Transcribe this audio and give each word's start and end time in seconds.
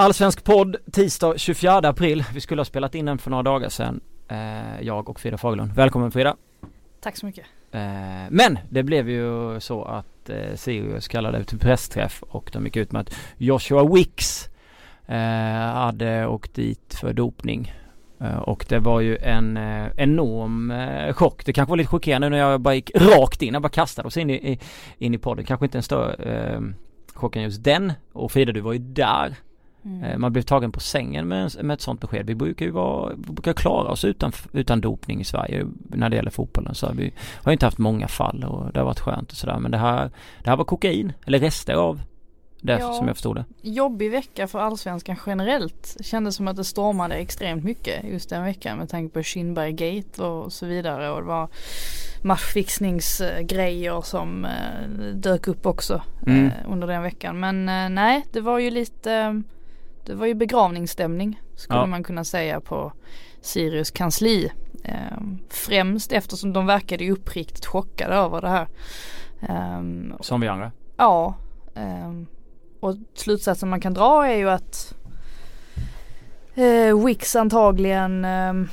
Allsvensk 0.00 0.44
podd 0.44 0.76
tisdag 0.92 1.38
24 1.38 1.76
april. 1.76 2.24
Vi 2.34 2.40
skulle 2.40 2.60
ha 2.60 2.64
spelat 2.64 2.94
in 2.94 3.04
den 3.04 3.18
för 3.18 3.30
några 3.30 3.42
dagar 3.42 3.68
sedan. 3.68 4.00
Eh, 4.28 4.80
jag 4.82 5.08
och 5.08 5.20
Frida 5.20 5.38
Fagerlund. 5.38 5.72
Välkommen 5.72 6.10
Frida. 6.10 6.36
Tack 7.00 7.16
så 7.16 7.26
mycket. 7.26 7.46
Eh, 7.70 7.80
men 8.30 8.58
det 8.70 8.82
blev 8.82 9.10
ju 9.10 9.60
så 9.60 9.84
att 9.84 10.30
eh, 10.30 10.54
Sirius 10.54 11.08
kallade 11.08 11.44
till 11.44 11.58
pressträff 11.58 12.22
och 12.22 12.50
de 12.52 12.64
gick 12.64 12.76
ut 12.76 12.92
med 12.92 13.00
att 13.00 13.16
Joshua 13.36 13.94
Wicks 13.94 14.48
eh, 15.06 15.16
hade 15.74 16.26
åkt 16.26 16.54
dit 16.54 16.94
för 17.00 17.12
dopning. 17.12 17.72
Eh, 18.20 18.38
och 18.38 18.66
det 18.68 18.78
var 18.78 19.00
ju 19.00 19.16
en 19.16 19.56
eh, 19.56 19.86
enorm 19.96 20.72
chock. 21.12 21.44
Det 21.46 21.52
kanske 21.52 21.70
var 21.70 21.76
lite 21.76 21.90
chockerande 21.90 22.28
när 22.28 22.38
jag 22.38 22.60
bara 22.60 22.74
gick 22.74 22.90
rakt 22.94 23.42
in. 23.42 23.52
Jag 23.52 23.62
bara 23.62 23.68
kastade 23.68 24.08
oss 24.08 24.16
in 24.16 24.30
i, 24.30 24.58
in 24.98 25.14
i 25.14 25.18
podden. 25.18 25.44
Kanske 25.44 25.66
inte 25.66 25.78
en 25.78 25.82
större 25.82 26.62
chock 27.14 27.36
än 27.36 27.42
just 27.42 27.64
den. 27.64 27.92
Och 28.12 28.32
Frida 28.32 28.52
du 28.52 28.60
var 28.60 28.72
ju 28.72 28.78
där. 28.78 29.36
Mm. 29.84 30.20
Man 30.20 30.32
blev 30.32 30.42
tagen 30.42 30.72
på 30.72 30.80
sängen 30.80 31.28
med, 31.28 31.64
med 31.64 31.74
ett 31.74 31.80
sånt 31.80 32.00
besked. 32.00 32.26
Vi 32.26 32.34
brukar 32.34 32.66
ju 32.66 32.72
vara, 32.72 33.16
brukar 33.16 33.52
klara 33.52 33.90
oss 33.90 34.04
utan, 34.04 34.32
utan 34.52 34.80
dopning 34.80 35.20
i 35.20 35.24
Sverige 35.24 35.66
när 35.88 36.08
det 36.08 36.16
gäller 36.16 36.30
fotbollen. 36.30 36.74
Så 36.74 36.92
vi 36.92 37.12
har 37.42 37.52
inte 37.52 37.66
haft 37.66 37.78
många 37.78 38.08
fall 38.08 38.44
och 38.44 38.72
det 38.72 38.78
har 38.78 38.86
varit 38.86 39.00
skönt 39.00 39.30
och 39.30 39.36
sådär. 39.36 39.58
Men 39.58 39.70
det 39.70 39.78
här, 39.78 40.10
det 40.42 40.50
här 40.50 40.56
var 40.56 40.64
kokain, 40.64 41.12
eller 41.26 41.38
rester 41.38 41.74
av 41.74 42.00
det 42.60 42.78
ja, 42.78 42.92
som 42.92 43.06
jag 43.06 43.16
förstod 43.16 43.36
det. 43.36 43.44
Jobbig 43.62 44.10
vecka 44.10 44.46
för 44.46 44.58
allsvenskan 44.58 45.16
generellt. 45.26 45.96
Kändes 46.00 46.34
som 46.34 46.48
att 46.48 46.56
det 46.56 46.64
stormade 46.64 47.14
extremt 47.14 47.64
mycket 47.64 48.04
just 48.04 48.30
den 48.30 48.44
veckan 48.44 48.78
med 48.78 48.88
tanke 48.88 49.14
på 49.14 49.22
Kindberg 49.22 49.72
Gate 49.72 50.22
och 50.22 50.52
så 50.52 50.66
vidare. 50.66 51.10
Och 51.10 51.20
det 51.20 51.26
var 51.26 51.48
matchfixningsgrejer 52.22 54.00
som 54.00 54.44
eh, 54.44 54.88
dök 55.14 55.48
upp 55.48 55.66
också 55.66 56.02
mm. 56.26 56.46
eh, 56.46 56.52
under 56.66 56.86
den 56.86 57.02
veckan. 57.02 57.40
Men 57.40 57.68
eh, 57.68 57.88
nej, 57.88 58.24
det 58.32 58.40
var 58.40 58.58
ju 58.58 58.70
lite 58.70 59.42
det 60.08 60.14
var 60.14 60.26
ju 60.26 60.34
begravningsstämning 60.34 61.40
skulle 61.54 61.78
ja. 61.78 61.86
man 61.86 62.02
kunna 62.04 62.24
säga 62.24 62.60
på 62.60 62.92
Sirius 63.40 63.90
kansli. 63.90 64.52
Eh, 64.84 65.18
främst 65.48 66.12
eftersom 66.12 66.52
de 66.52 66.66
verkade 66.66 67.04
ju 67.04 67.12
uppriktigt 67.12 67.66
chockade 67.66 68.14
över 68.14 68.40
det 68.40 68.48
här. 68.48 68.68
Eh, 69.40 69.82
Som 70.20 70.40
vi 70.40 70.48
andra? 70.48 70.72
Ja. 70.96 71.34
Eh, 71.74 72.12
och 72.80 72.96
slutsatsen 73.14 73.68
man 73.68 73.80
kan 73.80 73.94
dra 73.94 74.26
är 74.26 74.36
ju 74.36 74.50
att 74.50 74.94
eh, 76.54 77.04
Wix 77.04 77.36
antagligen 77.36 78.24
ehm, 78.24 78.68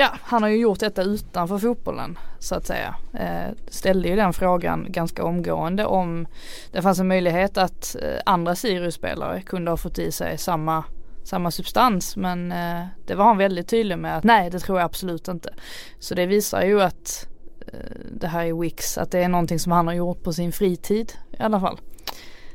Ja, 0.00 0.08
han 0.22 0.42
har 0.42 0.50
ju 0.50 0.56
gjort 0.56 0.80
detta 0.80 1.02
utanför 1.02 1.58
fotbollen 1.58 2.18
så 2.38 2.54
att 2.54 2.66
säga. 2.66 2.94
Eh, 3.14 3.54
ställde 3.68 4.08
ju 4.08 4.16
den 4.16 4.32
frågan 4.32 4.86
ganska 4.88 5.24
omgående 5.24 5.84
om 5.84 6.26
det 6.72 6.82
fanns 6.82 6.98
en 6.98 7.08
möjlighet 7.08 7.58
att 7.58 7.96
eh, 8.02 8.20
andra 8.26 8.54
Sirius-spelare 8.54 9.42
kunde 9.42 9.70
ha 9.70 9.76
fått 9.76 9.98
i 9.98 10.12
sig 10.12 10.38
samma, 10.38 10.84
samma 11.24 11.50
substans 11.50 12.16
men 12.16 12.52
eh, 12.52 12.86
det 13.06 13.14
var 13.14 13.24
han 13.24 13.38
väldigt 13.38 13.68
tydlig 13.68 13.98
med 13.98 14.16
att 14.16 14.24
nej 14.24 14.50
det 14.50 14.58
tror 14.58 14.78
jag 14.78 14.84
absolut 14.84 15.28
inte. 15.28 15.54
Så 15.98 16.14
det 16.14 16.26
visar 16.26 16.62
ju 16.62 16.82
att 16.82 17.28
eh, 17.60 17.96
det 18.12 18.28
här 18.28 18.44
är 18.44 18.60
Wix, 18.60 18.98
att 18.98 19.10
det 19.10 19.18
är 19.18 19.28
någonting 19.28 19.58
som 19.58 19.72
han 19.72 19.86
har 19.86 19.94
gjort 19.94 20.22
på 20.22 20.32
sin 20.32 20.52
fritid 20.52 21.12
i 21.38 21.42
alla 21.42 21.60
fall. 21.60 21.78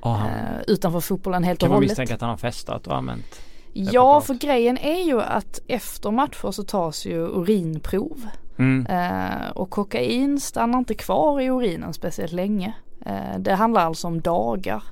Aha. 0.01 0.27
Eh, 0.27 0.61
utanför 0.67 0.99
fotbollen 0.99 1.43
helt 1.43 1.63
och 1.63 1.69
hållet. 1.69 1.79
Kan 1.79 1.81
man 1.81 1.89
misstänka 1.89 2.15
att 2.15 2.21
han 2.21 2.29
har 2.29 2.37
festat 2.37 2.87
och 2.87 2.95
använt 2.95 3.39
Ja 3.73 4.21
för 4.21 4.33
grejen 4.33 4.77
är 4.77 5.03
ju 5.03 5.21
att 5.21 5.59
efter 5.67 6.11
matcher 6.11 6.51
så 6.51 6.63
tas 6.63 7.05
ju 7.05 7.17
urinprov. 7.17 8.27
Mm. 8.57 8.85
Eh, 8.85 9.49
och 9.49 9.69
kokain 9.69 10.39
stannar 10.39 10.79
inte 10.79 10.93
kvar 10.93 11.41
i 11.41 11.49
urinen 11.49 11.93
speciellt 11.93 12.31
länge. 12.31 12.73
Eh, 13.05 13.39
det 13.39 13.53
handlar 13.53 13.81
alltså 13.81 14.07
om 14.07 14.21
dagar. 14.21 14.83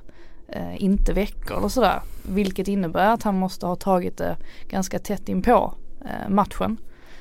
Eh, 0.48 0.82
inte 0.82 1.12
veckor 1.12 1.58
eller 1.58 1.68
sådär. 1.68 2.00
Vilket 2.22 2.68
innebär 2.68 3.14
att 3.14 3.22
han 3.22 3.38
måste 3.38 3.66
ha 3.66 3.76
tagit 3.76 4.16
det 4.16 4.36
ganska 4.68 4.98
tätt 4.98 5.28
in 5.28 5.42
på 5.42 5.74
eh, 6.00 6.28
matchen. 6.28 6.78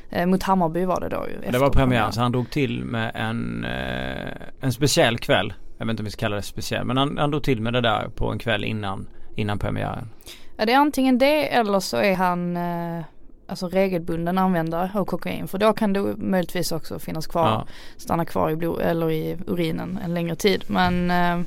Eh, 0.09 0.25
mot 0.25 0.43
Hammarby 0.43 0.85
var 0.85 1.01
det 1.01 1.09
då 1.09 1.25
ju. 1.27 1.51
Det 1.51 1.57
var 1.57 1.69
premiär 1.69 2.11
så 2.11 2.21
han 2.21 2.31
drog 2.31 2.49
till 2.49 2.83
med 2.83 3.11
en, 3.15 3.65
eh, 3.65 4.31
en 4.59 4.73
speciell 4.73 5.17
kväll. 5.17 5.53
Jag 5.77 5.85
vet 5.85 5.91
inte 5.91 6.01
om 6.01 6.05
vi 6.05 6.11
ska 6.11 6.19
kalla 6.19 6.35
det 6.35 6.41
speciell 6.41 6.85
men 6.85 6.97
han, 6.97 7.17
han 7.17 7.31
drog 7.31 7.43
till 7.43 7.61
med 7.61 7.73
det 7.73 7.81
där 7.81 8.09
på 8.15 8.31
en 8.31 8.39
kväll 8.39 8.63
innan, 8.63 9.07
innan 9.35 9.59
premiären. 9.59 10.09
Ja 10.61 10.65
det 10.65 10.73
är 10.73 10.77
antingen 10.77 11.17
det 11.17 11.53
eller 11.53 11.79
så 11.79 11.97
är 11.97 12.15
han 12.15 12.57
eh, 12.57 13.03
alltså 13.47 13.67
regelbunden 13.67 14.37
användare 14.37 14.91
av 14.93 15.05
kokain 15.05 15.47
för 15.47 15.57
då 15.57 15.73
kan 15.73 15.93
det 15.93 16.01
möjligtvis 16.17 16.71
också 16.71 16.99
finnas 16.99 17.27
kvar, 17.27 17.47
ja. 17.47 17.67
stanna 17.97 18.25
kvar 18.25 18.49
i 18.49 18.55
blod 18.55 18.81
eller 18.81 19.11
i 19.11 19.37
urinen 19.47 19.99
en 20.03 20.13
längre 20.13 20.35
tid. 20.35 20.63
Men 20.67 21.11
eh, 21.11 21.39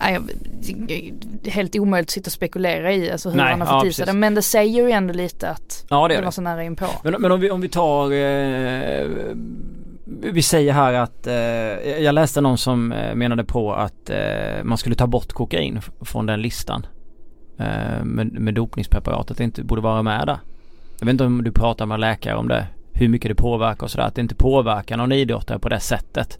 eh, 0.00 0.20
helt 1.44 1.76
omöjligt 1.76 2.08
att 2.08 2.12
sitta 2.12 2.28
och 2.28 2.32
spekulera 2.32 2.92
i 2.92 3.10
alltså 3.10 3.30
hur 3.30 3.36
Nej, 3.36 3.50
han 3.50 3.60
har 3.60 3.66
fått 3.66 3.84
ja, 3.84 3.90
i 3.90 3.92
sig 3.92 4.06
det. 4.06 4.12
Men 4.12 4.34
det 4.34 4.42
säger 4.42 4.84
ju 4.84 4.90
ändå 4.90 5.14
lite 5.14 5.50
att 5.50 5.86
ja, 5.88 6.08
det, 6.08 6.16
det 6.16 6.22
var 6.22 6.30
så 6.30 6.42
nära 6.42 6.64
inpå. 6.64 6.86
Men, 7.02 7.12
men 7.12 7.32
om, 7.32 7.40
vi, 7.40 7.50
om 7.50 7.60
vi 7.60 7.68
tar 7.68 8.12
eh, 8.12 9.06
vi 10.06 10.42
säger 10.42 10.72
här 10.72 10.92
att 10.92 11.26
eh, 11.26 11.34
jag 12.02 12.14
läste 12.14 12.40
någon 12.40 12.58
som 12.58 12.92
eh, 12.92 13.14
menade 13.14 13.44
på 13.44 13.74
att 13.74 14.10
eh, 14.10 14.64
man 14.64 14.78
skulle 14.78 14.94
ta 14.94 15.06
bort 15.06 15.32
kokain 15.32 15.80
från 16.00 16.26
den 16.26 16.42
listan. 16.42 16.86
Eh, 17.58 18.04
med, 18.04 18.32
med 18.32 18.54
dopningspreparat, 18.54 19.30
att 19.30 19.36
det 19.36 19.44
inte 19.44 19.64
borde 19.64 19.82
vara 19.82 20.02
med 20.02 20.26
där. 20.26 20.38
Jag 20.98 21.06
vet 21.06 21.12
inte 21.12 21.24
om 21.24 21.44
du 21.44 21.52
pratar 21.52 21.86
med 21.86 22.00
läkare 22.00 22.36
om 22.36 22.48
det. 22.48 22.66
Hur 22.92 23.08
mycket 23.08 23.28
det 23.28 23.34
påverkar 23.34 23.82
och 23.82 23.90
sådär. 23.90 24.04
Att 24.04 24.14
det 24.14 24.20
inte 24.20 24.34
påverkar 24.34 24.96
någon 24.96 25.12
idrottare 25.12 25.58
på 25.58 25.68
det 25.68 25.80
sättet. 25.80 26.38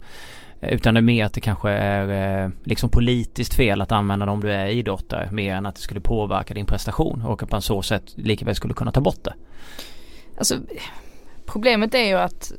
Eh, 0.59 0.73
utan 0.73 0.93
det 0.93 0.99
är 0.99 1.01
mer 1.01 1.25
att 1.25 1.33
det 1.33 1.41
kanske 1.41 1.69
är 1.69 2.43
eh, 2.43 2.49
liksom 2.63 2.89
politiskt 2.89 3.53
fel 3.53 3.81
att 3.81 3.91
använda 3.91 4.25
det 4.25 4.31
om 4.31 4.41
du 4.41 4.51
är 4.51 4.67
idrottare. 4.67 5.29
Mer 5.31 5.55
än 5.55 5.65
att 5.65 5.75
det 5.75 5.81
skulle 5.81 5.99
påverka 5.99 6.53
din 6.53 6.65
prestation. 6.65 7.21
Och 7.21 7.43
att 7.43 7.51
man 7.51 7.61
så 7.61 7.81
sätt 7.81 8.03
lika 8.15 8.45
väl 8.45 8.55
skulle 8.55 8.73
kunna 8.73 8.91
ta 8.91 9.01
bort 9.01 9.23
det. 9.23 9.33
Alltså 10.37 10.55
problemet 11.45 11.93
är 11.93 12.05
ju 12.05 12.15
att 12.15 12.51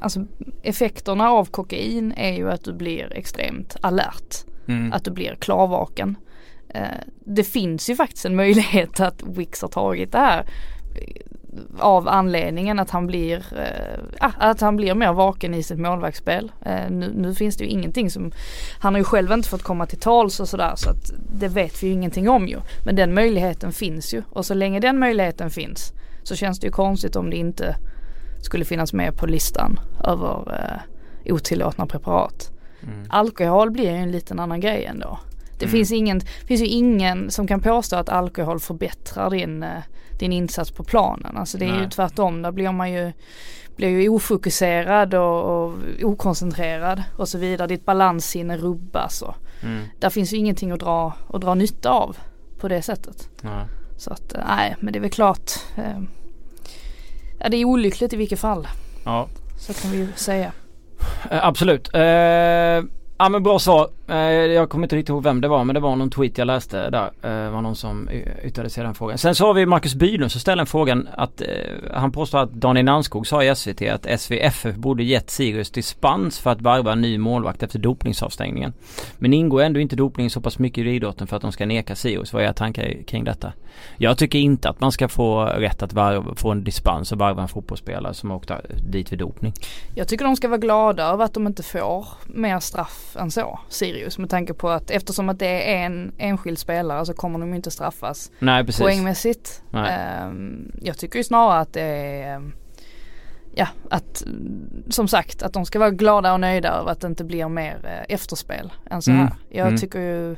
alltså 0.00 0.26
effekterna 0.62 1.30
av 1.30 1.44
kokain 1.44 2.12
är 2.16 2.32
ju 2.32 2.50
att 2.50 2.64
du 2.64 2.72
blir 2.72 3.12
extremt 3.12 3.76
alert. 3.80 4.36
Mm. 4.68 4.92
Att 4.92 5.04
du 5.04 5.10
blir 5.10 5.34
klarvaken. 5.34 6.16
Eh, 6.68 6.82
det 7.24 7.44
finns 7.44 7.90
ju 7.90 7.96
faktiskt 7.96 8.24
en 8.24 8.36
möjlighet 8.36 9.00
att 9.00 9.22
Wix 9.22 9.62
har 9.62 9.68
tagit 9.68 10.12
det 10.12 10.18
här 10.18 10.44
eh, 10.94 11.22
av 11.78 12.08
anledningen 12.08 12.78
att 12.78 12.90
han 12.90 13.06
blir, 13.06 13.44
äh, 14.20 14.30
att 14.38 14.60
han 14.60 14.76
blir 14.76 14.94
mer 14.94 15.12
vaken 15.12 15.54
i 15.54 15.62
sitt 15.62 15.78
målvaktsspel. 15.78 16.52
Äh, 16.62 16.90
nu, 16.90 17.12
nu, 17.14 17.34
finns 17.34 17.56
det 17.56 17.64
ju 17.64 17.70
ingenting 17.70 18.10
som, 18.10 18.32
han 18.80 18.94
har 18.94 18.98
ju 18.98 19.04
själv 19.04 19.32
inte 19.32 19.48
fått 19.48 19.62
komma 19.62 19.86
till 19.86 20.00
tals 20.00 20.40
och 20.40 20.48
sådär 20.48 20.72
så 20.76 20.90
att 20.90 21.12
det 21.38 21.48
vet 21.48 21.82
vi 21.82 21.86
ju 21.86 21.92
ingenting 21.92 22.28
om 22.28 22.48
ju. 22.48 22.58
Men 22.84 22.96
den 22.96 23.14
möjligheten 23.14 23.72
finns 23.72 24.14
ju 24.14 24.22
och 24.30 24.46
så 24.46 24.54
länge 24.54 24.80
den 24.80 24.98
möjligheten 24.98 25.50
finns 25.50 25.92
så 26.22 26.36
känns 26.36 26.60
det 26.60 26.66
ju 26.66 26.72
konstigt 26.72 27.16
om 27.16 27.30
det 27.30 27.36
inte 27.36 27.76
skulle 28.40 28.64
finnas 28.64 28.92
med 28.92 29.16
på 29.16 29.26
listan 29.26 29.80
över 30.04 30.60
eh, 31.26 31.34
otillåtna 31.34 31.86
preparat. 31.86 32.50
Mm. 32.82 33.06
Alkohol 33.08 33.70
blir 33.70 33.90
ju 33.90 33.96
en 33.96 34.12
liten 34.12 34.40
annan 34.40 34.60
grej 34.60 34.84
ändå. 34.84 35.18
Det 35.58 35.64
mm. 35.64 35.72
finns, 35.72 35.92
ingen, 35.92 36.20
finns 36.20 36.60
ju 36.60 36.66
ingen 36.66 37.30
som 37.30 37.46
kan 37.46 37.60
påstå 37.60 37.96
att 37.96 38.08
alkohol 38.08 38.60
förbättrar 38.60 39.30
din, 39.30 39.62
eh, 39.62 39.82
din 40.18 40.32
insats 40.32 40.70
på 40.70 40.84
planen. 40.84 41.36
Alltså 41.36 41.58
det 41.58 41.64
är 41.64 41.72
Nej. 41.72 41.80
ju 41.80 41.88
tvärtom, 41.88 42.42
där 42.42 42.52
blir 42.52 42.72
man 42.72 42.92
ju, 42.92 43.12
blir 43.76 43.88
ju 43.88 44.08
ofokuserad 44.08 45.14
och, 45.14 45.64
och 45.64 45.74
okoncentrerad 46.02 47.02
och 47.16 47.28
så 47.28 47.38
vidare. 47.38 47.68
Ditt 47.68 47.84
balanssinne 47.84 48.56
rubbas 48.56 49.22
och 49.22 49.34
mm. 49.62 49.84
där 49.98 50.10
finns 50.10 50.32
ju 50.32 50.36
ingenting 50.36 50.70
att 50.70 50.80
dra, 50.80 51.12
att 51.28 51.40
dra 51.40 51.54
nytta 51.54 51.90
av 51.90 52.16
på 52.60 52.68
det 52.68 52.82
sättet. 52.82 53.28
Nej. 53.40 53.64
Så 53.96 54.12
att 54.12 54.34
eh, 54.34 54.40
nej 54.48 54.76
men 54.80 54.92
det 54.92 54.98
är 54.98 55.00
väl 55.00 55.10
klart 55.10 55.50
eh, 55.76 56.00
Ja 57.40 57.48
det 57.48 57.56
är 57.56 57.64
olyckligt 57.64 58.12
i 58.12 58.16
vilket 58.16 58.40
fall. 58.40 58.68
Ja. 59.04 59.28
Så 59.58 59.74
kan 59.74 59.90
vi 59.90 59.96
ju 59.98 60.08
säga. 60.16 60.52
Eh, 61.30 61.46
absolut. 61.46 61.94
Eh, 61.94 62.00
Ja 63.22 63.28
men 63.28 63.42
bra 63.42 63.58
svar. 63.58 63.88
Eh, 64.10 64.16
jag 64.52 64.70
kommer 64.70 64.84
inte 64.84 64.96
riktigt 64.96 65.08
ihåg 65.08 65.22
vem 65.22 65.40
det 65.40 65.48
var 65.48 65.64
men 65.64 65.74
det 65.74 65.80
var 65.80 65.96
någon 65.96 66.10
tweet 66.10 66.38
jag 66.38 66.46
läste 66.46 66.90
där. 66.90 67.10
Det 67.44 67.50
var 67.50 67.60
någon 67.60 67.76
som 67.76 68.08
yttrade 68.44 68.70
sig 68.70 68.84
den 68.84 68.94
frågan. 68.94 69.18
Sen 69.18 69.34
så 69.34 69.46
har 69.46 69.54
vi 69.54 69.66
Marcus 69.66 69.94
Bylund 69.94 70.32
som 70.32 70.40
ställer 70.40 70.60
en 70.60 70.66
frågan 70.66 71.08
att 71.16 71.40
eh, 71.40 71.46
han 71.94 72.12
påstår 72.12 72.38
att 72.38 72.52
Daniel 72.52 72.86
Nanskog 72.86 73.26
sa 73.26 73.44
i 73.44 73.54
SVT 73.54 73.82
att 73.82 74.20
SVFF 74.20 74.74
borde 74.74 75.02
gett 75.02 75.30
Sirius 75.30 75.70
dispens 75.70 76.38
för 76.38 76.50
att 76.50 76.60
varva 76.60 76.92
en 76.92 77.00
ny 77.00 77.18
målvakt 77.18 77.62
efter 77.62 77.78
dopningsavstängningen. 77.78 78.72
Men 79.18 79.32
ingår 79.34 79.62
ändå 79.62 79.80
inte 79.80 79.96
dopning 79.96 80.30
så 80.30 80.40
pass 80.40 80.58
mycket 80.58 80.84
i 80.84 80.90
idrotten 80.90 81.26
för 81.26 81.36
att 81.36 81.42
de 81.42 81.52
ska 81.52 81.66
neka 81.66 81.94
Sirius. 81.96 82.32
Vad 82.32 82.42
är 82.42 82.46
era 82.46 82.52
tankar 82.52 83.02
kring 83.06 83.24
detta? 83.24 83.52
Jag 83.96 84.18
tycker 84.18 84.38
inte 84.38 84.68
att 84.68 84.80
man 84.80 84.92
ska 84.92 85.08
få 85.08 85.44
rätt 85.44 85.82
att 85.82 85.92
varva, 85.92 86.34
få 86.34 86.50
en 86.50 86.64
dispens 86.64 87.12
och 87.12 87.18
varva 87.18 87.42
en 87.42 87.48
fotbollsspelare 87.48 88.14
som 88.14 88.30
åkte 88.30 88.60
dit 88.90 89.12
vid 89.12 89.18
dopning. 89.18 89.52
Jag 89.94 90.08
tycker 90.08 90.24
de 90.24 90.36
ska 90.36 90.48
vara 90.48 90.58
glada 90.58 91.04
över 91.04 91.24
att 91.24 91.34
de 91.34 91.46
inte 91.46 91.62
får 91.62 92.06
mer 92.26 92.60
straff 92.60 93.16
än 93.18 93.30
så, 93.30 93.60
Sirius. 93.68 93.99
Med 94.18 94.30
tanke 94.30 94.54
på 94.54 94.68
att 94.68 94.90
eftersom 94.90 95.28
att 95.28 95.38
det 95.38 95.74
är 95.74 95.86
en 95.86 96.12
enskild 96.18 96.58
spelare 96.58 97.06
så 97.06 97.14
kommer 97.14 97.38
de 97.38 97.54
inte 97.54 97.70
straffas 97.70 98.30
Nej, 98.38 98.64
precis. 98.64 98.80
poängmässigt. 98.80 99.62
Nej. 99.70 100.26
Um, 100.26 100.72
jag 100.82 100.98
tycker 100.98 101.18
ju 101.18 101.24
snarare 101.24 101.60
att 101.60 101.72
det 101.72 101.82
är 101.82 102.52
ja, 103.54 103.68
att 103.90 104.24
som 104.88 105.08
sagt 105.08 105.42
att 105.42 105.52
de 105.52 105.66
ska 105.66 105.78
vara 105.78 105.90
glada 105.90 106.32
och 106.32 106.40
nöjda 106.40 106.68
över 106.68 106.90
att 106.90 107.00
det 107.00 107.06
inte 107.06 107.24
blir 107.24 107.48
mer 107.48 107.80
eh, 107.84 108.14
efterspel 108.14 108.72
än 108.90 109.02
så 109.02 109.10
mm. 109.10 109.22
här. 109.22 109.34
Jag 109.48 109.66
mm. 109.66 109.80
tycker 109.80 110.00
ju, 110.00 110.36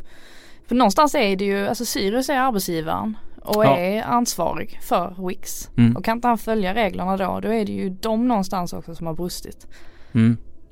för 0.66 0.74
någonstans 0.74 1.14
är 1.14 1.36
det 1.36 1.44
ju, 1.44 1.68
alltså 1.68 1.84
Sirius 1.84 2.28
är 2.28 2.38
arbetsgivaren 2.38 3.16
och 3.40 3.64
ja. 3.64 3.76
är 3.76 4.02
ansvarig 4.02 4.78
för 4.82 5.28
Wix. 5.28 5.70
Mm. 5.76 5.96
Och 5.96 6.04
kan 6.04 6.18
inte 6.18 6.28
han 6.28 6.38
följa 6.38 6.74
reglerna 6.74 7.16
då, 7.16 7.40
då 7.40 7.52
är 7.52 7.64
det 7.64 7.72
ju 7.72 7.90
de 7.90 8.28
någonstans 8.28 8.72
också 8.72 8.94
som 8.94 9.06
har 9.06 9.14
brustit. 9.14 9.66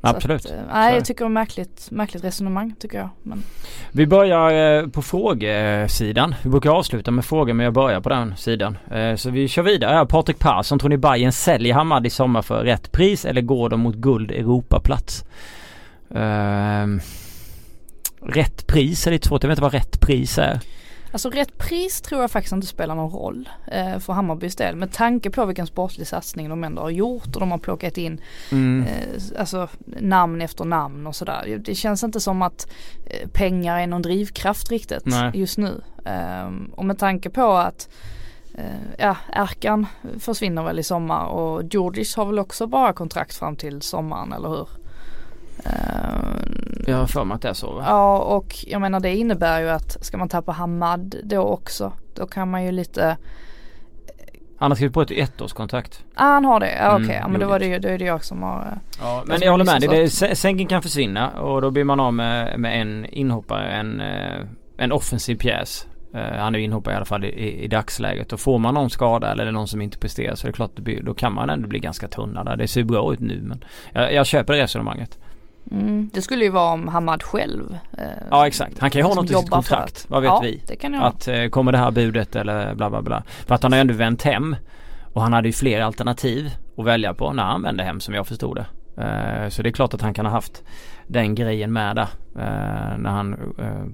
Absolut. 0.00 0.46
Att, 0.46 0.52
eh, 0.52 0.58
nej 0.72 0.94
jag 0.94 1.04
tycker 1.04 1.24
det 1.24 1.28
är 1.28 1.30
märkligt, 1.30 1.88
märkligt 1.90 2.24
resonemang 2.24 2.74
tycker 2.78 2.98
jag. 2.98 3.08
Men... 3.22 3.42
Vi 3.92 4.06
börjar 4.06 4.80
eh, 4.80 4.86
på 4.88 5.02
frågesidan. 5.02 6.34
Vi 6.42 6.50
brukar 6.50 6.70
avsluta 6.70 7.10
med 7.10 7.24
frågor 7.24 7.54
men 7.54 7.64
jag 7.64 7.72
börjar 7.72 8.00
på 8.00 8.08
den 8.08 8.36
sidan. 8.36 8.78
Eh, 8.90 9.14
så 9.16 9.30
vi 9.30 9.48
kör 9.48 9.62
vidare. 9.62 10.06
Patrik 10.06 10.38
Persson, 10.38 10.78
tror 10.78 10.88
ni 10.88 10.96
Bayern 10.96 11.32
säljer 11.32 11.74
Hamad 11.74 12.06
i 12.06 12.10
sommar 12.10 12.42
för 12.42 12.64
rätt 12.64 12.92
pris 12.92 13.24
eller 13.24 13.40
går 13.40 13.68
de 13.68 13.80
mot 13.80 13.94
guld 13.94 14.30
Europaplats? 14.30 15.24
Uh, 16.14 17.00
rätt 18.22 18.66
pris 18.66 19.06
är 19.06 19.10
lite 19.10 19.28
svårt. 19.28 19.42
Jag 19.42 19.48
vet 19.48 19.58
inte 19.58 19.62
vad 19.62 19.72
rätt 19.72 20.00
pris 20.00 20.38
är. 20.38 20.60
Alltså 21.12 21.30
rätt 21.30 21.58
pris 21.58 22.00
tror 22.00 22.20
jag 22.20 22.30
faktiskt 22.30 22.52
inte 22.52 22.66
spelar 22.66 22.94
någon 22.94 23.10
roll 23.10 23.48
eh, 23.66 23.98
för 23.98 24.12
Hammarbys 24.12 24.56
del 24.56 24.76
med 24.76 24.92
tanke 24.92 25.30
på 25.30 25.44
vilken 25.44 25.66
sportlig 25.66 26.06
satsning 26.06 26.48
de 26.48 26.64
ändå 26.64 26.82
har 26.82 26.90
gjort 26.90 27.26
och 27.34 27.40
de 27.40 27.50
har 27.50 27.58
plockat 27.58 27.98
in 27.98 28.20
mm. 28.52 28.86
eh, 28.86 29.40
alltså 29.40 29.68
namn 30.00 30.42
efter 30.42 30.64
namn 30.64 31.06
och 31.06 31.16
sådär. 31.16 31.62
Det 31.64 31.74
känns 31.74 32.04
inte 32.04 32.20
som 32.20 32.42
att 32.42 32.70
eh, 33.06 33.28
pengar 33.28 33.78
är 33.78 33.86
någon 33.86 34.02
drivkraft 34.02 34.70
riktigt 34.70 35.06
Nej. 35.06 35.30
just 35.34 35.58
nu. 35.58 35.80
Ehm, 36.04 36.70
och 36.76 36.84
med 36.84 36.98
tanke 36.98 37.30
på 37.30 37.52
att 37.52 37.88
eh, 38.54 38.64
ja, 38.98 39.16
Erkan 39.32 39.86
försvinner 40.18 40.62
väl 40.62 40.78
i 40.78 40.82
sommar 40.82 41.26
och 41.26 41.62
Djurdjic 41.64 42.16
har 42.16 42.26
väl 42.26 42.38
också 42.38 42.66
bara 42.66 42.92
kontrakt 42.92 43.34
fram 43.34 43.56
till 43.56 43.82
sommaren 43.82 44.32
eller 44.32 44.48
hur? 44.48 44.68
Jag 46.86 46.96
har 46.96 47.06
för 47.06 47.24
mig 47.24 47.34
att 47.34 47.42
det 47.42 47.48
är 47.48 47.52
så 47.54 47.72
va? 47.72 47.84
Ja 47.86 48.18
och 48.18 48.56
jag 48.66 48.80
menar 48.80 49.00
det 49.00 49.16
innebär 49.16 49.60
ju 49.60 49.68
att 49.68 50.04
ska 50.04 50.16
man 50.16 50.28
tappa 50.28 50.52
Hamad 50.52 51.14
då 51.24 51.42
också 51.42 51.92
då 52.14 52.26
kan 52.26 52.50
man 52.50 52.64
ju 52.64 52.72
lite 52.72 53.16
han 54.60 54.70
har 54.70 54.76
skrivit 54.76 54.94
på 54.94 55.02
ett 55.02 55.10
ettårskontrakt. 55.10 56.04
Ah, 56.14 56.24
han 56.24 56.44
har 56.44 56.60
det, 56.60 56.76
ja, 56.76 56.92
okej. 56.92 57.04
Okay. 57.04 57.16
Mm, 57.16 57.22
ja, 57.22 57.28
men 57.28 57.40
då, 57.40 57.48
var 57.48 57.58
det 57.58 57.66
ju, 57.66 57.78
då 57.78 57.88
är 57.88 57.98
det 57.98 58.04
jag 58.04 58.24
som 58.24 58.42
har 58.42 58.60
eh, 58.60 58.98
Ja 59.00 59.22
men 59.26 59.40
jag 59.40 59.50
håller 59.50 59.64
med 59.64 59.80
dig. 59.80 60.10
Sänken 60.10 60.66
kan 60.66 60.82
försvinna 60.82 61.30
och 61.30 61.62
då 61.62 61.70
blir 61.70 61.84
man 61.84 62.00
av 62.00 62.14
med, 62.14 62.60
med 62.60 62.80
en 62.80 63.06
inhoppare, 63.06 63.70
en, 63.70 64.00
eh, 64.00 64.40
en 64.76 64.92
offensiv 64.92 65.36
pjäs. 65.36 65.86
Uh, 66.14 66.20
han 66.20 66.54
är 66.54 66.58
inhoppare 66.58 66.94
i 66.94 66.96
alla 66.96 67.04
fall 67.04 67.24
i, 67.24 67.64
i, 67.64 67.68
dagsläget. 67.68 68.32
Och 68.32 68.40
får 68.40 68.58
man 68.58 68.74
någon 68.74 68.90
skada 68.90 69.32
eller 69.32 69.52
någon 69.52 69.68
som 69.68 69.82
inte 69.82 69.98
presterar 69.98 70.34
så 70.34 70.46
är 70.46 70.52
det 70.52 70.56
klart 70.56 70.70
det 70.76 70.82
blir, 70.82 71.02
då 71.02 71.14
kan 71.14 71.34
man 71.34 71.50
ändå 71.50 71.68
bli 71.68 71.78
ganska 71.78 72.08
tunna 72.08 72.44
där. 72.44 72.56
Det 72.56 72.68
ser 72.68 72.84
bra 72.84 73.12
ut 73.12 73.20
nu 73.20 73.40
men 73.42 73.64
jag, 73.92 74.14
jag 74.14 74.26
köper 74.26 74.54
resonemanget. 74.54 75.18
Mm, 75.70 76.10
det 76.12 76.22
skulle 76.22 76.44
ju 76.44 76.50
vara 76.50 76.72
om 76.72 76.88
Hamad 76.88 77.22
själv. 77.22 77.78
Eh, 77.98 78.04
ja 78.30 78.46
exakt. 78.46 78.78
Han 78.78 78.90
kan 78.90 79.00
ju 79.00 79.06
ha 79.06 79.14
något 79.14 79.30
i 79.30 79.34
sitt 79.34 79.50
kontrakt. 79.50 80.06
Vad 80.08 80.22
vet 80.22 80.28
ja, 80.28 80.40
vi? 80.40 80.62
Det 80.66 80.76
kan 80.76 80.94
jag 80.94 81.02
att 81.02 81.28
eh, 81.28 81.46
kommer 81.46 81.72
det 81.72 81.78
här 81.78 81.90
budet 81.90 82.36
eller 82.36 82.74
bla 82.74 82.90
bla 82.90 83.02
bla. 83.02 83.22
För 83.46 83.54
att 83.54 83.62
han 83.62 83.72
har 83.72 83.76
ju 83.76 83.80
ändå 83.80 83.94
vänt 83.94 84.22
hem. 84.22 84.56
Och 85.12 85.22
han 85.22 85.32
hade 85.32 85.48
ju 85.48 85.52
fler 85.52 85.80
alternativ 85.80 86.50
att 86.76 86.84
välja 86.84 87.14
på 87.14 87.32
när 87.32 87.42
han 87.42 87.62
vände 87.62 87.82
hem 87.82 88.00
som 88.00 88.14
jag 88.14 88.26
förstod 88.26 88.56
det. 88.56 88.66
Eh, 89.02 89.48
så 89.48 89.62
det 89.62 89.68
är 89.68 89.72
klart 89.72 89.94
att 89.94 90.02
han 90.02 90.14
kan 90.14 90.26
ha 90.26 90.32
haft 90.32 90.62
den 91.06 91.34
grejen 91.34 91.72
med 91.72 91.96
där. 91.96 92.08
Eh, 92.36 92.98
när 92.98 93.10
han 93.10 93.54
eh, 93.58 93.84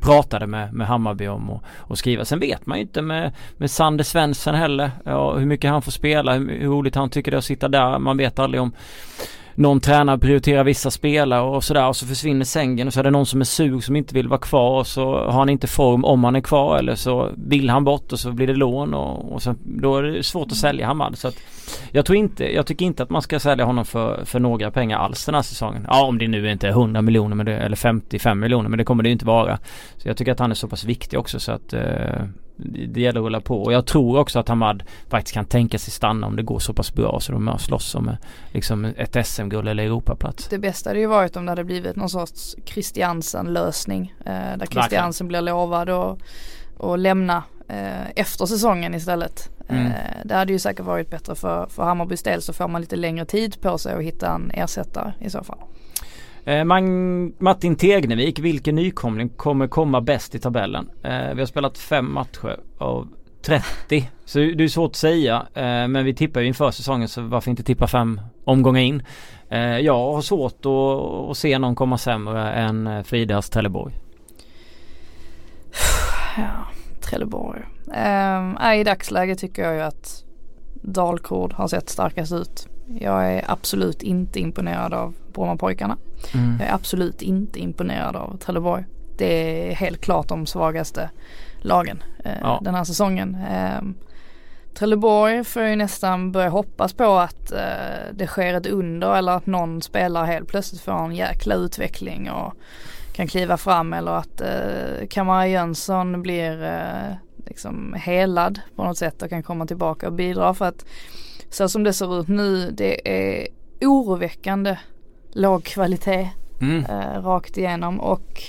pratade 0.00 0.46
med, 0.46 0.72
med 0.72 0.86
Hammarby 0.86 1.28
om 1.28 1.50
att 1.50 1.62
och 1.78 1.98
skriva. 1.98 2.24
Sen 2.24 2.40
vet 2.40 2.66
man 2.66 2.78
ju 2.78 2.82
inte 2.82 3.02
med, 3.02 3.32
med 3.56 3.70
Sander 3.70 4.04
Svensson 4.04 4.54
heller. 4.54 4.90
Ja, 5.04 5.36
hur 5.36 5.46
mycket 5.46 5.70
han 5.70 5.82
får 5.82 5.92
spela, 5.92 6.34
hur, 6.34 6.60
hur 6.60 6.68
roligt 6.68 6.94
han 6.94 7.10
tycker 7.10 7.30
det 7.30 7.34
är 7.34 7.38
att 7.38 7.44
sitta 7.44 7.68
där. 7.68 7.98
Man 7.98 8.16
vet 8.16 8.38
aldrig 8.38 8.60
om 8.60 8.72
någon 9.54 9.80
tränare 9.80 10.18
prioriterar 10.18 10.64
vissa 10.64 10.90
spelare 10.90 11.40
och 11.40 11.64
sådär 11.64 11.88
och 11.88 11.96
så 11.96 12.06
försvinner 12.06 12.44
sängen 12.44 12.86
och 12.86 12.94
så 12.94 13.00
är 13.00 13.04
det 13.04 13.10
någon 13.10 13.26
som 13.26 13.40
är 13.40 13.44
sug 13.44 13.84
som 13.84 13.96
inte 13.96 14.14
vill 14.14 14.28
vara 14.28 14.40
kvar 14.40 14.78
och 14.78 14.86
så 14.86 15.14
har 15.14 15.32
han 15.32 15.48
inte 15.48 15.66
form 15.66 16.04
om 16.04 16.24
han 16.24 16.36
är 16.36 16.40
kvar 16.40 16.78
eller 16.78 16.94
så 16.94 17.30
vill 17.36 17.70
han 17.70 17.84
bort 17.84 18.12
och 18.12 18.18
så 18.18 18.32
blir 18.32 18.46
det 18.46 18.54
lån 18.54 18.94
och, 18.94 19.32
och 19.32 19.42
så, 19.42 19.54
då 19.62 19.96
är 19.96 20.02
det 20.02 20.22
svårt 20.22 20.52
att 20.52 20.56
sälja 20.56 20.86
Hamad 20.86 21.18
så 21.18 21.28
att 21.28 21.36
jag 21.90 22.06
tror 22.06 22.18
inte, 22.18 22.54
jag 22.54 22.66
tycker 22.66 22.86
inte 22.86 23.02
att 23.02 23.10
man 23.10 23.22
ska 23.22 23.40
sälja 23.40 23.64
honom 23.64 23.84
för, 23.84 24.24
för 24.24 24.40
några 24.40 24.70
pengar 24.70 24.98
alls 24.98 25.26
den 25.26 25.34
här 25.34 25.42
säsongen. 25.42 25.86
Ja 25.88 26.04
om 26.04 26.18
det 26.18 26.28
nu 26.28 26.50
inte 26.50 26.66
är 26.66 26.70
100 26.70 27.02
miljoner 27.02 27.36
men 27.36 27.46
det, 27.46 27.56
eller 27.56 27.76
55 27.76 28.40
miljoner 28.40 28.68
men 28.68 28.78
det 28.78 28.84
kommer 28.84 29.02
det 29.02 29.08
ju 29.08 29.12
inte 29.12 29.26
vara. 29.26 29.58
Så 29.96 30.08
jag 30.08 30.16
tycker 30.16 30.32
att 30.32 30.38
han 30.38 30.50
är 30.50 30.54
så 30.54 30.68
pass 30.68 30.84
viktig 30.84 31.18
också 31.18 31.40
så 31.40 31.52
att 31.52 31.72
eh, 31.72 31.82
det 32.56 33.00
gäller 33.00 33.20
att 33.20 33.24
rulla 33.24 33.40
på 33.40 33.62
och 33.62 33.72
jag 33.72 33.86
tror 33.86 34.18
också 34.18 34.38
att 34.38 34.48
Hamad 34.48 34.82
faktiskt 35.08 35.34
kan 35.34 35.44
tänka 35.44 35.78
sig 35.78 35.92
stanna 35.92 36.26
om 36.26 36.36
det 36.36 36.42
går 36.42 36.58
så 36.58 36.72
pass 36.72 36.94
bra 36.94 37.20
så 37.20 37.32
de 37.32 37.58
slåss 37.58 37.94
om 37.94 38.10
liksom 38.52 38.84
ett 38.84 39.26
SM-guld 39.26 39.68
eller 39.68 39.84
Europaplats. 39.84 40.48
Det 40.48 40.58
bästa 40.58 40.90
hade 40.90 41.00
ju 41.00 41.06
varit 41.06 41.36
om 41.36 41.44
det 41.44 41.52
hade 41.52 41.64
blivit 41.64 41.96
någon 41.96 42.10
sorts 42.10 42.56
Christiansen 42.64 43.46
lösning 43.46 44.14
eh, 44.18 44.56
där 44.58 44.66
Christiansen 44.66 45.28
blir 45.28 45.40
lovad 45.40 45.90
att 45.90 46.18
och 46.76 46.98
lämna 46.98 47.42
eh, 47.68 48.10
efter 48.16 48.46
säsongen 48.46 48.94
istället. 48.94 49.50
Mm. 49.68 49.86
Eh, 49.86 49.92
det 50.24 50.34
hade 50.34 50.52
ju 50.52 50.58
säkert 50.58 50.86
varit 50.86 51.10
bättre 51.10 51.34
för, 51.34 51.66
för 51.66 51.82
Hammarbys 51.82 52.22
del 52.22 52.42
så 52.42 52.52
får 52.52 52.68
man 52.68 52.80
lite 52.80 52.96
längre 52.96 53.24
tid 53.24 53.60
på 53.60 53.78
sig 53.78 53.94
att 53.94 54.02
hitta 54.02 54.34
en 54.34 54.50
ersättare 54.50 55.12
i 55.20 55.30
så 55.30 55.44
fall. 55.44 55.58
Eh, 56.46 56.64
Martin 57.38 57.76
Tegnevik, 57.76 58.38
vilken 58.38 58.74
nykomling 58.74 59.28
kommer 59.28 59.66
komma 59.66 60.00
bäst 60.00 60.34
i 60.34 60.38
tabellen? 60.38 60.90
Eh, 61.02 61.34
vi 61.34 61.40
har 61.40 61.46
spelat 61.46 61.78
fem 61.78 62.12
matcher 62.12 62.60
av 62.78 63.08
30. 63.42 64.10
Så 64.24 64.38
det 64.38 64.64
är 64.64 64.68
svårt 64.68 64.90
att 64.90 64.96
säga. 64.96 65.46
Eh, 65.54 65.88
men 65.88 66.04
vi 66.04 66.14
tippar 66.14 66.40
ju 66.40 66.46
inför 66.46 66.70
säsongen 66.70 67.08
så 67.08 67.22
varför 67.22 67.50
inte 67.50 67.62
tippa 67.62 67.86
fem 67.86 68.20
omgångar 68.44 68.80
in? 68.80 69.02
Eh, 69.48 69.78
jag 69.78 70.12
har 70.12 70.20
svårt 70.20 70.66
att, 70.66 71.30
att 71.30 71.36
se 71.36 71.58
någon 71.58 71.74
komma 71.74 71.98
sämre 71.98 72.52
än 72.52 72.86
eh, 72.86 73.02
Fridas 73.02 73.50
Trelleborg. 73.50 73.94
Ja, 76.36 76.66
Trelleborg. 77.00 77.60
Eh, 77.94 78.80
I 78.80 78.84
dagsläget 78.84 79.38
tycker 79.38 79.62
jag 79.62 79.74
ju 79.74 79.80
att 79.80 80.24
Dalkurd 80.82 81.52
har 81.52 81.68
sett 81.68 81.88
starkast 81.88 82.32
ut. 82.32 82.68
Jag 83.00 83.32
är 83.32 83.44
absolut 83.48 84.02
inte 84.02 84.40
imponerad 84.40 84.94
av 84.94 85.14
Brommapojkarna. 85.34 85.96
Mm. 86.34 86.56
Jag 86.60 86.68
är 86.68 86.74
absolut 86.74 87.22
inte 87.22 87.58
imponerad 87.58 88.16
av 88.16 88.36
Trelleborg. 88.36 88.84
Det 89.18 89.70
är 89.70 89.74
helt 89.74 90.00
klart 90.00 90.28
de 90.28 90.46
svagaste 90.46 91.10
lagen 91.60 92.02
eh, 92.24 92.38
ja. 92.40 92.60
den 92.62 92.74
här 92.74 92.84
säsongen. 92.84 93.36
Eh, 93.50 93.82
Trelleborg 94.74 95.44
får 95.44 95.62
ju 95.62 95.76
nästan 95.76 96.32
börja 96.32 96.48
hoppas 96.48 96.92
på 96.92 97.04
att 97.04 97.52
eh, 97.52 98.12
det 98.12 98.26
sker 98.26 98.54
ett 98.54 98.66
under 98.66 99.16
eller 99.16 99.32
att 99.32 99.46
någon 99.46 99.82
spelare 99.82 100.26
helt 100.26 100.48
plötsligt 100.48 100.80
får 100.80 100.92
en 100.92 101.14
jäkla 101.14 101.54
utveckling 101.54 102.30
och 102.30 102.54
kan 103.12 103.26
kliva 103.26 103.56
fram 103.56 103.92
eller 103.92 104.12
att 104.12 104.40
eh, 104.40 105.06
Kamara 105.10 105.46
Jönsson 105.46 106.22
blir 106.22 106.62
eh, 106.62 107.16
liksom 107.46 107.94
helad 107.98 108.60
på 108.76 108.84
något 108.84 108.98
sätt 108.98 109.22
och 109.22 109.30
kan 109.30 109.42
komma 109.42 109.66
tillbaka 109.66 110.06
och 110.06 110.12
bidra 110.12 110.54
för 110.54 110.64
att 110.64 110.84
så 111.50 111.68
som 111.68 111.84
det 111.84 111.92
ser 111.92 112.20
ut 112.20 112.28
nu 112.28 112.70
det 112.70 113.08
är 113.08 113.48
oroväckande 113.80 114.76
låg 115.34 115.64
kvalitet 115.64 116.30
mm. 116.60 116.84
eh, 116.84 117.22
rakt 117.22 117.58
igenom 117.58 118.00
och 118.00 118.42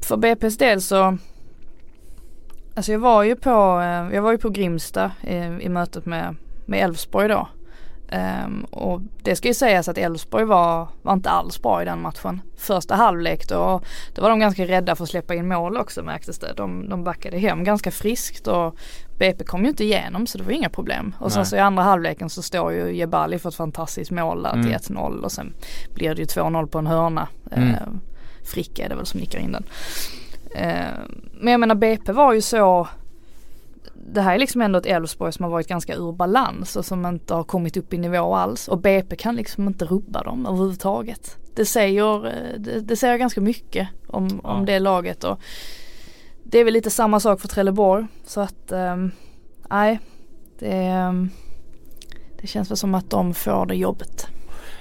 för 0.00 0.16
BP's 0.16 0.58
del 0.58 0.82
så 0.82 1.18
Alltså 2.74 2.92
jag 2.92 2.98
var 2.98 3.22
ju 3.22 3.36
på, 3.36 3.80
eh, 3.80 4.14
jag 4.14 4.22
var 4.22 4.32
ju 4.32 4.38
på 4.38 4.50
Grimsta 4.50 5.12
i, 5.22 5.34
i 5.36 5.68
mötet 5.68 6.06
med, 6.06 6.36
med 6.66 6.84
Elfsborg 6.84 7.28
då. 7.28 7.48
Um, 8.12 8.64
och 8.64 9.00
det 9.22 9.36
ska 9.36 9.48
ju 9.48 9.54
sägas 9.54 9.88
att 9.88 9.98
Elfsborg 9.98 10.44
var, 10.44 10.88
var 11.02 11.12
inte 11.12 11.30
alls 11.30 11.62
bra 11.62 11.82
i 11.82 11.84
den 11.84 12.00
matchen. 12.00 12.40
Första 12.56 12.94
halvlek 12.94 13.48
då, 13.48 13.80
då 14.14 14.22
var 14.22 14.30
de 14.30 14.40
ganska 14.40 14.66
rädda 14.66 14.96
för 14.96 15.04
att 15.04 15.10
släppa 15.10 15.34
in 15.34 15.48
mål 15.48 15.76
också 15.76 16.02
märktes 16.02 16.38
det. 16.38 16.52
De, 16.56 16.88
de 16.88 17.04
backade 17.04 17.38
hem 17.38 17.64
ganska 17.64 17.90
friskt 17.90 18.46
och 18.46 18.76
BP 19.18 19.44
kom 19.44 19.62
ju 19.62 19.68
inte 19.68 19.84
igenom 19.84 20.26
så 20.26 20.38
det 20.38 20.44
var 20.44 20.52
inga 20.52 20.68
problem. 20.68 21.14
Och 21.18 21.32
sen 21.32 21.46
så 21.46 21.56
i 21.56 21.58
andra 21.58 21.82
halvleken 21.82 22.30
så 22.30 22.42
står 22.42 22.72
ju 22.72 22.96
Jebali 22.96 23.38
för 23.38 23.48
ett 23.48 23.54
fantastiskt 23.54 24.10
mål 24.10 24.42
där 24.42 24.52
mm. 24.52 24.66
till 24.66 24.94
1-0 24.94 25.22
och 25.22 25.32
sen 25.32 25.52
blir 25.94 26.14
det 26.14 26.20
ju 26.20 26.26
2-0 26.26 26.66
på 26.66 26.78
en 26.78 26.86
hörna. 26.86 27.28
Mm. 27.52 27.68
Uh, 27.68 27.76
Frick 28.44 28.78
är 28.78 28.88
det 28.88 28.94
väl 28.94 29.06
som 29.06 29.20
nickar 29.20 29.38
in 29.38 29.52
den. 29.52 29.64
Uh, 30.56 31.16
men 31.32 31.52
jag 31.52 31.60
menar 31.60 31.74
BP 31.74 32.12
var 32.12 32.32
ju 32.32 32.40
så 32.40 32.88
det 34.06 34.20
här 34.20 34.34
är 34.34 34.38
liksom 34.38 34.60
ändå 34.60 34.78
ett 34.78 34.86
Elfsborg 34.86 35.32
som 35.32 35.42
har 35.42 35.50
varit 35.50 35.68
ganska 35.68 35.94
ur 35.94 36.12
balans 36.12 36.76
och 36.76 36.84
som 36.84 37.06
inte 37.06 37.34
har 37.34 37.44
kommit 37.44 37.76
upp 37.76 37.94
i 37.94 37.98
nivå 37.98 38.34
alls 38.34 38.68
och 38.68 38.78
BP 38.78 39.16
kan 39.16 39.36
liksom 39.36 39.66
inte 39.66 39.84
rubba 39.84 40.22
dem 40.22 40.46
överhuvudtaget. 40.46 41.36
Det 41.54 41.64
säger, 41.64 42.26
eh, 42.26 42.58
det, 42.58 42.80
det 42.80 42.96
säger 42.96 43.16
ganska 43.16 43.40
mycket 43.40 43.88
om, 44.06 44.40
ja. 44.42 44.50
om 44.50 44.66
det 44.66 44.78
laget 44.78 45.24
och 45.24 45.40
det 46.44 46.58
är 46.58 46.64
väl 46.64 46.74
lite 46.74 46.90
samma 46.90 47.20
sak 47.20 47.40
för 47.40 47.48
Trelleborg 47.48 48.06
så 48.24 48.40
att 48.40 48.72
ehm, 48.72 49.10
nej 49.70 49.92
um, 49.92 50.00
det, 50.58 50.92
um, 51.08 51.30
det 52.40 52.46
känns 52.46 52.70
väl 52.70 52.76
som 52.76 52.94
att 52.94 53.10
de 53.10 53.34
får 53.34 53.66
det 53.66 53.74
jobbet. 53.74 54.26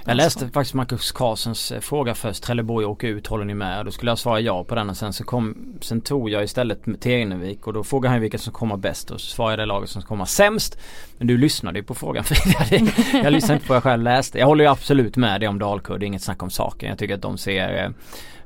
Jag 0.06 0.18
läste 0.18 0.48
faktiskt 0.48 0.74
Marcus 0.74 1.12
Karlssons 1.12 1.72
eh, 1.72 1.80
fråga 1.80 2.16
först. 2.16 2.44
Trelleborg 2.44 2.86
åker 2.86 3.08
ut, 3.08 3.28
håller 3.28 3.46
ni 3.46 3.54
med? 3.54 3.86
Då 3.86 3.92
skulle 3.92 4.12
jag 4.12 4.20
svara 4.20 4.40
ja 4.40 4.64
på 4.64 4.76
den 4.76 4.90
och 4.90 4.98
sen 4.98 5.14
så 5.14 5.24
kom 5.24 5.74
Sen 5.82 6.02
tog 6.02 6.30
jag 6.30 6.44
istället 6.44 7.02
Tegnevik 7.02 7.68
och 7.68 7.74
då 7.74 7.84
frågade 7.84 8.14
han 8.14 8.22
vilka 8.22 8.38
som 8.38 8.54
kommer 8.54 8.78
bäst 8.78 9.12
och 9.12 9.22
så 9.22 9.28
svarade 9.28 9.52
jag 9.52 9.60
det 9.60 9.66
laget 9.66 9.90
som 9.90 10.02
kommer 10.02 10.26
sämst. 10.26 10.78
Men 11.18 11.28
du 11.28 11.38
lyssnade 11.38 11.80
ju 11.80 11.84
på 11.84 11.94
frågan 11.94 12.24
Frida. 12.28 12.88
jag 13.24 13.34
lyssnade 13.34 13.54
inte 13.54 13.68
på 13.68 13.74
vad 13.74 13.76
jag 13.76 13.84
själv 13.84 14.04
läste. 14.04 14.40
Jag 14.40 14.46
håller 14.48 14.64
ju 14.64 14.70
absolut 14.70 15.16
med 15.16 15.42
dig 15.42 15.50
om 15.50 15.60
Dalkurd. 15.60 16.00
Det 16.00 16.06
är 16.06 16.08
inget 16.08 16.22
snack 16.24 16.44
om 16.44 16.50
saken. 16.50 16.90
Jag 16.90 16.98
tycker 16.98 17.16
att 17.16 17.22
de 17.22 17.38
ser 17.38 17.84
eh, 17.84 17.90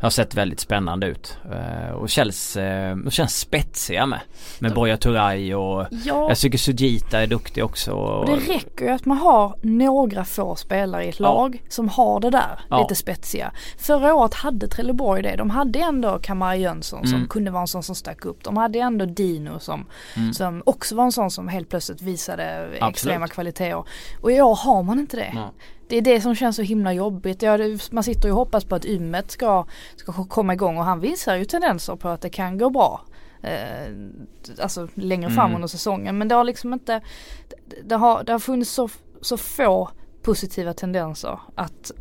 har 0.05 0.11
sett 0.11 0.35
väldigt 0.35 0.59
spännande 0.59 1.07
ut. 1.07 1.37
Uh, 1.51 1.91
och 1.91 2.09
känns, 2.09 2.57
uh, 2.57 3.09
känns 3.09 3.39
spetsiga 3.39 4.05
med. 4.05 4.19
Med 4.59 4.73
Boja 4.73 4.97
Turay 4.97 5.55
och 5.55 5.85
ja. 6.05 6.29
jag 6.29 6.37
tycker 6.37 6.57
Sujita 6.57 7.21
är 7.21 7.27
duktig 7.27 7.63
också. 7.63 7.91
Och 7.91 8.25
det 8.25 8.35
räcker 8.35 8.85
ju 8.85 8.91
att 8.91 9.05
man 9.05 9.17
har 9.17 9.55
några 9.61 10.25
få 10.25 10.55
spelare 10.55 11.05
i 11.05 11.09
ett 11.09 11.19
ja. 11.19 11.33
lag 11.33 11.63
som 11.69 11.89
har 11.89 12.19
det 12.19 12.29
där 12.29 12.59
ja. 12.69 12.81
lite 12.81 12.95
spetsiga. 12.95 13.51
Förra 13.77 14.13
året 14.13 14.33
hade 14.33 14.67
Trelleborg 14.67 15.23
det. 15.23 15.35
De 15.35 15.49
hade 15.49 15.79
ändå 15.79 16.19
Kamara 16.19 16.55
Jönsson 16.55 16.99
mm. 16.99 17.11
som 17.11 17.27
kunde 17.27 17.51
vara 17.51 17.61
en 17.61 17.67
sån 17.67 17.83
som 17.83 17.95
stack 17.95 18.25
upp. 18.25 18.43
De 18.43 18.57
hade 18.57 18.79
ändå 18.79 19.05
Dino 19.05 19.59
som, 19.59 19.85
mm. 20.15 20.33
som 20.33 20.63
också 20.65 20.95
var 20.95 21.03
en 21.03 21.11
sån 21.11 21.31
som 21.31 21.47
helt 21.47 21.69
plötsligt 21.69 22.01
visade 22.01 22.63
Absolut. 22.63 22.89
extrema 22.89 23.27
kvaliteter. 23.27 23.83
Och 24.21 24.31
i 24.31 24.41
år 24.41 24.55
har 24.55 24.83
man 24.83 24.99
inte 24.99 25.17
det. 25.17 25.33
Det 25.93 25.97
är 25.97 26.01
det 26.01 26.21
som 26.21 26.35
känns 26.35 26.55
så 26.55 26.61
himla 26.61 26.93
jobbigt. 26.93 27.41
Ja, 27.41 27.57
det, 27.57 27.91
man 27.91 28.03
sitter 28.03 28.29
och 28.29 28.35
hoppas 28.35 28.65
på 28.65 28.75
att 28.75 28.85
Ymmet 28.85 29.31
ska, 29.31 29.65
ska 29.95 30.13
komma 30.13 30.53
igång 30.53 30.77
och 30.77 30.83
han 30.83 30.99
visar 30.99 31.35
ju 31.35 31.45
tendenser 31.45 31.95
på 31.95 32.09
att 32.09 32.21
det 32.21 32.29
kan 32.29 32.57
gå 32.57 32.69
bra. 32.69 33.01
Eh, 33.43 33.93
alltså 34.61 34.87
längre 34.93 35.29
fram 35.29 35.45
mm. 35.45 35.55
under 35.55 35.67
säsongen. 35.67 36.17
Men 36.17 36.27
det 36.27 36.35
har 36.35 36.43
liksom 36.43 36.73
inte, 36.73 37.01
det, 37.67 37.81
det, 37.83 37.95
har, 37.95 38.23
det 38.23 38.31
har 38.31 38.39
funnits 38.39 38.71
så, 38.71 38.89
så 39.21 39.37
få 39.37 39.89
positiva 40.21 40.73
tendenser 40.73 41.39
att 41.55 41.91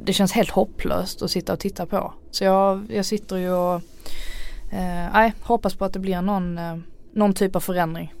det 0.00 0.12
känns 0.12 0.32
helt 0.32 0.50
hopplöst 0.50 1.22
att 1.22 1.30
sitta 1.30 1.52
och 1.52 1.60
titta 1.60 1.86
på. 1.86 2.12
Så 2.30 2.44
jag, 2.44 2.86
jag 2.90 3.04
sitter 3.04 3.36
ju 3.36 3.52
och 3.52 3.74
eh, 4.72 5.12
nej, 5.12 5.34
hoppas 5.40 5.74
på 5.74 5.84
att 5.84 5.92
det 5.92 5.98
blir 5.98 6.22
någon, 6.22 6.58
eh, 6.58 6.76
någon 7.12 7.32
typ 7.32 7.56
av 7.56 7.60
förändring. 7.60 8.14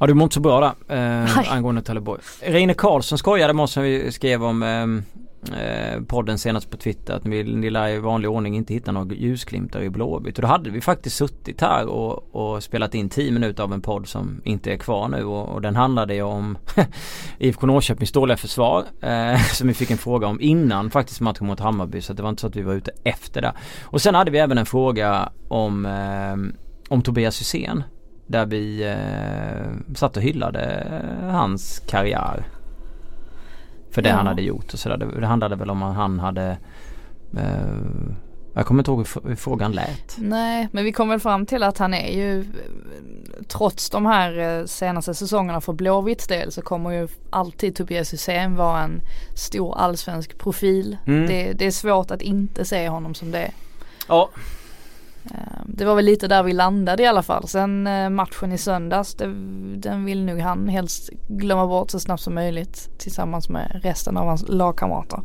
Ja 0.00 0.06
du 0.06 0.14
mår 0.14 0.24
inte 0.24 0.34
så 0.34 0.40
bra 0.40 0.74
där 0.88 1.24
eh, 1.24 1.52
angående 1.52 1.82
Trelleborg. 1.82 2.20
Reine 2.40 2.74
Karlsson 2.74 3.18
skojade 3.18 3.52
med 3.52 3.62
oss 3.62 3.76
när 3.76 3.82
vi 3.82 4.12
skrev 4.12 4.44
om 4.44 4.62
eh, 4.62 5.60
eh, 5.62 6.02
podden 6.02 6.38
senast 6.38 6.70
på 6.70 6.76
Twitter 6.76 7.14
att 7.14 7.24
ni, 7.24 7.42
ni 7.42 7.70
lär 7.70 7.88
i 7.88 7.98
vanlig 7.98 8.30
ordning 8.30 8.56
inte 8.56 8.74
hitta 8.74 8.92
några 8.92 9.14
ljusglimtar 9.14 9.80
i 9.80 9.90
Blåvitt. 9.90 10.38
Och 10.38 10.42
då 10.42 10.48
hade 10.48 10.70
vi 10.70 10.80
faktiskt 10.80 11.16
suttit 11.16 11.60
här 11.60 11.86
och, 11.86 12.34
och, 12.34 12.62
spelat 12.62 12.94
in 12.94 13.08
10 13.08 13.32
minuter 13.32 13.62
av 13.62 13.72
en 13.72 13.80
podd 13.80 14.08
som 14.08 14.40
inte 14.44 14.72
är 14.72 14.76
kvar 14.76 15.08
nu 15.08 15.24
och, 15.24 15.48
och 15.48 15.62
den 15.62 15.76
handlade 15.76 16.14
ju 16.14 16.22
om 16.22 16.58
IFK 17.38 17.66
Norrköpings 17.66 18.12
dåliga 18.12 18.36
försvar 18.36 18.84
eh, 19.00 19.42
som 19.52 19.68
vi 19.68 19.74
fick 19.74 19.90
en 19.90 19.98
fråga 19.98 20.26
om 20.26 20.40
innan 20.40 20.90
faktiskt 20.90 21.20
matchen 21.20 21.46
mot 21.46 21.60
Hammarby 21.60 22.00
så 22.00 22.12
det 22.12 22.22
var 22.22 22.30
inte 22.30 22.40
så 22.40 22.46
att 22.46 22.56
vi 22.56 22.62
var 22.62 22.74
ute 22.74 22.90
efter 23.04 23.42
det. 23.42 23.52
Och 23.82 24.02
sen 24.02 24.14
hade 24.14 24.30
vi 24.30 24.38
även 24.38 24.58
en 24.58 24.66
fråga 24.66 25.32
om, 25.48 25.86
eh, 25.86 26.62
om 26.88 27.02
Tobias 27.02 27.40
Hysén 27.40 27.82
där 28.30 28.46
vi 28.46 28.82
eh, 28.82 29.94
satt 29.94 30.16
och 30.16 30.22
hyllade 30.22 30.86
hans 31.30 31.82
karriär. 31.86 32.46
För 33.90 34.02
det 34.02 34.08
ja. 34.08 34.14
han 34.14 34.26
hade 34.26 34.42
gjort 34.42 34.72
och 34.72 34.78
sådär. 34.78 34.96
Det, 34.96 35.20
det 35.20 35.26
handlade 35.26 35.56
väl 35.56 35.70
om 35.70 35.82
att 35.82 35.96
han 35.96 36.18
hade 36.18 36.58
eh, 37.36 37.70
jag 38.54 38.66
kommer 38.66 38.80
inte 38.80 38.90
ihåg 38.90 39.06
hur 39.24 39.36
frågan 39.36 39.72
lät. 39.72 40.16
Nej 40.18 40.68
men 40.72 40.84
vi 40.84 40.92
kom 40.92 41.08
väl 41.08 41.20
fram 41.20 41.46
till 41.46 41.62
att 41.62 41.78
han 41.78 41.94
är 41.94 42.16
ju 42.16 42.44
trots 43.48 43.90
de 43.90 44.06
här 44.06 44.38
eh, 44.38 44.64
senaste 44.64 45.14
säsongerna 45.14 45.60
för 45.60 45.72
Blåvitts 45.72 46.26
del 46.26 46.52
så 46.52 46.62
kommer 46.62 46.90
ju 46.90 47.08
alltid 47.30 47.76
Tobias 47.76 48.12
Hysén 48.12 48.56
vara 48.56 48.80
en 48.80 49.00
stor 49.34 49.78
allsvensk 49.78 50.38
profil. 50.38 50.96
Mm. 51.06 51.26
Det, 51.26 51.52
det, 51.52 51.66
är 51.66 51.70
svårt 51.70 52.10
att 52.10 52.22
inte 52.22 52.64
se 52.64 52.88
honom 52.88 53.14
som 53.14 53.30
det. 53.30 53.50
Ja 54.08 54.30
Ehm, 55.24 55.64
det 55.66 55.84
var 55.84 55.94
väl 55.94 56.04
lite 56.04 56.28
där 56.28 56.42
vi 56.42 56.52
landade 56.52 57.02
i 57.02 57.06
alla 57.06 57.22
fall. 57.22 57.48
Sen 57.48 57.86
eh, 57.86 58.10
matchen 58.10 58.52
i 58.52 58.58
söndags, 58.58 59.14
det, 59.14 59.26
den 59.76 60.04
vill 60.04 60.24
nog 60.24 60.40
han 60.40 60.68
helst 60.68 61.10
glömma 61.28 61.66
bort 61.66 61.90
så 61.90 62.00
snabbt 62.00 62.22
som 62.22 62.34
möjligt 62.34 62.90
tillsammans 62.98 63.48
med 63.48 63.80
resten 63.82 64.16
av 64.16 64.26
hans 64.26 64.48
lagkamrater. 64.48 65.20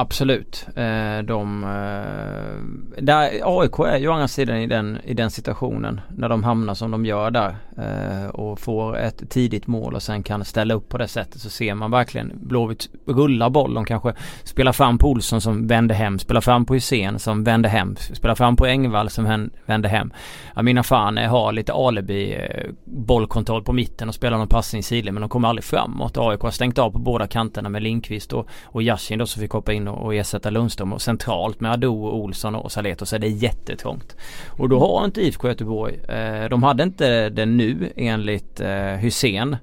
Absolut. 0.00 0.66
Eh, 0.76 1.18
de, 1.24 1.64
eh, 1.64 3.02
där 3.02 3.30
AIK 3.44 3.78
är 3.78 3.98
ju 3.98 4.08
å 4.08 4.12
andra 4.12 4.28
sidan 4.28 4.56
i 4.56 4.66
den, 4.66 4.98
i 5.04 5.14
den 5.14 5.30
situationen 5.30 6.00
när 6.16 6.28
de 6.28 6.44
hamnar 6.44 6.74
som 6.74 6.90
de 6.90 7.06
gör 7.06 7.30
där 7.30 7.56
eh, 7.78 8.30
och 8.30 8.60
får 8.60 8.98
ett 8.98 9.30
tidigt 9.30 9.66
mål 9.66 9.94
och 9.94 10.02
sen 10.02 10.22
kan 10.22 10.44
ställa 10.44 10.74
upp 10.74 10.88
på 10.88 10.98
det 10.98 11.08
sättet 11.08 11.40
så 11.40 11.50
ser 11.50 11.74
man 11.74 11.90
verkligen 11.90 12.32
Blåvitt 12.34 12.88
rulla 13.06 13.50
boll. 13.50 13.74
De 13.74 13.84
kanske 13.84 14.14
spelar 14.44 14.72
fram 14.72 14.98
på 14.98 15.10
Olsson 15.10 15.40
som 15.40 15.66
vänder 15.66 15.94
hem, 15.94 16.18
spelar 16.18 16.40
fram 16.40 16.64
på 16.64 16.74
Hysén 16.74 17.18
som 17.18 17.44
vänder 17.44 17.70
hem, 17.70 17.96
spelar 17.96 18.34
fram 18.34 18.56
på 18.56 18.66
Engvall 18.66 19.10
som 19.10 19.50
vänder 19.66 19.88
hem. 19.88 20.12
Amina 20.54 20.82
Fane 20.82 21.26
har 21.26 21.52
lite 21.52 21.72
alibi 21.72 22.48
bollkontroll 22.84 23.62
på 23.62 23.72
mitten 23.72 24.08
och 24.08 24.14
spelar 24.14 24.38
någon 24.38 24.48
passning 24.48 24.80
i 24.80 24.82
sidled 24.82 25.14
men 25.14 25.20
de 25.20 25.28
kommer 25.28 25.48
aldrig 25.48 25.64
framåt. 25.64 26.18
AIK 26.18 26.40
har 26.40 26.50
stängt 26.50 26.78
av 26.78 26.90
på 26.90 26.98
båda 26.98 27.26
kanterna 27.26 27.68
med 27.68 27.82
Lindqvist 27.82 28.32
och, 28.32 28.48
och 28.64 28.82
Yashin 28.82 29.18
då 29.18 29.26
som 29.26 29.40
fick 29.40 29.50
hoppa 29.50 29.72
in 29.72 29.85
och, 29.88 30.04
och 30.04 30.14
ersätta 30.14 30.50
Lundström 30.50 30.92
och 30.92 31.02
centralt 31.02 31.60
med 31.60 31.72
Ado, 31.72 31.92
Olsson 31.92 32.54
och 32.54 32.72
Saletto 32.72 33.06
så 33.06 33.16
är 33.16 33.20
det 33.20 33.28
jättetrångt. 33.28 34.16
Och 34.48 34.68
då 34.68 34.78
har 34.78 35.04
inte 35.04 35.20
IFK 35.20 35.48
Göteborg, 35.48 35.94
eh, 36.08 36.48
de 36.48 36.62
hade 36.62 36.82
inte 36.82 37.28
det 37.28 37.46
nu 37.46 37.92
enligt 37.96 38.60
eh, 38.60 38.68
Hussein 38.84 39.56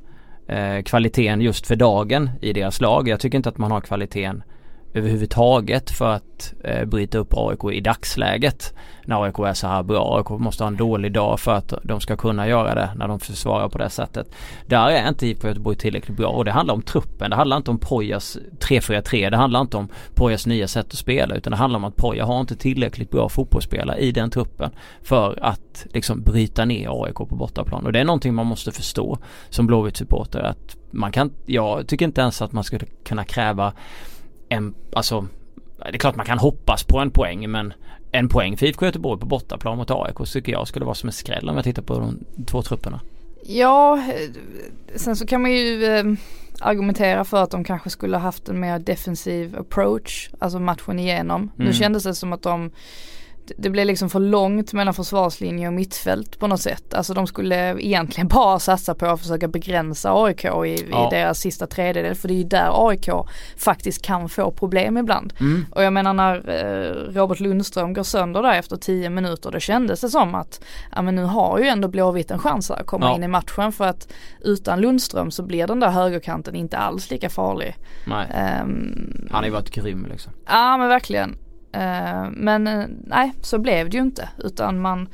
eh, 0.48 0.82
kvaliteten 0.84 1.42
just 1.42 1.68
för 1.68 1.75
dagen 1.75 2.30
i 2.42 2.53
deras 2.53 2.82
lag. 2.82 3.08
Jag 3.08 3.20
tycker 3.20 3.38
inte 3.38 3.50
att 3.50 3.58
man 3.58 3.72
har 3.72 3.82
kvaliteten 3.82 4.44
överhuvudtaget 4.93 5.91
för 5.91 6.09
att 6.09 6.53
eh, 6.63 6.85
bryta 6.85 7.17
upp 7.17 7.33
AIK 7.38 7.73
i 7.73 7.81
dagsläget. 7.81 8.73
När 9.05 9.23
AIK 9.23 9.39
är 9.39 9.53
så 9.53 9.67
här 9.67 9.83
bra. 9.83 10.17
AIK 10.17 10.29
måste 10.29 10.63
ha 10.63 10.67
en 10.67 10.77
dålig 10.77 11.13
dag 11.13 11.39
för 11.39 11.51
att 11.51 11.73
de 11.83 12.01
ska 12.01 12.15
kunna 12.15 12.47
göra 12.47 12.75
det 12.75 12.89
när 12.95 13.07
de 13.07 13.19
försvarar 13.19 13.69
på 13.69 13.77
det 13.77 13.89
sättet. 13.89 14.27
Där 14.67 14.89
är 14.89 15.09
inte 15.09 15.27
IFK 15.27 15.47
Göteborg 15.47 15.77
tillräckligt 15.77 16.17
bra 16.17 16.27
och 16.27 16.45
det 16.45 16.51
handlar 16.51 16.73
om 16.73 16.81
truppen. 16.81 17.29
Det 17.29 17.35
handlar 17.35 17.57
inte 17.57 17.71
om 17.71 17.77
Pojas 17.77 18.38
3-4-3. 18.59 19.29
Det 19.29 19.38
handlar 19.38 19.62
inte 19.62 19.77
om 19.77 19.88
Pojas 20.15 20.45
nya 20.47 20.67
sätt 20.67 20.88
att 20.88 20.97
spela 20.97 21.35
utan 21.35 21.51
det 21.51 21.57
handlar 21.57 21.77
om 21.77 21.83
att 21.83 21.95
Poja 21.95 22.25
har 22.25 22.39
inte 22.39 22.55
tillräckligt 22.55 23.12
bra 23.12 23.29
fotbollsspelare 23.29 23.97
i 23.97 24.12
den 24.12 24.29
truppen 24.29 24.71
för 25.01 25.39
att 25.41 25.85
liksom 25.93 26.23
bryta 26.23 26.65
ner 26.65 27.03
AIK 27.03 27.15
på 27.15 27.35
bortaplan. 27.35 27.85
Och 27.85 27.91
det 27.91 28.00
är 28.00 28.05
någonting 28.05 28.33
man 28.33 28.45
måste 28.45 28.71
förstå 28.71 29.17
som 29.50 29.67
Blåvitt 29.67 29.97
supporter 29.97 30.39
att 30.39 30.77
man 30.91 31.12
kan, 31.12 31.31
jag 31.45 31.88
tycker 31.88 32.05
inte 32.05 32.21
ens 32.21 32.41
att 32.41 32.51
man 32.51 32.63
skulle 32.63 32.85
kunna 33.03 33.23
kräva 33.23 33.73
en, 34.53 34.74
alltså 34.93 35.27
det 35.77 35.95
är 35.95 35.98
klart 35.98 36.15
man 36.15 36.25
kan 36.25 36.38
hoppas 36.38 36.83
på 36.83 37.00
en 37.00 37.12
poäng 37.12 37.51
men 37.51 37.74
en 38.12 38.29
poäng 38.29 38.57
för 38.57 38.65
IFK 38.65 38.86
Göteborg 38.86 39.19
på 39.19 39.25
bortaplan 39.25 39.77
mot 39.77 39.91
AIK 39.91 40.31
tycker 40.33 40.51
jag 40.51 40.67
skulle 40.67 40.86
vara 40.86 40.95
som 40.95 41.10
en 41.10 41.13
skräll 41.13 41.50
om 41.50 41.55
jag 41.55 41.63
tittar 41.63 41.81
på 41.81 42.00
de 42.00 42.19
två 42.45 42.62
trupperna. 42.62 43.00
Ja, 43.45 44.03
sen 44.95 45.15
så 45.15 45.25
kan 45.25 45.41
man 45.41 45.51
ju 45.51 45.86
eh, 45.86 46.03
argumentera 46.60 47.25
för 47.25 47.43
att 47.43 47.51
de 47.51 47.63
kanske 47.63 47.89
skulle 47.89 48.17
haft 48.17 48.50
en 48.50 48.60
mer 48.60 48.79
defensiv 48.79 49.57
approach, 49.60 50.29
alltså 50.39 50.60
matchen 50.60 51.00
igenom. 51.00 51.41
Mm. 51.41 51.67
Nu 51.67 51.74
kändes 51.74 52.03
det 52.03 52.15
som 52.15 52.33
att 52.33 52.41
de 52.41 52.72
det 53.57 53.69
blev 53.69 53.85
liksom 53.85 54.09
för 54.09 54.19
långt 54.19 54.73
mellan 54.73 54.93
försvarslinje 54.93 55.67
och 55.67 55.73
mittfält 55.73 56.39
på 56.39 56.47
något 56.47 56.62
sätt. 56.62 56.93
Alltså 56.93 57.13
de 57.13 57.27
skulle 57.27 57.81
egentligen 57.81 58.27
bara 58.33 58.59
satsa 58.59 58.95
på 58.95 59.05
att 59.05 59.19
försöka 59.19 59.47
begränsa 59.47 60.23
AIK 60.23 60.45
i, 60.45 60.47
ja. 60.47 61.07
i 61.07 61.15
deras 61.15 61.39
sista 61.39 61.67
tredjedel. 61.67 62.15
För 62.15 62.27
det 62.27 62.33
är 62.33 62.38
ju 62.38 62.43
där 62.43 62.88
AIK 62.89 63.09
faktiskt 63.57 64.01
kan 64.01 64.29
få 64.29 64.51
problem 64.51 64.97
ibland. 64.97 65.33
Mm. 65.39 65.65
Och 65.71 65.83
jag 65.83 65.93
menar 65.93 66.13
när 66.13 66.50
eh, 66.50 67.13
Robert 67.13 67.39
Lundström 67.39 67.93
går 67.93 68.03
sönder 68.03 68.41
där 68.41 68.53
efter 68.53 68.77
tio 68.77 69.09
minuter. 69.09 69.51
Då 69.51 69.59
kändes 69.59 70.01
det 70.01 70.09
som 70.09 70.35
att 70.35 70.63
ja 70.95 71.01
men 71.01 71.15
nu 71.15 71.23
har 71.23 71.59
ju 71.59 71.67
ändå 71.67 71.88
Blåvitt 71.88 72.31
en 72.31 72.39
chans 72.39 72.71
att 72.71 72.85
komma 72.85 73.05
ja. 73.05 73.15
in 73.15 73.23
i 73.23 73.27
matchen. 73.27 73.71
För 73.71 73.88
att 73.88 74.13
utan 74.41 74.81
Lundström 74.81 75.31
så 75.31 75.43
blir 75.43 75.67
den 75.67 75.79
där 75.79 75.89
högerkanten 75.89 76.55
inte 76.55 76.77
alls 76.77 77.09
lika 77.12 77.29
farlig. 77.29 77.75
Nej. 78.07 78.27
Um, 78.62 79.27
Han 79.31 79.38
har 79.39 79.45
ju 79.45 79.51
varit 79.51 79.69
grym 79.69 80.07
liksom. 80.12 80.33
Ja 80.45 80.77
men 80.77 80.88
verkligen. 80.88 81.35
Eh, 81.74 82.30
men 82.32 82.68
eh, 82.68 82.86
nej, 83.06 83.34
så 83.42 83.60
blev 83.60 83.89
det 83.89 83.98
ju 83.98 84.03
inte 84.03 84.30
utan 84.38 84.80
man 84.80 85.10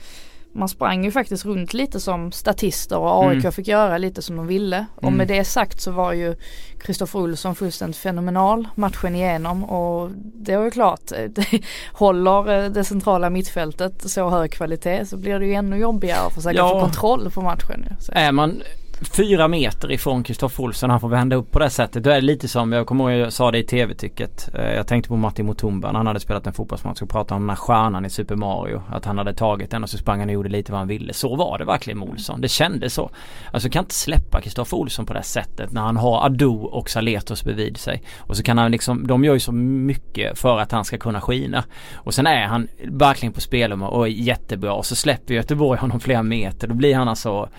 man 0.51 0.70
sprang 0.70 1.06
ju 1.06 1.12
faktiskt 1.12 1.46
runt 1.46 1.74
lite 1.74 2.00
som 2.00 2.32
statister 2.32 2.98
och 2.98 3.24
AIK 3.24 3.39
mm. 3.39 3.51
fick 3.51 3.68
göra 3.68 3.98
lite 3.98 4.22
som 4.22 4.36
de 4.36 4.48
ville. 4.48 4.78
Mm. 4.78 4.88
Och 4.96 5.13
med 5.13 5.28
det 5.28 5.44
sagt 5.44 5.82
så 5.82 5.92
var 5.92 6.13
ju 6.13 6.36
Kristoffer 6.80 7.20
Olsson 7.20 7.56
fullständigt 7.56 7.98
fenomenal 7.98 8.68
matchen 8.75 9.16
igenom 9.16 9.63
och 9.63 10.12
det 10.16 10.54
är 10.54 10.63
ju 10.63 10.72
klart, 10.72 11.12
eh, 11.12 11.24
det 11.24 11.46
håller 11.94 12.70
det 12.70 12.84
centrala 12.84 13.30
mittfältet 13.30 14.10
så 14.12 14.30
hög 14.30 14.51
kvalitet 14.51 15.06
så 15.06 15.18
blir 15.18 15.39
det 15.39 15.46
ju 15.46 15.54
ännu 15.54 15.78
jobbigare 15.78 16.20
att 16.20 16.34
försöka 16.34 16.58
ja. 16.58 16.70
få 16.70 16.80
kontroll 16.80 17.32
på 17.32 17.42
matchen. 17.42 17.86
Så. 18.00 18.12
Är 18.16 18.32
man 18.32 18.62
fyra 19.01 19.48
meter 19.48 19.91
ifrån 19.91 20.24
Kristoffer 20.24 20.63
Olsson. 20.63 20.89
Han 20.89 21.00
får 21.00 21.10
vända 21.10 21.36
upp 21.36 21.51
på 21.51 21.60
det 21.60 21.70
sättet. 21.70 22.03
Då 22.03 22.10
är 22.10 22.15
det 22.15 22.22
lite 22.22 22.48
som, 22.48 22.72
jag 22.72 22.88
kommer 22.88 23.12
ihåg 23.12 23.25
jag 23.25 23.34
sa 23.34 23.51
det 23.51 23.58
i 23.58 23.63
tv-tycket. 23.63 24.50
Eh, 24.53 24.74
jag 24.74 24.88
tänkte 24.88 25.10
på 25.10 25.15
Martin 25.15 25.46
Mutumba 25.46 25.91
när 25.91 26.00
han 26.00 26.08
hade 26.08 26.20
spelat 26.20 26.48
en 26.48 26.53
fotbollsmatch 26.53 27.01
och 27.01 27.10
pratade 27.10 27.36
om 27.36 27.41
den 27.41 27.50
här 27.50 27.56
stjärnan 27.56 28.06
i 28.06 28.10
Super 28.10 28.36
Mario. 28.36 28.82
Att 28.89 29.06
han 29.06 29.18
hade 29.18 29.34
tagit 29.34 29.72
den 29.72 29.84
och 29.84 29.89
så 29.89 29.98
sprang 29.98 30.20
han 30.20 30.29
och 30.29 30.34
gjorde 30.34 30.50
lite 30.50 30.72
vad 30.72 30.79
han 30.79 30.88
ville. 30.88 31.13
Så 31.13 31.36
var 31.36 31.58
det 31.58 31.65
verkligen 31.65 32.00
med 32.00 32.10
Olsson. 32.10 32.41
Det 32.41 32.48
kändes 32.48 32.94
så. 32.94 33.12
Alltså 33.51 33.70
kan 33.70 33.84
inte 33.84 33.96
släppa 33.96 34.41
Kristoffer 34.41 34.77
Olsson 34.77 35.06
på 35.06 35.13
det 35.13 35.24
sättet 35.24 35.72
när 35.72 35.82
han 35.82 35.98
har 35.98 36.25
Ado 36.25 36.63
och 36.63 36.89
Saletos 36.89 37.44
bredvid 37.44 37.77
sig. 37.77 38.03
Och 38.18 38.38
så 38.38 38.44
kan 38.44 38.58
han 38.58 38.72
liksom, 38.72 39.08
de 39.08 39.24
gör 39.24 39.34
ju 39.34 39.39
så 39.39 39.51
mycket 39.51 40.39
för 40.39 40.60
att 40.60 40.72
han 40.72 40.86
ska 40.86 40.98
kunna 40.98 41.22
skina. 41.22 41.63
Och 41.94 42.13
sen 42.13 42.27
är 42.27 42.48
han 42.48 42.68
verkligen 42.84 43.34
på 43.34 43.41
spelhumör 43.41 43.88
och 43.88 44.08
är 44.08 44.12
jättebra. 44.12 44.74
Och 44.74 44.86
så 44.86 44.96
släpper 44.96 45.34
Göteborg 45.34 45.79
honom 45.79 46.00
flera 46.00 46.24
meter. 46.24 46.68
Då 46.68 46.74
blir 46.74 46.96
han 46.96 47.08
alltså 47.08 47.50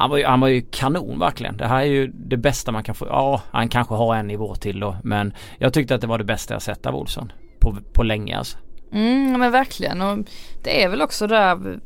han 0.00 0.10
var, 0.10 0.18
ju, 0.18 0.24
han 0.24 0.40
var 0.40 0.48
ju 0.48 0.62
kanon 0.70 1.18
verkligen. 1.18 1.56
Det 1.56 1.66
här 1.66 1.80
är 1.80 1.84
ju 1.84 2.06
det 2.06 2.36
bästa 2.36 2.72
man 2.72 2.82
kan 2.82 2.94
få. 2.94 3.06
Ja, 3.06 3.42
han 3.50 3.68
kanske 3.68 3.94
har 3.94 4.16
en 4.16 4.26
nivå 4.26 4.54
till 4.54 4.80
då. 4.80 4.96
Men 5.04 5.32
jag 5.58 5.72
tyckte 5.72 5.94
att 5.94 6.00
det 6.00 6.06
var 6.06 6.18
det 6.18 6.24
bästa 6.24 6.54
jag 6.54 6.62
sett 6.62 6.86
av 6.86 6.96
Olsson. 6.96 7.32
På, 7.58 7.76
på 7.92 8.02
länge 8.02 8.38
alltså. 8.38 8.58
Mm, 8.92 9.40
men 9.40 9.52
verkligen 9.52 10.02
och 10.02 10.18
det 10.62 10.82
är 10.84 10.88
väl 10.88 11.02
också 11.02 11.26
där, 11.26 11.80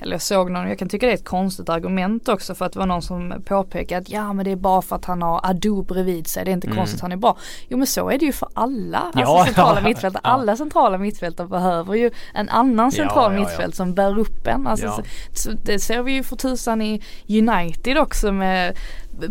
eller 0.00 0.12
jag 0.12 0.22
såg 0.22 0.50
någon, 0.50 0.68
jag 0.68 0.78
kan 0.78 0.88
tycka 0.88 1.06
det 1.06 1.12
är 1.12 1.14
ett 1.14 1.24
konstigt 1.24 1.68
argument 1.68 2.28
också 2.28 2.54
för 2.54 2.64
att 2.64 2.72
det 2.72 2.78
var 2.78 2.86
någon 2.86 3.02
som 3.02 3.34
påpekade 3.44 4.00
att 4.00 4.10
ja 4.10 4.32
men 4.32 4.44
det 4.44 4.50
är 4.50 4.56
bara 4.56 4.82
för 4.82 4.96
att 4.96 5.04
han 5.04 5.22
har 5.22 5.40
Ado 5.42 5.82
bredvid 5.82 6.26
sig, 6.26 6.44
det 6.44 6.50
är 6.50 6.52
inte 6.52 6.66
mm. 6.66 6.76
konstigt 6.76 6.98
att 6.98 7.02
han 7.02 7.12
är 7.12 7.16
bra. 7.16 7.36
Jo 7.68 7.78
men 7.78 7.86
så 7.86 8.10
är 8.10 8.18
det 8.18 8.24
ju 8.24 8.32
för 8.32 8.48
alla, 8.54 8.98
alltså 8.98 9.20
ja, 9.20 9.44
centrala 9.44 9.80
ja, 9.80 9.88
mittfältare. 9.88 10.20
Ja. 10.24 10.30
Alla 10.30 10.56
centrala 10.56 10.98
mittfältare 10.98 11.46
behöver 11.46 11.94
ju 11.94 12.10
en 12.34 12.48
annan 12.48 12.92
central 12.92 13.32
ja, 13.32 13.40
mittfält 13.40 13.74
som 13.74 13.94
bär 13.94 14.18
upp 14.18 14.46
en. 14.46 14.66
Alltså, 14.66 14.88
så, 14.88 15.02
så 15.32 15.50
det 15.64 15.78
ser 15.78 16.02
vi 16.02 16.12
ju 16.12 16.22
för 16.22 16.36
tusan 16.36 16.82
i 16.82 17.02
United 17.28 17.98
också 17.98 18.32
med 18.32 18.76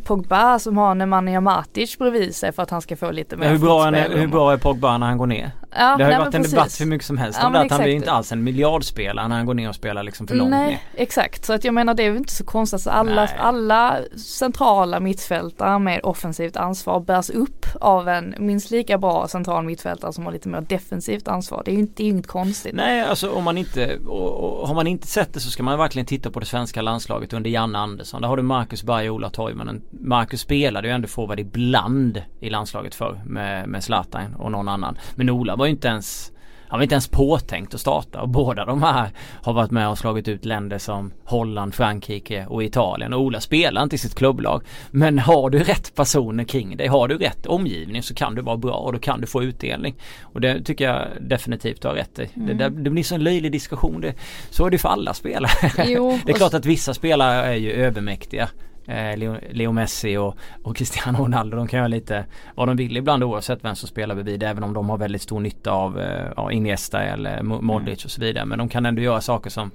Pogba 0.03 0.59
som 0.59 0.77
har 0.77 0.95
Nemanja 0.95 1.41
Matic 1.41 1.97
bredvid 1.97 2.35
sig 2.35 2.51
för 2.51 2.63
att 2.63 2.69
han 2.69 2.81
ska 2.81 2.95
få 2.95 3.11
lite 3.11 3.37
mer 3.37 3.49
hur 3.49 3.57
bra, 3.57 3.87
är, 3.87 4.17
hur 4.17 4.27
bra 4.27 4.53
är 4.53 4.57
Pogba 4.57 4.97
när 4.97 5.07
han 5.07 5.17
går 5.17 5.27
ner? 5.27 5.51
Ja, 5.77 5.97
det 5.97 6.03
har 6.03 6.11
ju 6.11 6.17
varit 6.17 6.33
en 6.33 6.43
debatt 6.43 6.81
hur 6.81 6.85
mycket 6.85 7.07
som 7.07 7.17
helst 7.17 7.39
ja, 7.41 7.47
om 7.47 7.53
det 7.53 7.59
att 7.59 7.71
han 7.71 7.81
blir 7.81 7.93
inte 7.93 8.11
alls 8.11 8.31
en 8.31 8.43
miljardspelare 8.43 9.27
när 9.27 9.35
han 9.35 9.45
går 9.45 9.53
ner 9.53 9.69
och 9.69 9.75
spelar 9.75 10.03
liksom 10.03 10.27
för 10.27 10.35
långt 10.35 10.51
Nej 10.51 10.67
ner. 10.69 10.79
exakt 10.95 11.45
så 11.45 11.53
att 11.53 11.63
jag 11.63 11.73
menar 11.73 11.93
det 11.93 12.03
är 12.03 12.11
ju 12.11 12.17
inte 12.17 12.33
så 12.33 12.43
konstigt 12.43 12.81
så 12.81 12.89
alla, 12.89 13.29
alla 13.37 13.97
centrala 14.17 14.99
mittfältare 14.99 15.79
med 15.79 15.99
offensivt 16.03 16.57
ansvar 16.57 16.99
bärs 16.99 17.29
upp 17.29 17.65
av 17.81 18.09
en 18.09 18.35
minst 18.37 18.71
lika 18.71 18.97
bra 18.97 19.27
central 19.27 19.65
mittfältare 19.65 20.13
som 20.13 20.25
har 20.25 20.31
lite 20.31 20.49
mer 20.49 20.61
defensivt 20.61 21.27
ansvar. 21.27 21.61
Det 21.65 21.71
är 21.71 21.73
ju 21.73 21.79
inte, 21.79 22.03
är 22.03 22.07
inget 22.07 22.27
konstigt. 22.27 22.75
Nej 22.75 23.01
alltså 23.01 23.31
om 23.31 23.43
man 23.43 23.57
inte, 23.57 23.97
och, 24.05 24.61
och, 24.61 24.67
har 24.67 24.75
man 24.75 24.87
inte 24.87 25.07
sett 25.07 25.33
det 25.33 25.39
så 25.39 25.49
ska 25.49 25.63
man 25.63 25.77
verkligen 25.77 26.05
titta 26.05 26.31
på 26.31 26.39
det 26.39 26.45
svenska 26.45 26.81
landslaget 26.81 27.33
under 27.33 27.49
Janne 27.49 27.77
Andersson. 27.77 28.21
Där 28.21 28.27
har 28.27 28.37
du 28.37 28.43
Marcus 28.43 28.83
Berg 28.83 29.09
och 29.09 29.15
Ola 29.15 29.29
Toivonen. 29.29 29.81
Marcus 29.91 30.41
spelade 30.41 30.87
ju 30.87 30.93
ändå 30.93 31.07
forward 31.07 31.39
ibland 31.39 32.21
i 32.39 32.49
landslaget 32.49 32.95
för 32.95 33.21
med, 33.25 33.69
med 33.69 33.83
Zlatan 33.83 34.35
och 34.35 34.51
någon 34.51 34.67
annan. 34.67 34.97
Men 35.15 35.29
Ola 35.29 35.55
var 35.55 35.66
ju 35.67 35.71
inte 35.71 35.87
ens 35.87 36.31
han 36.67 36.79
var 36.79 36.83
inte 36.83 36.95
ens 36.95 37.07
påtänkt 37.07 37.73
att 37.73 37.81
starta 37.81 38.21
och 38.21 38.29
båda 38.29 38.65
de 38.65 38.83
här 38.83 39.09
har 39.41 39.53
varit 39.53 39.71
med 39.71 39.89
och 39.89 39.97
slagit 39.97 40.27
ut 40.27 40.45
länder 40.45 40.77
som 40.77 41.13
Holland, 41.23 41.75
Frankrike 41.75 42.45
och 42.45 42.63
Italien. 42.63 43.13
Och 43.13 43.21
Ola 43.21 43.39
spelar 43.39 43.83
inte 43.83 43.95
i 43.95 43.99
sitt 43.99 44.15
klubblag. 44.15 44.63
Men 44.91 45.19
har 45.19 45.49
du 45.49 45.59
rätt 45.59 45.95
personer 45.95 46.43
kring 46.43 46.77
dig, 46.77 46.87
har 46.87 47.07
du 47.07 47.17
rätt 47.17 47.45
omgivning 47.45 48.03
så 48.03 48.13
kan 48.13 48.35
du 48.35 48.41
vara 48.41 48.57
bra 48.57 48.73
och 48.73 48.93
då 48.93 48.99
kan 48.99 49.21
du 49.21 49.27
få 49.27 49.43
utdelning. 49.43 49.95
Och 50.21 50.41
det 50.41 50.63
tycker 50.63 50.85
jag 50.85 51.07
definitivt 51.21 51.81
du 51.81 51.87
har 51.87 51.95
rätt 51.95 52.19
i. 52.19 52.29
Mm. 52.35 52.57
Det, 52.57 52.69
det, 52.69 52.89
blir 52.89 53.03
så 53.03 53.15
en 53.15 53.23
löjlig 53.23 53.51
diskussion. 53.51 54.01
Det, 54.01 54.13
så 54.49 54.65
är 54.65 54.69
det 54.69 54.77
för 54.77 54.89
alla 54.89 55.13
spelare. 55.13 55.51
Jo, 55.85 56.19
det 56.25 56.31
är 56.31 56.35
klart 56.35 56.53
att 56.53 56.65
vissa 56.65 56.93
spelare 56.93 57.45
är 57.45 57.55
ju 57.55 57.71
övermäktiga 57.71 58.49
eh, 58.87 59.17
Leo, 59.17 59.37
Leo, 59.51 59.71
Messi 59.71 60.17
och, 60.17 60.37
och 60.63 60.75
Cristiano 60.75 61.17
Ronaldo. 61.17 61.57
De 61.57 61.67
kan 61.67 61.77
göra 61.77 61.87
lite 61.87 62.25
vad 62.55 62.67
de 62.67 62.77
vill 62.77 62.97
ibland 62.97 63.23
oavsett 63.23 63.63
vem 63.63 63.75
som 63.75 63.87
spelar 63.87 64.15
bredvid. 64.15 64.43
Även 64.43 64.63
om 64.63 64.73
de 64.73 64.89
har 64.89 64.97
väldigt 64.97 65.21
stor 65.21 65.39
nytta 65.39 65.71
av 65.71 65.99
eh, 65.99 66.31
ja, 66.35 66.51
Iniesta 66.51 67.03
eller 67.03 67.43
Modric 67.43 68.05
och 68.05 68.11
så 68.11 68.21
vidare. 68.21 68.45
Men 68.45 68.57
de 68.57 68.69
kan 68.69 68.85
ändå 68.85 69.01
göra 69.01 69.21
saker 69.21 69.49
som 69.49 69.71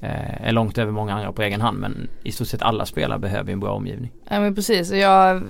eh, 0.00 0.46
är 0.46 0.52
långt 0.52 0.78
över 0.78 0.92
många 0.92 1.14
andra 1.14 1.32
på 1.32 1.42
egen 1.42 1.60
hand. 1.60 1.78
Men 1.78 2.08
i 2.22 2.32
stort 2.32 2.48
sett 2.48 2.62
alla 2.62 2.86
spelare 2.86 3.18
behöver 3.18 3.52
en 3.52 3.60
bra 3.60 3.70
omgivning. 3.70 4.10
Ja 4.28 4.40
men 4.40 4.54
precis. 4.54 4.90
Jag 4.90 5.42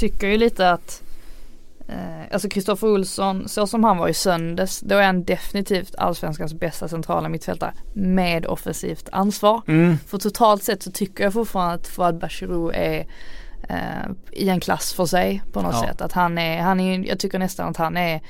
tycker 0.00 0.26
ju 0.28 0.36
lite 0.36 0.70
att 0.70 1.02
alltså 2.32 2.48
Kristoffer 2.48 2.88
Olsson, 2.88 3.48
så 3.48 3.66
som 3.66 3.84
han 3.84 3.96
var 3.96 4.08
i 4.08 4.14
söndags, 4.14 4.80
då 4.80 4.94
är 4.94 5.02
han 5.02 5.24
definitivt 5.24 5.94
allsvenskans 5.98 6.54
bästa 6.54 6.88
centrala 6.88 7.28
mittfältare 7.28 7.72
med 7.92 8.46
offensivt 8.46 9.08
ansvar. 9.12 9.62
Mm. 9.68 9.98
För 10.06 10.18
totalt 10.18 10.62
sett 10.62 10.82
så 10.82 10.90
tycker 10.90 11.24
jag 11.24 11.32
fortfarande 11.32 11.74
att 11.74 11.88
Fouad 11.88 12.18
Bachirou 12.18 12.70
är 12.74 13.06
eh, 13.68 14.10
i 14.32 14.48
en 14.48 14.60
klass 14.60 14.92
för 14.92 15.06
sig 15.06 15.42
på 15.52 15.62
något 15.62 15.74
ja. 15.74 15.88
sätt. 15.88 16.00
Att 16.00 16.12
han 16.12 16.38
är, 16.38 16.60
han 16.60 16.80
är, 16.80 17.08
jag 17.08 17.18
tycker 17.18 17.38
nästan 17.38 17.68
att 17.68 17.76
han 17.76 17.96
är 17.96 18.20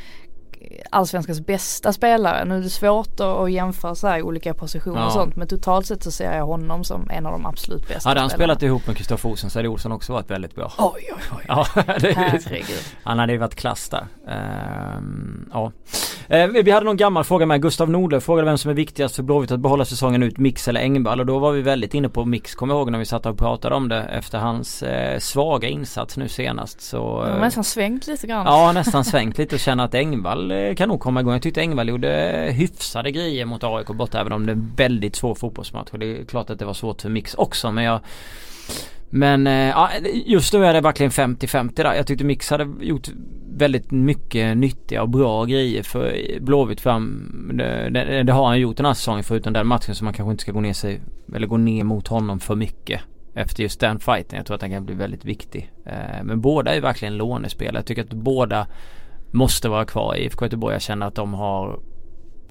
allsvenskans 0.90 1.40
bästa 1.40 1.92
spelare. 1.92 2.44
Nu 2.44 2.57
är 2.57 2.61
det 2.61 2.70
svårt 2.70 3.20
att 3.20 3.53
jämföra 3.53 3.94
så 3.94 4.07
här 4.09 4.22
olika 4.22 4.55
positioner 4.55 5.01
ja. 5.01 5.07
och 5.07 5.12
sånt 5.12 5.37
men 5.37 5.48
totalt 5.48 5.87
sett 5.87 6.03
så 6.03 6.11
ser 6.11 6.37
jag 6.37 6.46
honom 6.46 6.85
som 6.85 7.11
en 7.11 7.27
av 7.27 7.33
de 7.33 7.46
absolut 7.46 7.88
bästa 7.88 8.09
Hade 8.09 8.20
han 8.20 8.31
spelarna. 8.31 8.55
spelat 8.55 8.62
ihop 8.62 8.87
med 8.87 8.96
Kristoffer 8.96 9.29
Olsson 9.29 9.51
så 9.51 9.59
hade 9.59 9.68
Olsson 9.68 9.92
också 9.92 10.12
varit 10.12 10.31
väldigt 10.31 10.55
bra. 10.55 10.72
Oj 10.79 11.11
oj 11.12 11.22
oj. 11.38 11.44
Ja, 11.48 11.66
Herregud. 11.75 12.85
Han 13.03 13.18
hade 13.18 13.33
ju 13.33 13.38
varit 13.38 13.55
klass 13.55 13.88
där. 13.88 14.07
Uh, 14.29 15.03
ja. 15.53 15.72
Uh, 16.33 16.62
vi 16.64 16.70
hade 16.70 16.87
någon 16.87 16.96
gammal 16.96 17.25
fråga 17.25 17.46
med 17.46 17.62
Gustav 17.62 17.90
Nordlöf 17.90 18.25
frågade 18.25 18.46
vem 18.46 18.59
som 18.59 18.70
är 18.70 18.75
viktigast 18.75 19.16
för 19.16 19.22
Blåvitt 19.22 19.51
att 19.51 19.61
behålla 19.61 19.85
säsongen 19.85 20.22
ut, 20.22 20.38
Mix 20.38 20.68
eller 20.68 20.81
Engvall 20.81 21.20
och 21.20 21.27
då 21.27 21.38
var 21.38 21.53
vi 21.53 21.62
väldigt 21.62 21.94
inne 21.94 22.09
på 22.09 22.25
Mix 22.25 22.55
kommer 22.55 22.75
jag 22.75 22.81
ihåg 22.81 22.90
när 22.90 22.98
vi 22.98 23.05
satt 23.05 23.27
och 23.27 23.38
pratade 23.38 23.75
om 23.75 23.88
det 23.88 24.03
efter 24.03 24.38
hans 24.38 24.83
uh, 24.83 25.18
svaga 25.18 25.68
insats 25.68 26.16
nu 26.16 26.29
senast 26.29 26.81
så 26.81 27.25
uh, 27.25 27.40
Nästan 27.40 27.64
svängt 27.64 28.07
lite 28.07 28.27
grann. 28.27 28.46
Ja 28.46 28.72
nästan 28.72 29.05
svängt 29.05 29.38
lite 29.38 29.55
och 29.55 29.61
känner 29.61 29.85
att 29.85 29.94
Engvall 29.94 30.52
Eh, 30.53 30.75
kan 30.75 30.88
nog 30.88 31.01
komma 31.01 31.21
igång. 31.21 31.33
Jag 31.33 31.43
tyckte 31.43 31.61
Engvall 31.61 31.88
gjorde 31.88 32.49
hyfsade 32.53 33.11
grejer 33.11 33.45
mot 33.45 33.65
AIK 33.65 33.87
borta 33.87 34.21
även 34.21 34.33
om 34.33 34.47
det 34.47 34.53
är 34.53 34.57
en 34.57 34.73
väldigt 34.77 35.17
svår 35.17 35.35
fotbollsmatch. 35.35 35.91
Och 35.91 35.99
det 35.99 36.21
är 36.21 36.25
klart 36.25 36.51
att 36.51 36.59
det 36.59 36.65
var 36.65 36.75
svårt 36.75 37.03
för 37.03 37.09
Mix 37.09 37.35
också 37.35 37.73
men 37.73 37.85
jag 37.85 38.01
men 39.15 39.47
eh, 39.47 39.69
ja, 39.69 39.91
just 40.27 40.53
nu 40.53 40.65
är 40.65 40.75
det 40.75 40.81
verkligen 40.81 41.11
50-50 41.11 41.73
där. 41.75 41.95
Jag 41.95 42.07
tyckte 42.07 42.25
Mix 42.25 42.51
hade 42.51 42.85
gjort 42.85 43.09
väldigt 43.57 43.91
mycket 43.91 44.57
nyttiga 44.57 45.03
och 45.03 45.09
bra 45.09 45.45
grejer 45.45 45.83
för 45.83 46.17
Blåvitt 46.41 46.81
fram. 46.81 47.31
Det, 47.55 47.91
det, 47.91 48.23
det, 48.23 48.33
har 48.33 48.47
han 48.47 48.61
gjort 48.61 48.77
den 48.77 48.87
här 48.87 48.95
säsongen 48.95 49.25
förutom 49.25 49.53
den 49.53 49.67
matchen 49.67 49.95
så 49.95 50.05
man 50.05 50.15
kanske 50.15 50.31
inte 50.31 50.43
ska 50.43 50.53
gå 50.53 50.61
ner 50.61 50.73
sig 50.73 51.01
eller 51.35 51.47
gå 51.47 51.57
ner 51.57 51.85
mot 51.85 52.09
honom 52.09 52.41
för 52.41 52.55
mycket. 52.55 53.01
Efter 53.35 53.62
just 53.62 53.81
den 53.81 54.01
fighten. 54.01 54.37
Jag 54.37 54.47
tror 54.47 54.55
att 54.55 54.61
den 54.61 54.71
kan 54.71 54.87
bli 54.87 54.95
väldigt 54.95 55.25
viktig. 55.25 55.73
Eh, 55.85 56.25
men 56.25 56.41
båda 56.41 56.75
är 56.75 56.81
verkligen 56.81 57.17
lånespelare. 57.17 57.77
Jag 57.77 57.87
tycker 57.87 58.03
att 58.03 58.12
båda 58.12 58.67
måste 59.33 59.68
vara 59.68 59.85
kvar 59.85 60.14
i 60.14 60.25
IFK 60.25 60.45
Göteborg. 60.45 60.75
Jag 60.75 60.83
känner 60.83 61.07
att 61.07 61.14
de 61.14 61.35
har 61.35 61.81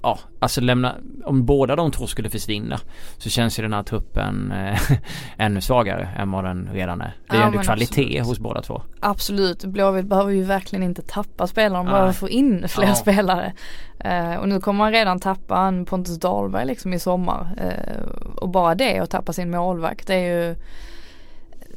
Ja, 0.03 0.19
alltså 0.39 0.61
lämna, 0.61 0.95
om 1.25 1.45
båda 1.45 1.75
de 1.75 1.91
två 1.91 2.07
skulle 2.07 2.29
försvinna 2.29 2.79
så 3.17 3.29
känns 3.29 3.59
ju 3.59 3.63
den 3.63 3.73
här 3.73 3.83
truppen 3.83 4.51
eh, 4.51 4.81
ännu 5.37 5.61
svagare 5.61 6.09
än 6.17 6.31
vad 6.31 6.43
den 6.43 6.69
redan 6.73 7.01
är. 7.01 7.15
Det 7.29 7.35
är 7.35 7.39
ja, 7.39 7.47
ändå 7.47 7.59
kvalitet 7.59 8.01
absolut. 8.01 8.25
hos 8.25 8.39
båda 8.39 8.61
två. 8.61 8.81
Absolut, 8.99 9.65
Blåvitt 9.65 10.05
behöver 10.05 10.31
ju 10.31 10.43
verkligen 10.43 10.83
inte 10.83 11.01
tappa 11.01 11.47
spelare, 11.47 11.83
de 11.83 11.85
behöver 11.85 12.11
få 12.11 12.29
in 12.29 12.67
fler 12.67 12.87
ja. 12.87 12.95
spelare. 12.95 13.53
Eh, 13.99 14.35
och 14.35 14.49
nu 14.49 14.59
kommer 14.59 14.77
man 14.77 14.91
redan 14.91 15.19
tappa 15.19 15.59
en 15.59 15.85
Pontus 15.85 16.19
Dahlberg 16.19 16.65
liksom 16.65 16.93
i 16.93 16.99
sommar. 16.99 17.47
Eh, 17.57 18.05
och 18.35 18.49
bara 18.49 18.75
det 18.75 18.99
att 18.99 19.09
tappa 19.09 19.33
sin 19.33 19.51
målvakt 19.51 20.07
det 20.07 20.15
är 20.15 20.47
ju 20.47 20.55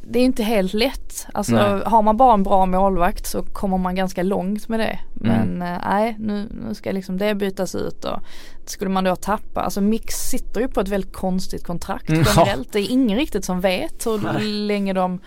det 0.07 0.19
är 0.19 0.25
inte 0.25 0.43
helt 0.43 0.75
lätt. 0.75 1.27
Alltså 1.33 1.55
nej. 1.55 1.83
har 1.87 2.03
man 2.03 2.17
bara 2.17 2.35
en 2.35 2.43
bra 2.43 2.67
målvakt 2.67 3.27
så 3.27 3.43
kommer 3.43 3.79
man 3.79 3.95
ganska 3.95 4.23
långt 4.23 4.69
med 4.69 4.81
det. 4.81 4.99
Mm. 5.21 5.37
Men 5.37 5.63
mm. 5.63 5.81
nej, 5.89 6.17
nu, 6.19 6.49
nu 6.67 6.75
ska 6.75 6.93
liksom 6.93 7.19
det 7.19 7.35
bytas 7.35 7.75
ut 7.75 8.05
och 8.05 8.21
skulle 8.65 8.91
man 8.91 9.05
då 9.05 9.17
tappa, 9.17 9.61
alltså 9.61 9.81
Mix 9.81 10.15
sitter 10.15 10.61
ju 10.61 10.69
på 10.69 10.81
ett 10.81 10.89
väldigt 10.89 11.13
konstigt 11.13 11.65
kontrakt 11.65 12.09
mm. 12.09 12.25
generellt. 12.37 12.73
Det 12.73 12.79
är 12.79 12.91
ingen 12.91 13.19
riktigt 13.19 13.45
som 13.45 13.61
vet 13.61 14.07
hur 14.07 14.19
nej. 14.19 14.43
länge 14.45 14.93
de 14.93 15.21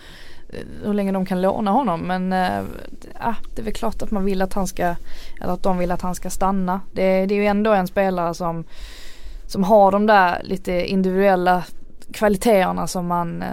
hur 0.84 0.94
länge 0.94 1.12
de 1.12 1.26
kan 1.26 1.42
låna 1.42 1.70
honom 1.70 2.00
men 2.00 2.32
äh, 2.32 2.64
det 3.54 3.62
är 3.62 3.64
väl 3.64 3.72
klart 3.72 4.02
att 4.02 4.10
man 4.10 4.24
vill 4.24 4.42
att 4.42 4.52
han 4.52 4.66
ska, 4.66 4.94
eller 5.40 5.52
att 5.52 5.62
de 5.62 5.78
vill 5.78 5.90
att 5.90 6.02
han 6.02 6.14
ska 6.14 6.30
stanna. 6.30 6.80
Det, 6.92 7.26
det 7.26 7.34
är 7.34 7.36
ju 7.36 7.46
ändå 7.46 7.72
en 7.72 7.86
spelare 7.86 8.34
som, 8.34 8.64
som 9.46 9.64
har 9.64 9.92
de 9.92 10.06
där 10.06 10.42
lite 10.44 10.86
individuella 10.86 11.64
kvaliteterna 12.12 12.86
som 12.86 13.06
man, 13.06 13.42
eh, 13.42 13.48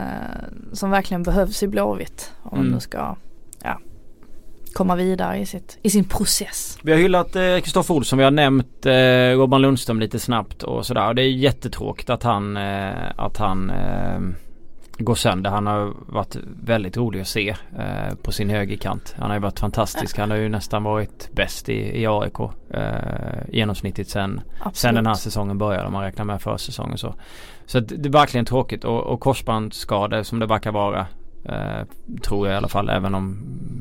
som 0.73 0.91
verkligen 0.91 1.23
behövs 1.23 1.63
i 1.63 1.67
Blåvitt. 1.67 2.31
Om 2.43 2.57
mm. 2.57 2.65
man 2.65 2.73
nu 2.73 2.79
ska, 2.79 3.15
ja, 3.63 3.79
komma 4.73 4.95
vidare 4.95 5.37
i, 5.37 5.45
sitt, 5.45 5.77
i 5.81 5.89
sin 5.89 6.03
process. 6.03 6.77
Vi 6.81 6.91
har 6.91 6.99
hyllat 6.99 7.33
Kristoffer 7.33 7.93
eh, 7.93 7.97
Olsson, 7.97 8.17
vi 8.17 8.23
har 8.23 8.31
nämnt 8.31 8.85
eh, 8.85 9.37
Robban 9.37 9.61
Lundström 9.61 9.99
lite 9.99 10.19
snabbt 10.19 10.63
och 10.63 10.85
sådär. 10.85 11.13
Det 11.13 11.21
är 11.21 11.31
jättetråkigt 11.31 12.09
att 12.09 12.23
han, 12.23 12.57
eh, 12.57 12.93
att 13.15 13.37
han 13.37 13.69
eh, 13.69 14.19
gå 14.97 15.15
sönder. 15.15 15.49
Han 15.49 15.67
har 15.67 15.93
varit 16.07 16.35
väldigt 16.63 16.97
rolig 16.97 17.21
att 17.21 17.27
se 17.27 17.55
eh, 17.77 18.15
på 18.21 18.31
sin 18.31 18.49
högerkant. 18.49 19.15
Han 19.17 19.29
har 19.29 19.37
ju 19.37 19.41
varit 19.41 19.59
fantastisk. 19.59 20.17
Han 20.17 20.31
har 20.31 20.37
ju 20.37 20.49
nästan 20.49 20.83
varit 20.83 21.29
bäst 21.31 21.69
i, 21.69 22.01
i 22.01 22.07
AIK 22.07 22.39
eh, 22.69 22.83
genomsnittligt 23.49 24.09
sen, 24.09 24.41
sen 24.73 24.95
den 24.95 25.05
här 25.05 25.13
säsongen 25.13 25.57
började 25.57 25.87
om 25.87 25.93
man 25.93 26.03
räknar 26.03 26.25
med 26.25 26.41
försäsongen 26.41 26.97
så. 26.97 27.15
Så 27.65 27.79
det 27.79 28.09
är 28.09 28.11
verkligen 28.11 28.45
tråkigt 28.45 28.83
och, 28.83 29.03
och 29.03 29.19
korsbandsskador 29.19 30.23
som 30.23 30.39
det 30.39 30.45
verkar 30.45 30.71
vara 30.71 31.07
Eh, 31.49 31.85
tror 32.21 32.47
jag 32.47 32.53
i 32.53 32.57
alla 32.57 32.67
fall 32.67 32.89
även 32.89 33.15
om 33.15 33.37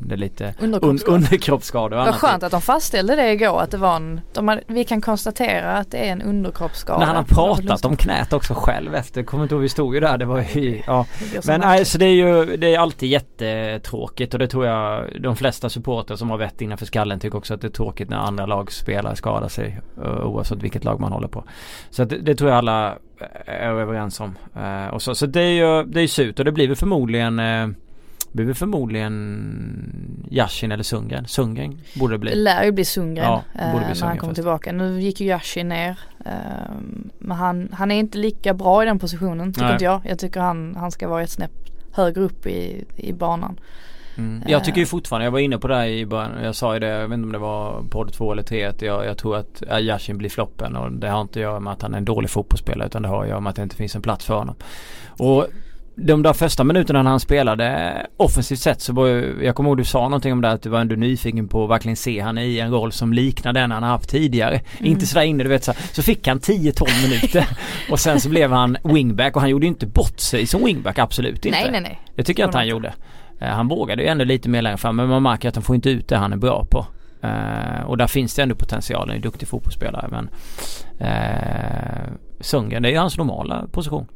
det 0.07 0.15
är 0.15 0.17
lite 0.17 0.55
underkroppsskador. 0.59 1.15
underkroppsskador 1.15 1.97
Vad 1.97 2.15
skönt 2.15 2.43
att 2.43 2.51
de 2.51 2.61
fastställde 2.61 3.17
det 3.17 3.33
igår 3.33 3.61
att 3.61 3.71
det 3.71 3.77
var 3.77 3.97
en, 3.97 4.21
de 4.33 4.49
har, 4.49 4.63
vi 4.67 4.85
kan 4.85 5.01
konstatera 5.01 5.73
att 5.73 5.91
det 5.91 5.99
är 5.99 6.13
en 6.13 6.23
underkroppsskada. 6.23 6.99
När 6.99 7.07
han 7.07 7.17
har 7.17 7.23
pratat 7.25 7.85
om 7.85 7.97
knät 7.97 8.33
också 8.33 8.55
själv 8.55 8.95
efter, 8.95 9.23
kommer 9.23 9.43
inte 9.43 9.55
ihåg 9.55 9.63
vi 9.63 9.69
stod 9.69 9.95
ju 9.95 10.01
där, 10.01 10.19
det 10.19 10.25
var 10.25 10.45
ju, 10.55 10.83
ja. 10.87 11.07
Men 11.47 11.61
nej 11.61 11.85
så 11.85 11.99
det 11.99 12.07
är 12.07 12.15
ju, 12.15 12.57
det 12.57 12.75
är 12.75 12.79
alltid 12.79 13.09
jättetråkigt 13.09 14.35
och 14.35 14.39
det 14.39 14.49
tror 14.49 14.67
jag 14.67 15.09
de 15.21 15.37
flesta 15.37 15.69
supporter 15.69 16.17
som 16.17 16.31
har 16.31 16.39
vett 16.39 16.61
innanför 16.61 16.87
skallen 16.87 17.21
tycker 17.21 17.39
också 17.39 17.55
att 17.55 17.61
det 17.61 17.67
är 17.67 17.71
tråkigt 17.71 18.11
när 18.11 18.17
andra 18.17 18.47
lagspelare 18.47 19.17
skadar 19.17 19.49
sig 19.49 19.81
oavsett 20.25 20.63
vilket 20.63 20.85
lag 20.85 21.01
man 21.01 21.13
håller 21.13 21.29
på. 21.29 21.45
Så 21.91 22.05
det, 22.05 22.17
det 22.17 22.35
tror 22.35 22.51
jag 22.51 22.59
alla 22.59 22.99
är 23.47 23.71
överens 23.71 24.21
om. 24.21 24.39
Uh, 24.57 24.87
och 24.87 25.03
så, 25.03 25.15
så 25.15 25.27
det 25.27 25.41
är 25.41 25.51
ju 25.51 25.85
det 25.85 26.01
är 26.01 26.07
surt 26.07 26.39
och 26.39 26.45
det 26.45 26.53
blir 26.53 26.69
väl 26.69 26.77
förmodligen 26.77 27.39
uh, 27.39 27.69
blir 28.33 28.47
väl 28.47 28.55
förmodligen 28.55 30.27
Yashin 30.31 30.73
eller 30.73 30.83
Sundgren. 30.83 31.27
Sundgren 31.27 31.79
borde 31.95 32.15
det 32.15 32.19
bli. 32.19 32.31
Det 32.31 32.37
lär 32.37 32.65
ju 32.65 32.73
bli 32.73 32.85
Sundgren 32.85 33.25
ja, 33.25 33.45
uh, 33.55 33.77
bli 33.77 34.01
när 34.01 34.07
han 34.07 34.19
kommer 34.19 34.35
tillbaka. 34.35 34.73
Nu 34.73 35.01
gick 35.01 35.21
ju 35.21 35.27
Yashin 35.27 35.69
ner. 35.69 35.99
men 37.19 37.37
han, 37.37 37.69
han 37.73 37.91
är 37.91 37.97
inte 37.97 38.19
lika 38.19 38.55
bra 38.55 38.83
i 38.83 38.87
den 38.87 38.99
positionen 38.99 39.53
tycker 39.53 39.65
Nej. 39.65 39.73
inte 39.73 39.85
jag. 39.85 40.01
Jag 40.05 40.19
tycker 40.19 40.41
han, 40.41 40.77
han 40.77 40.91
ska 40.91 41.09
vara 41.09 41.23
ett 41.23 41.31
snäpp 41.31 41.65
högre 41.93 42.21
upp 42.21 42.47
i, 42.47 42.85
i 42.97 43.13
banan. 43.13 43.61
Mm. 44.17 44.43
Jag 44.47 44.65
tycker 44.65 44.81
ju 44.81 44.87
fortfarande, 44.87 45.25
jag 45.25 45.33
var 45.33 45.39
inne 45.39 45.59
på 45.59 45.69
det 45.69 45.77
här 45.77 45.87
i 45.87 46.07
början, 46.07 46.31
jag 46.43 46.55
sa 46.55 46.75
ju 46.75 46.81
det, 46.81 46.87
jag 46.87 47.09
vet 47.09 47.15
inte 47.15 47.27
om 47.27 47.33
det 47.33 47.39
var 47.39 47.83
podd 47.91 48.13
två 48.13 48.33
eller 48.33 48.43
tre 48.43 48.65
att 48.65 48.83
jag, 48.83 49.07
jag 49.07 49.19
tror 49.19 49.37
att 49.37 49.63
Yashin 49.81 50.19
blir 50.19 50.31
floppen 50.31 50.77
och 50.77 50.93
det 50.93 51.09
har 51.09 51.21
inte 51.21 51.39
att 51.39 51.43
göra 51.43 51.61
med 51.61 51.73
att 51.73 51.83
han 51.83 51.95
är 51.95 51.99
en 51.99 52.05
dålig 52.05 52.31
fotbollsspelare 52.31 52.87
utan 52.87 53.03
det 53.03 53.09
har 53.09 53.23
att 53.23 53.29
göra 53.29 53.41
med 53.41 53.51
att 53.51 53.57
det 53.57 53.63
inte 53.63 53.77
finns 53.77 53.95
en 53.95 54.03
plats 54.03 54.25
för 54.25 54.35
honom. 54.35 54.55
Och 55.09 55.47
de 55.97 56.23
där 56.23 56.33
första 56.33 56.65
minuterna 56.65 57.03
när 57.03 57.11
han 57.11 57.21
spelade 57.21 57.97
offensivt 58.17 58.59
sett 58.59 58.81
så 58.81 58.93
var 58.93 59.07
ju, 59.07 59.39
jag 59.43 59.55
kommer 59.55 59.71
ihåg 59.71 59.79
du 59.79 59.85
sa 59.85 60.03
någonting 60.03 60.33
om 60.33 60.41
det 60.41 60.51
att 60.51 60.63
du 60.63 60.69
var 60.69 60.81
ändå 60.81 60.95
nyfiken 60.95 61.49
på 61.49 61.65
att 61.65 61.71
verkligen 61.71 61.97
se 61.97 62.21
han 62.21 62.39
i 62.39 62.59
en 62.59 62.71
roll 62.71 62.93
som 62.93 63.13
liknar 63.13 63.53
den 63.53 63.71
han 63.71 63.83
har 63.83 63.91
haft 63.91 64.11
tidigare. 64.11 64.61
Mm. 64.79 64.93
Inte 64.93 65.07
sådär 65.07 65.25
inne 65.25 65.43
du 65.43 65.49
vet 65.49 65.65
så, 65.65 65.73
så 65.93 66.03
fick 66.03 66.29
han 66.29 66.41
10-12 66.41 67.09
minuter 67.09 67.49
och 67.91 68.01
sen 68.01 68.21
så 68.21 68.29
blev 68.29 68.53
han 68.53 68.77
wingback 68.85 69.37
och 69.37 69.41
han 69.41 69.51
gjorde 69.51 69.67
inte 69.67 69.87
bort 69.87 70.21
sig 70.21 70.47
som 70.47 70.65
wingback 70.65 70.99
absolut 70.99 71.47
inte. 71.47 71.51
Nej 71.51 71.71
nej 71.71 71.81
nej. 71.81 72.01
Det 72.15 72.23
tycker 72.23 72.43
jag 72.43 72.49
inte 72.49 72.59
han 72.59 72.69
gjorde. 72.69 72.95
Eh, 73.39 73.49
han 73.49 73.69
vågade 73.69 74.03
ju 74.03 74.09
ändå 74.09 74.25
lite 74.25 74.49
mer 74.49 74.63
längre 74.63 74.77
fram 74.77 74.97
men 74.97 75.09
man 75.09 75.23
märker 75.23 75.49
att 75.49 75.55
han 75.55 75.63
får 75.63 75.77
inte 75.77 75.91
ut 75.91 76.09
det 76.09 76.17
han 76.17 76.33
är 76.33 76.37
bra 76.37 76.67
på. 76.71 76.87
Uh, 77.25 77.83
och 77.87 77.97
där 77.97 78.07
finns 78.07 78.35
det 78.35 78.43
ändå 78.43 78.55
potential, 78.55 79.11
en 79.11 79.21
duktig 79.21 79.49
fotbollsspelare 79.49 80.09
men 80.11 80.29
uh, 81.01 82.13
Sundgren 82.41 82.83
det 82.83 82.89
är 82.89 82.93
ju 82.93 82.99
hans 82.99 83.19
normala 83.19 83.67
position. 83.73 84.07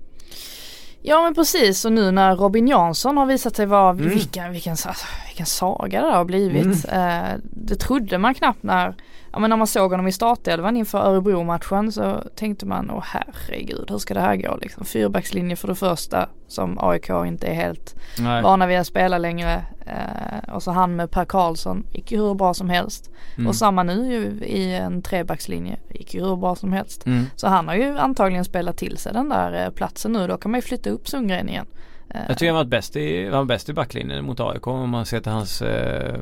Ja 1.03 1.23
men 1.23 1.35
precis 1.35 1.85
och 1.85 1.93
nu 1.93 2.11
när 2.11 2.37
Robin 2.37 2.69
Jansson 2.69 3.17
har 3.17 3.27
visat 3.27 3.57
sig 3.57 3.67
vara, 3.67 3.91
mm. 3.91 4.09
vilken, 4.09 4.53
vilken, 4.53 4.71
alltså, 4.71 5.07
vilken 5.27 5.47
saga 5.47 6.03
det 6.03 6.13
har 6.13 6.25
blivit. 6.25 6.89
Mm. 6.89 7.33
Uh, 7.33 7.41
det 7.43 7.75
trodde 7.75 8.19
man 8.19 8.35
knappt 8.35 8.63
när 8.63 8.95
ja 9.39 9.41
men 9.41 9.51
när 9.51 9.57
man 9.57 9.67
såg 9.67 9.91
honom 9.91 10.09
i 10.09 10.13
startelvan 10.13 10.77
inför 10.77 10.99
Örebro-matchen 10.99 11.93
så 11.93 12.23
tänkte 12.35 12.67
man, 12.67 12.91
åh 12.91 13.05
herregud 13.07 13.91
hur 13.91 13.99
ska 13.99 14.15
det 14.15 14.21
här 14.21 14.37
gå 14.37 14.57
liksom. 14.57 14.85
Fyrbackslinje 14.85 15.57
för 15.57 15.69
det 15.69 15.75
första 15.75 16.29
som 16.47 16.79
AIK 16.81 17.11
inte 17.11 17.47
är 17.47 17.55
helt 17.55 17.97
Nej. 18.19 18.43
vana 18.43 18.67
vid 18.67 18.79
att 18.79 18.87
spela 18.87 19.19
längre. 19.19 19.65
Eh, 19.87 20.55
och 20.55 20.63
så 20.63 20.71
han 20.71 20.97
med 20.97 21.11
Per 21.11 21.25
Karlsson, 21.25 21.87
gick 21.93 22.13
ju 22.13 22.19
hur 22.19 22.35
bra 22.35 22.55
som 22.55 22.71
helst. 22.71 23.11
Mm. 23.37 23.47
Och 23.47 23.57
samma 23.57 23.83
nu 23.83 24.13
ju 24.13 24.47
i 24.47 24.75
en 24.75 25.03
trebackslinje, 25.03 25.77
gick 25.91 26.15
ju 26.15 26.25
hur 26.25 26.37
bra 26.37 26.55
som 26.57 26.73
helst. 26.73 27.07
Mm. 27.07 27.25
Så 27.37 27.49
han 27.49 27.69
har 27.69 27.75
ju 27.75 27.99
antagligen 27.99 28.45
spelat 28.45 28.77
till 28.77 28.97
sig 28.97 29.13
den 29.13 29.29
där 29.29 29.65
eh, 29.65 29.71
platsen 29.71 30.13
nu, 30.13 30.27
då 30.27 30.37
kan 30.37 30.51
man 30.51 30.59
ju 30.59 30.63
flytta 30.63 30.91
upp 30.91 31.09
Sundgren 31.09 31.49
igen. 31.49 31.67
Eh. 32.11 32.21
Jag 32.29 32.39
tycker 32.39 32.53
han 32.53 32.57
var 32.57 32.65
bäst 32.65 32.97
i, 32.97 33.25
han 33.25 33.39
var 33.39 33.45
bäst 33.45 33.69
i 33.69 33.73
backlinjen 33.73 34.25
mot 34.25 34.41
AIK 34.41 34.67
om 34.67 34.91
man 34.91 35.07
ser 35.07 35.21
till 35.21 35.33
hans 35.33 35.63
eh 35.63 36.19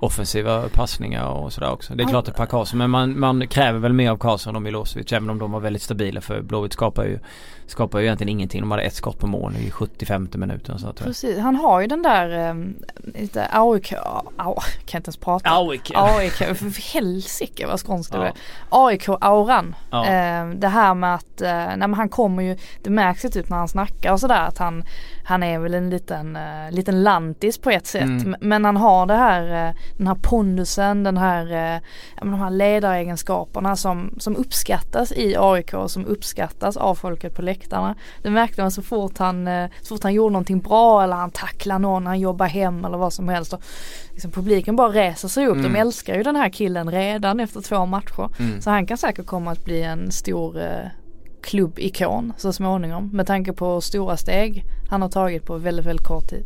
offensiva 0.00 0.68
passningar 0.68 1.26
och 1.26 1.52
sådär 1.52 1.70
också. 1.70 1.94
Det 1.94 2.02
är 2.02 2.08
klart 2.08 2.24
det 2.24 2.30
är 2.30 2.34
Per 2.34 2.46
Karlsson 2.46 2.78
men 2.78 2.90
man, 2.90 3.18
man 3.18 3.48
kräver 3.48 3.78
väl 3.78 3.92
mer 3.92 4.10
av 4.10 4.16
Karlsson 4.16 4.56
och 4.56 4.62
Milosevic 4.62 5.12
även 5.12 5.30
om 5.30 5.38
de 5.38 5.52
var 5.52 5.60
väldigt 5.60 5.82
stabila 5.82 6.20
för 6.20 6.42
Blåvitt 6.42 6.72
skapar 6.72 7.04
ju 7.04 7.18
skapar 7.70 7.98
ju 7.98 8.04
egentligen 8.04 8.28
ingenting. 8.28 8.60
De 8.60 8.70
hade 8.70 8.82
ett 8.82 8.94
skott 8.94 9.18
på 9.18 9.26
mål 9.26 9.56
i 9.56 9.70
75 9.70 10.28
minuten. 10.34 10.78
Så 10.78 10.88
att 10.88 10.96
Precis, 10.96 11.38
han 11.38 11.56
har 11.56 11.80
ju 11.80 11.86
den 11.86 12.02
där 12.02 12.50
um, 12.50 12.76
lite 13.14 13.48
AIK, 13.52 13.92
au, 14.36 14.54
kan 14.86 14.98
inte 14.98 15.08
ens 15.08 15.16
prata. 15.16 15.50
AIK. 15.50 15.90
AIK, 15.94 16.32
för 16.32 16.92
helsike 16.94 17.66
vad 17.66 17.80
skånskt 17.80 18.12
det 18.12 18.32
ja. 18.70 18.90
AIK-auran. 18.90 19.74
Ja. 19.90 19.98
Uh, 20.00 20.54
det 20.54 20.68
här 20.68 20.94
med 20.94 21.14
att, 21.14 21.42
uh, 21.42 21.48
nej 21.48 21.78
men 21.78 21.94
han 21.94 22.08
kommer 22.08 22.42
ju, 22.42 22.56
det 22.82 22.90
märks 22.90 23.24
ju 23.24 23.28
typ 23.28 23.48
när 23.48 23.56
han 23.56 23.68
snackar 23.68 24.12
och 24.12 24.20
sådär 24.20 24.46
att 24.46 24.58
han, 24.58 24.84
han 25.30 25.42
är 25.42 25.58
väl 25.58 25.74
en 25.74 25.90
liten, 25.90 26.36
uh, 26.36 26.70
liten 26.70 27.02
lantis 27.02 27.58
på 27.58 27.70
ett 27.70 27.86
sätt. 27.86 28.02
Mm. 28.02 28.36
Men 28.40 28.64
han 28.64 28.76
har 28.76 29.06
det 29.06 29.14
här, 29.14 29.68
uh, 29.68 29.76
den 29.96 30.06
här 30.06 30.14
pondusen, 30.14 31.02
den 31.02 31.16
här, 31.16 31.74
uh, 31.76 31.80
de 32.20 32.34
här 32.34 32.50
ledaregenskaperna 32.50 33.76
som, 33.76 34.14
som 34.18 34.36
uppskattas 34.36 35.12
i 35.12 35.36
AIK 35.38 35.74
och 35.74 35.90
som 35.90 36.06
uppskattas 36.06 36.76
av 36.76 36.94
folket 36.94 37.34
på 37.34 37.42
läktarna. 37.42 37.94
Det 38.22 38.30
märkte 38.30 38.62
man 38.62 38.70
så 38.70 38.82
fort 38.82 39.18
han, 39.18 39.48
eh, 39.48 39.70
så 39.82 39.94
fort 39.94 40.02
han 40.02 40.14
gjorde 40.14 40.32
någonting 40.32 40.60
bra 40.60 41.02
eller 41.02 41.16
han 41.16 41.30
tacklade 41.30 41.78
någon, 41.78 42.06
han 42.06 42.20
jobbar 42.20 42.46
hem 42.46 42.84
eller 42.84 42.98
vad 42.98 43.12
som 43.12 43.28
helst. 43.28 43.52
Och 43.52 43.62
liksom 44.12 44.30
publiken 44.30 44.76
bara 44.76 44.88
reser 44.88 45.28
sig 45.28 45.46
upp. 45.46 45.56
Mm. 45.56 45.72
De 45.72 45.78
älskar 45.78 46.16
ju 46.16 46.22
den 46.22 46.36
här 46.36 46.48
killen 46.48 46.90
redan 46.90 47.40
efter 47.40 47.60
två 47.60 47.86
matcher. 47.86 48.30
Mm. 48.38 48.60
Så 48.60 48.70
han 48.70 48.86
kan 48.86 48.98
säkert 48.98 49.26
komma 49.26 49.50
att 49.50 49.64
bli 49.64 49.82
en 49.82 50.10
stor 50.10 50.60
klubbikon 51.42 52.32
så 52.36 52.52
småningom 52.52 53.10
med 53.12 53.26
tanke 53.26 53.52
på 53.52 53.80
stora 53.80 54.16
steg 54.16 54.64
han 54.90 55.02
har 55.02 55.08
tagit 55.08 55.44
på 55.46 55.56
väldigt, 55.56 55.86
väldigt 55.86 56.06
kort 56.06 56.28
tid. 56.28 56.44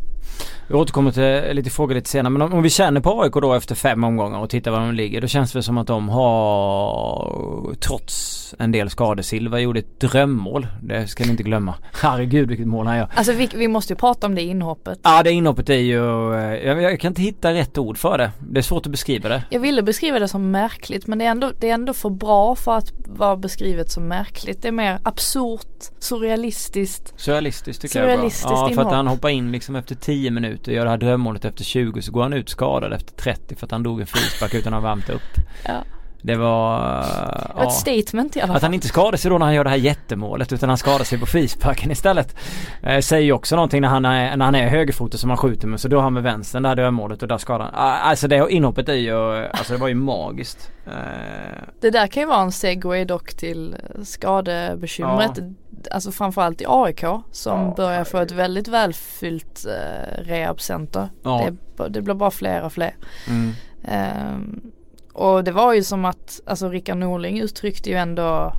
Vi 0.68 0.74
återkommer 0.74 1.10
till 1.10 1.56
lite 1.56 1.70
frågor 1.70 1.94
lite 1.94 2.10
senare 2.10 2.30
men 2.30 2.42
om, 2.42 2.52
om 2.52 2.62
vi 2.62 2.70
känner 2.70 3.00
på 3.00 3.22
AIK 3.22 3.32
då 3.32 3.54
efter 3.54 3.74
fem 3.74 4.04
omgångar 4.04 4.38
och 4.38 4.50
tittar 4.50 4.70
var 4.70 4.80
de 4.80 4.94
ligger 4.94 5.20
då 5.20 5.26
känns 5.26 5.52
det 5.52 5.62
som 5.62 5.78
att 5.78 5.86
de 5.86 6.08
har 6.08 7.74
trots 7.80 8.43
en 8.58 8.72
del 8.72 8.90
skador. 8.90 9.22
Silva 9.22 9.60
gjorde 9.60 9.78
ett 9.78 10.00
drömmål. 10.00 10.66
Det 10.82 11.06
ska 11.06 11.24
ni 11.24 11.30
inte 11.30 11.42
glömma. 11.42 11.74
Herregud 12.02 12.48
vilket 12.48 12.66
mål 12.66 12.86
han 12.86 12.96
gör. 12.96 13.08
Alltså 13.14 13.32
vi, 13.32 13.48
vi 13.54 13.68
måste 13.68 13.92
ju 13.92 13.96
prata 13.96 14.26
om 14.26 14.34
det 14.34 14.42
inhoppet. 14.42 14.98
Ja 15.02 15.22
det 15.22 15.32
inhoppet 15.32 15.70
är 15.70 15.74
ju, 15.74 16.34
eh, 16.34 16.66
jag, 16.66 16.82
jag, 16.82 17.00
kan 17.00 17.10
inte 17.10 17.22
hitta 17.22 17.52
rätt 17.52 17.78
ord 17.78 17.98
för 17.98 18.18
det. 18.18 18.30
Det 18.38 18.60
är 18.60 18.62
svårt 18.62 18.86
att 18.86 18.92
beskriva 18.92 19.28
det. 19.28 19.44
Jag 19.50 19.60
ville 19.60 19.82
beskriva 19.82 20.18
det 20.18 20.28
som 20.28 20.50
märkligt 20.50 21.06
men 21.06 21.18
det 21.18 21.24
är 21.24 21.30
ändå, 21.30 21.52
det 21.60 21.70
är 21.70 21.74
ändå 21.74 21.92
för 21.92 22.10
bra 22.10 22.54
för 22.54 22.76
att 22.76 22.92
vara 23.06 23.36
beskrivet 23.36 23.90
som 23.90 24.08
märkligt. 24.08 24.62
Det 24.62 24.68
är 24.68 24.72
mer 24.72 24.98
absurt, 25.02 25.82
surrealistiskt. 25.98 27.20
Surrealistiskt 27.20 27.82
tycker 27.82 28.00
surrealistiskt 28.00 28.44
jag 28.50 28.52
är 28.52 28.56
bra. 28.56 28.70
Ja 28.70 28.74
för 28.74 28.82
att 28.82 28.92
han 28.92 29.06
hoppar 29.06 29.28
in 29.28 29.52
liksom 29.52 29.76
efter 29.76 29.94
10 29.94 30.30
minuter, 30.30 30.72
gör 30.72 30.84
det 30.84 30.90
här 30.90 30.98
drömmålet 30.98 31.44
efter 31.44 31.64
20 31.64 32.02
så 32.02 32.12
går 32.12 32.22
han 32.22 32.32
ut 32.32 32.48
skadad 32.48 32.92
efter 32.92 33.14
30 33.14 33.54
för 33.54 33.66
att 33.66 33.70
han 33.70 33.82
dog 33.82 34.00
en 34.00 34.06
frispark 34.06 34.54
utan 34.54 34.74
att 34.74 34.82
ha 34.82 34.88
värmt 34.88 35.10
upp. 35.10 35.22
Ja. 35.64 35.84
Det 36.24 36.36
var... 36.36 36.80
Ja, 37.56 37.64
ett 37.64 37.72
statement 37.72 38.36
i 38.36 38.40
alla 38.40 38.46
fall. 38.46 38.56
Att 38.56 38.62
han 38.62 38.74
inte 38.74 38.88
skadar 38.88 39.16
sig 39.16 39.30
då 39.30 39.38
när 39.38 39.46
han 39.46 39.54
gör 39.54 39.64
det 39.64 39.70
här 39.70 39.76
jättemålet 39.76 40.52
utan 40.52 40.68
han 40.68 40.78
skadar 40.78 41.04
sig 41.04 41.18
på 41.18 41.26
frisparken 41.26 41.90
istället. 41.90 42.36
Eh, 42.82 43.00
säger 43.00 43.24
ju 43.24 43.32
också 43.32 43.56
någonting 43.56 43.80
när 43.80 43.88
han 43.88 44.04
är, 44.04 44.36
när 44.36 44.44
han 44.44 44.54
är 44.54 44.68
högerfotad 44.68 45.18
som 45.18 45.30
han 45.30 45.36
skjuter 45.36 45.68
med 45.68 45.80
så 45.80 45.88
då 45.88 45.96
har 45.96 46.02
han 46.02 46.12
med 46.12 46.22
vänstern 46.22 46.62
det 46.62 46.68
här 46.68 46.76
dödmålet 46.76 47.22
och 47.22 47.28
där 47.28 47.38
skadar 47.38 47.64
han. 47.64 47.74
Ah, 47.74 47.92
alltså 47.92 48.28
det 48.28 48.46
inhoppet 48.50 48.88
är 48.88 48.94
ju, 48.94 49.46
alltså 49.46 49.72
det 49.72 49.78
var 49.78 49.88
ju 49.88 49.94
magiskt. 49.94 50.70
Eh. 50.86 50.92
Det 51.80 51.90
där 51.90 52.06
kan 52.06 52.22
ju 52.22 52.26
vara 52.26 52.42
en 52.42 52.52
segway 52.52 53.04
dock 53.04 53.34
till 53.34 53.76
skadebekymret. 54.02 55.32
Ja. 55.36 55.44
Alltså 55.90 56.12
framförallt 56.12 56.60
i 56.60 56.64
AIK 56.68 57.04
som 57.32 57.60
ja, 57.60 57.74
börjar 57.76 58.04
få 58.04 58.18
ett 58.18 58.32
väldigt 58.32 58.68
välfyllt 58.68 59.66
eh, 59.66 60.22
rehabcenter. 60.22 61.08
Ja. 61.22 61.48
Det, 61.76 61.88
det 61.88 62.02
blir 62.02 62.14
bara 62.14 62.30
fler 62.30 62.62
och 62.62 62.72
fler. 62.72 62.96
Mm. 63.28 63.52
Um, 64.34 64.72
och 65.14 65.44
det 65.44 65.52
var 65.52 65.72
ju 65.72 65.82
som 65.82 66.04
att, 66.04 66.40
alltså 66.46 66.68
Rickard 66.68 66.96
Norling 66.96 67.40
uttryckte 67.40 67.90
ju 67.90 67.96
ändå 67.96 68.52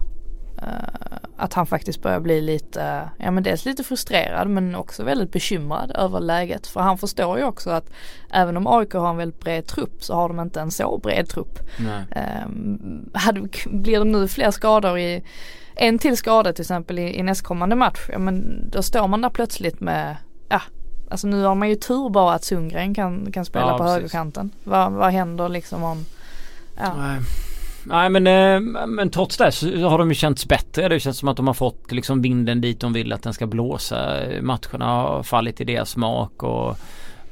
uh, 0.62 1.18
att 1.38 1.54
han 1.54 1.66
faktiskt 1.66 2.02
börjar 2.02 2.20
bli 2.20 2.42
lite, 2.42 3.10
ja 3.18 3.32
men 3.32 3.44
dels 3.44 3.66
lite 3.66 3.84
frustrerad 3.84 4.50
men 4.50 4.76
också 4.76 5.04
väldigt 5.04 5.32
bekymrad 5.32 5.92
över 5.96 6.20
läget. 6.20 6.68
För 6.68 6.80
han 6.80 6.98
förstår 6.98 7.38
ju 7.38 7.44
också 7.44 7.70
att 7.70 7.90
även 8.32 8.58
om 8.58 8.68
AIK 8.68 8.94
har 8.94 9.10
en 9.10 9.18
väldigt 9.18 9.40
bred 9.40 9.68
trupp 9.68 10.04
så 10.04 10.16
har 10.16 10.28
de 10.28 10.40
inte 10.40 10.62
en 10.62 10.72
så 10.72 10.98
bred 10.98 11.30
trupp. 11.30 11.60
Um, 12.46 13.10
hade, 13.14 13.50
blir 13.66 14.00
det 14.00 14.06
nu 14.06 14.28
fler 14.28 14.52
skador 14.52 15.00
i 15.00 15.24
en 15.76 16.00
till 16.00 16.18
skada 16.18 16.54
till 16.54 16.62
exempel 16.62 17.00
i, 17.00 17.20
i 17.20 17.24
nästkommande 17.24 17.76
match, 17.76 18.10
ja 18.12 18.20
men 18.20 18.70
då 18.70 18.84
står 18.84 19.08
man 19.08 19.22
där 19.22 19.30
plötsligt 19.30 19.80
med, 19.80 20.18
ja 20.50 20.62
Alltså 21.10 21.28
nu 21.28 21.44
har 21.44 21.56
man 21.56 21.70
ju 21.70 21.76
tur 21.76 22.10
bara 22.10 22.34
att 22.34 22.44
Sundgren 22.44 22.94
kan, 22.94 23.32
kan 23.32 23.46
spela 23.46 23.68
ja, 23.68 23.78
på 23.78 23.84
precis. 23.84 23.96
högerkanten. 23.96 24.52
Vad, 24.64 24.92
vad 24.92 25.12
händer 25.12 25.50
liksom 25.50 25.84
om 25.84 26.06
Ja. 26.78 26.94
Nej. 26.98 27.22
nej 27.84 28.10
men, 28.10 28.28
eh, 28.28 28.88
men 28.88 29.10
trots 29.10 29.38
det 29.38 29.52
så 29.52 29.88
har 29.88 29.98
de 29.98 30.10
ju 30.10 30.16
känts 30.16 30.46
bättre. 30.46 30.90
Det 30.90 31.00
känns 31.00 31.18
som 31.18 31.30
att 31.30 31.38
de 31.38 31.48
har 31.48 31.54
fått 31.54 31.92
liksom 31.92 32.22
vinden 32.22 32.62
dit 32.62 32.80
de 32.80 32.94
vill 32.94 33.14
att 33.14 33.24
den 33.24 33.34
ska 33.34 33.48
blåsa. 33.48 34.18
Matcherna 34.42 34.86
har 34.86 35.24
fallit 35.24 35.62
i 35.62 35.64
deras 35.64 35.90
smak 35.90 36.44
och 36.44 36.78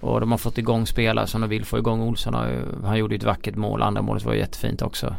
och 0.03 0.19
de 0.19 0.31
har 0.31 0.37
fått 0.37 0.57
igång 0.57 0.85
spelare 0.85 1.27
som 1.27 1.41
de 1.41 1.49
vill 1.49 1.65
få 1.65 1.77
igång. 1.77 2.01
Olsson 2.01 2.33
har 2.33 2.47
ju, 2.47 2.85
han 2.85 2.97
gjorde 2.97 3.15
ett 3.15 3.23
vackert 3.23 3.55
mål. 3.55 3.81
Andra 3.81 4.01
målet 4.01 4.25
var 4.25 4.33
jättefint 4.33 4.81
också. 4.81 5.15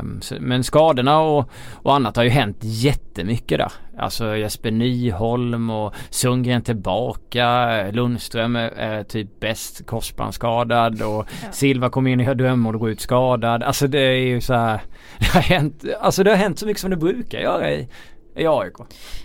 Um, 0.00 0.20
så, 0.22 0.34
men 0.40 0.64
skadorna 0.64 1.20
och, 1.20 1.50
och 1.74 1.94
annat 1.94 2.16
har 2.16 2.24
ju 2.24 2.30
hänt 2.30 2.56
jättemycket 2.60 3.58
där. 3.58 3.72
Alltså 3.98 4.36
Jesper 4.36 4.70
Nyholm 4.70 5.70
och 5.70 5.94
Sundgren 6.10 6.62
tillbaka. 6.62 7.70
Lundström 7.90 8.56
är, 8.56 8.68
är 8.68 9.02
typ 9.02 9.40
bäst 9.40 9.86
korsbandsskadad 9.86 11.02
och 11.02 11.26
ja. 11.42 11.52
Silva 11.52 11.90
kom 11.90 12.06
in 12.06 12.20
gör 12.20 12.34
drömmål 12.34 12.74
och 12.74 12.80
går 12.80 12.90
ut 12.90 13.00
skadad. 13.00 13.62
Alltså 13.62 13.86
det 13.86 14.00
är 14.00 14.26
ju 14.26 14.40
så 14.40 14.54
här, 14.54 14.80
Det 15.18 15.26
har 15.26 15.40
hänt, 15.40 15.84
alltså 16.00 16.22
det 16.24 16.30
har 16.30 16.36
hänt 16.36 16.58
så 16.58 16.66
mycket 16.66 16.80
som 16.80 16.90
det 16.90 16.96
brukar 16.96 17.38
göra 17.38 17.72
i 17.72 17.88
i 18.34 18.46
AIK. 18.46 18.74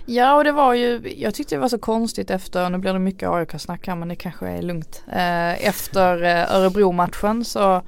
Ja 0.06 0.36
och 0.36 0.44
det 0.44 0.52
var 0.52 0.74
ju, 0.74 1.14
jag 1.18 1.36
tyckte 1.36 1.56
det 1.56 1.60
var 1.60 1.70
så 1.70 1.80
konstigt 1.80 2.32
efter, 2.32 2.70
nu 2.70 2.78
blir 2.78 2.94
det 2.94 3.00
mycket 3.00 3.30
AIK-snack 3.30 3.88
här 3.88 3.96
men 3.96 4.08
det 4.08 4.16
kanske 4.16 4.48
är 4.48 4.62
lugnt. 4.62 5.04
Eh, 5.08 5.68
efter 5.68 6.24
eh, 6.24 6.56
Örebro-matchen 6.56 7.46
så, 7.46 7.82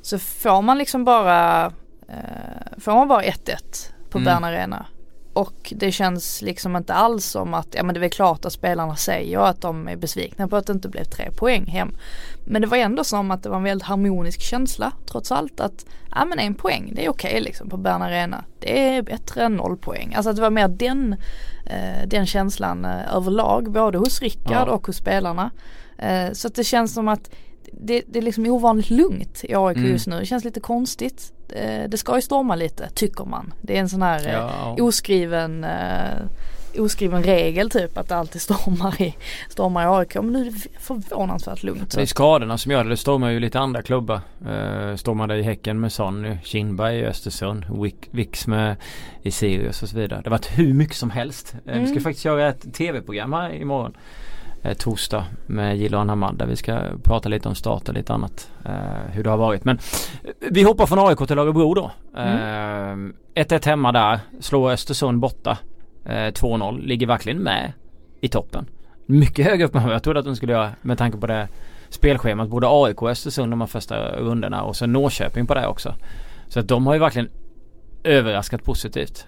så 0.00 0.18
får 0.18 0.62
man 0.62 0.78
liksom 0.78 1.04
bara, 1.04 1.66
eh, 2.08 2.78
får 2.78 2.92
man 2.92 3.08
bara 3.08 3.22
1-1 3.22 3.92
på 4.10 4.18
mm. 4.18 4.24
Bern 4.24 4.44
Arena. 4.44 4.86
Och 5.32 5.72
det 5.76 5.92
känns 5.92 6.42
liksom 6.42 6.76
inte 6.76 6.94
alls 6.94 7.24
som 7.24 7.54
att, 7.54 7.68
ja 7.70 7.82
men 7.82 7.94
det 7.94 7.98
är 7.98 8.00
väl 8.00 8.10
klart 8.10 8.44
att 8.44 8.52
spelarna 8.52 8.96
säger 8.96 9.38
att 9.38 9.60
de 9.60 9.88
är 9.88 9.96
besvikna 9.96 10.48
på 10.48 10.56
att 10.56 10.66
det 10.66 10.72
inte 10.72 10.88
blev 10.88 11.04
tre 11.04 11.30
poäng 11.30 11.66
hem. 11.66 11.94
Men 12.50 12.62
det 12.62 12.68
var 12.68 12.76
ändå 12.76 13.04
som 13.04 13.30
att 13.30 13.42
det 13.42 13.48
var 13.48 13.56
en 13.56 13.62
väldigt 13.62 13.86
harmonisk 13.86 14.40
känsla 14.40 14.92
trots 15.06 15.32
allt 15.32 15.60
att, 15.60 15.86
ja 16.14 16.24
men 16.24 16.38
en 16.38 16.54
poäng 16.54 16.92
det 16.94 17.04
är 17.04 17.10
okej 17.10 17.30
okay, 17.30 17.40
liksom 17.40 17.68
på 17.68 17.76
Bern 17.76 18.02
Arena. 18.02 18.44
Det 18.58 18.88
är 18.88 19.02
bättre 19.02 19.44
än 19.44 19.56
noll 19.56 19.76
poäng. 19.76 20.14
Alltså 20.14 20.30
att 20.30 20.36
det 20.36 20.42
var 20.42 20.50
mer 20.50 20.68
den, 20.68 21.16
eh, 21.66 22.06
den 22.06 22.26
känslan 22.26 22.84
eh, 22.84 23.14
överlag 23.14 23.72
både 23.72 23.98
hos 23.98 24.22
Rickard 24.22 24.68
ja. 24.68 24.72
och 24.72 24.86
hos 24.86 24.96
spelarna. 24.96 25.50
Eh, 25.98 26.32
så 26.32 26.48
att 26.48 26.54
det 26.54 26.64
känns 26.64 26.94
som 26.94 27.08
att 27.08 27.30
det, 27.72 28.02
det 28.06 28.18
är 28.18 28.22
liksom 28.22 28.46
ovanligt 28.46 28.90
lugnt 28.90 29.44
i 29.44 29.54
AIK 29.54 29.76
mm. 29.76 29.90
just 29.90 30.06
nu. 30.06 30.18
Det 30.18 30.26
känns 30.26 30.44
lite 30.44 30.60
konstigt. 30.60 31.32
Eh, 31.48 31.88
det 31.88 31.96
ska 31.96 32.16
ju 32.16 32.22
storma 32.22 32.54
lite 32.54 32.88
tycker 32.94 33.24
man. 33.24 33.54
Det 33.62 33.76
är 33.76 33.80
en 33.80 33.88
sån 33.88 34.02
här 34.02 34.32
ja. 34.32 34.74
eh, 34.78 34.84
oskriven 34.84 35.64
eh, 35.64 36.18
oskriven 36.78 37.22
regel 37.22 37.70
typ 37.70 37.98
att 37.98 38.08
det 38.08 38.16
alltid 38.16 38.42
stormar 38.42 39.02
i, 39.02 39.14
stormar 39.48 39.82
i 39.82 39.86
AIK. 39.86 40.14
Men 40.14 40.32
nu 40.32 40.40
är 40.40 40.50
det 40.50 40.80
förvånansvärt 40.80 41.62
lugnt. 41.62 41.94
Det 41.94 42.02
är 42.02 42.06
skadorna 42.06 42.58
som 42.58 42.72
gör 42.72 42.84
det. 42.84 42.90
Det 42.90 42.96
stormar 42.96 43.30
ju 43.30 43.40
lite 43.40 43.58
andra 43.58 43.82
klubbar. 43.82 44.20
Uh, 44.48 44.96
stormade 44.96 45.36
i 45.36 45.42
Häcken 45.42 45.80
med 45.80 45.92
Sonny, 45.92 46.36
Kindberg 46.44 46.98
i 46.98 47.04
Östersund, 47.04 47.64
Wix 48.10 48.46
med 48.46 48.76
i 49.22 49.30
Sirius 49.30 49.82
och 49.82 49.88
så 49.88 49.96
vidare. 49.96 50.20
Det 50.20 50.30
har 50.30 50.30
varit 50.30 50.58
hur 50.58 50.74
mycket 50.74 50.96
som 50.96 51.10
helst. 51.10 51.54
Mm. 51.66 51.80
Vi 51.80 51.86
ska 51.86 51.92
mm. 51.92 52.02
faktiskt 52.02 52.24
göra 52.24 52.48
ett 52.48 52.74
tv-program 52.74 53.32
här 53.32 53.52
imorgon 53.54 53.96
eh, 54.62 54.74
torsdag 54.74 55.24
med 55.46 55.78
Jiloan 55.78 56.08
Hamad 56.08 56.38
där 56.38 56.46
vi 56.46 56.56
ska 56.56 56.80
prata 57.02 57.28
lite 57.28 57.48
om 57.48 57.54
start 57.54 57.88
och 57.88 57.94
lite 57.94 58.12
annat. 58.12 58.50
Eh, 58.64 59.12
hur 59.12 59.24
det 59.24 59.30
har 59.30 59.36
varit. 59.36 59.64
Men 59.64 59.78
eh, 60.24 60.30
vi 60.50 60.62
hoppar 60.62 60.86
från 60.86 61.08
AIK 61.08 61.18
till 61.18 61.38
Örebro 61.38 61.74
då. 61.74 61.90
1-1 62.14 62.16
mm. 62.16 63.14
eh, 63.34 63.60
hemma 63.64 63.92
där. 63.92 64.20
Slår 64.40 64.70
Östersund 64.70 65.18
borta. 65.18 65.58
2-0. 66.08 66.78
Eh, 66.78 66.86
Ligger 66.86 67.06
verkligen 67.06 67.38
med 67.38 67.72
i 68.20 68.28
toppen. 68.28 68.66
Mycket 69.06 69.46
högre 69.46 69.64
upp 69.64 69.74
än 69.74 69.82
vad 69.82 69.94
jag 69.94 70.02
trodde 70.02 70.18
att 70.18 70.24
de 70.24 70.36
skulle 70.36 70.52
göra 70.52 70.70
med 70.82 70.98
tanke 70.98 71.18
på 71.18 71.26
det 71.26 71.48
spelschemat. 71.88 72.48
Både 72.48 72.66
AIK 72.70 73.02
och 73.02 73.10
Östersund 73.10 73.52
de 73.52 73.60
här 73.60 73.68
första 73.68 74.16
rundorna 74.16 74.62
och 74.62 74.76
sen 74.76 74.92
Norrköping 74.92 75.46
på 75.46 75.54
det 75.54 75.66
också. 75.66 75.94
Så 76.48 76.60
att 76.60 76.68
de 76.68 76.86
har 76.86 76.94
ju 76.94 77.00
verkligen 77.00 77.28
överraskat 78.04 78.64
positivt. 78.64 79.26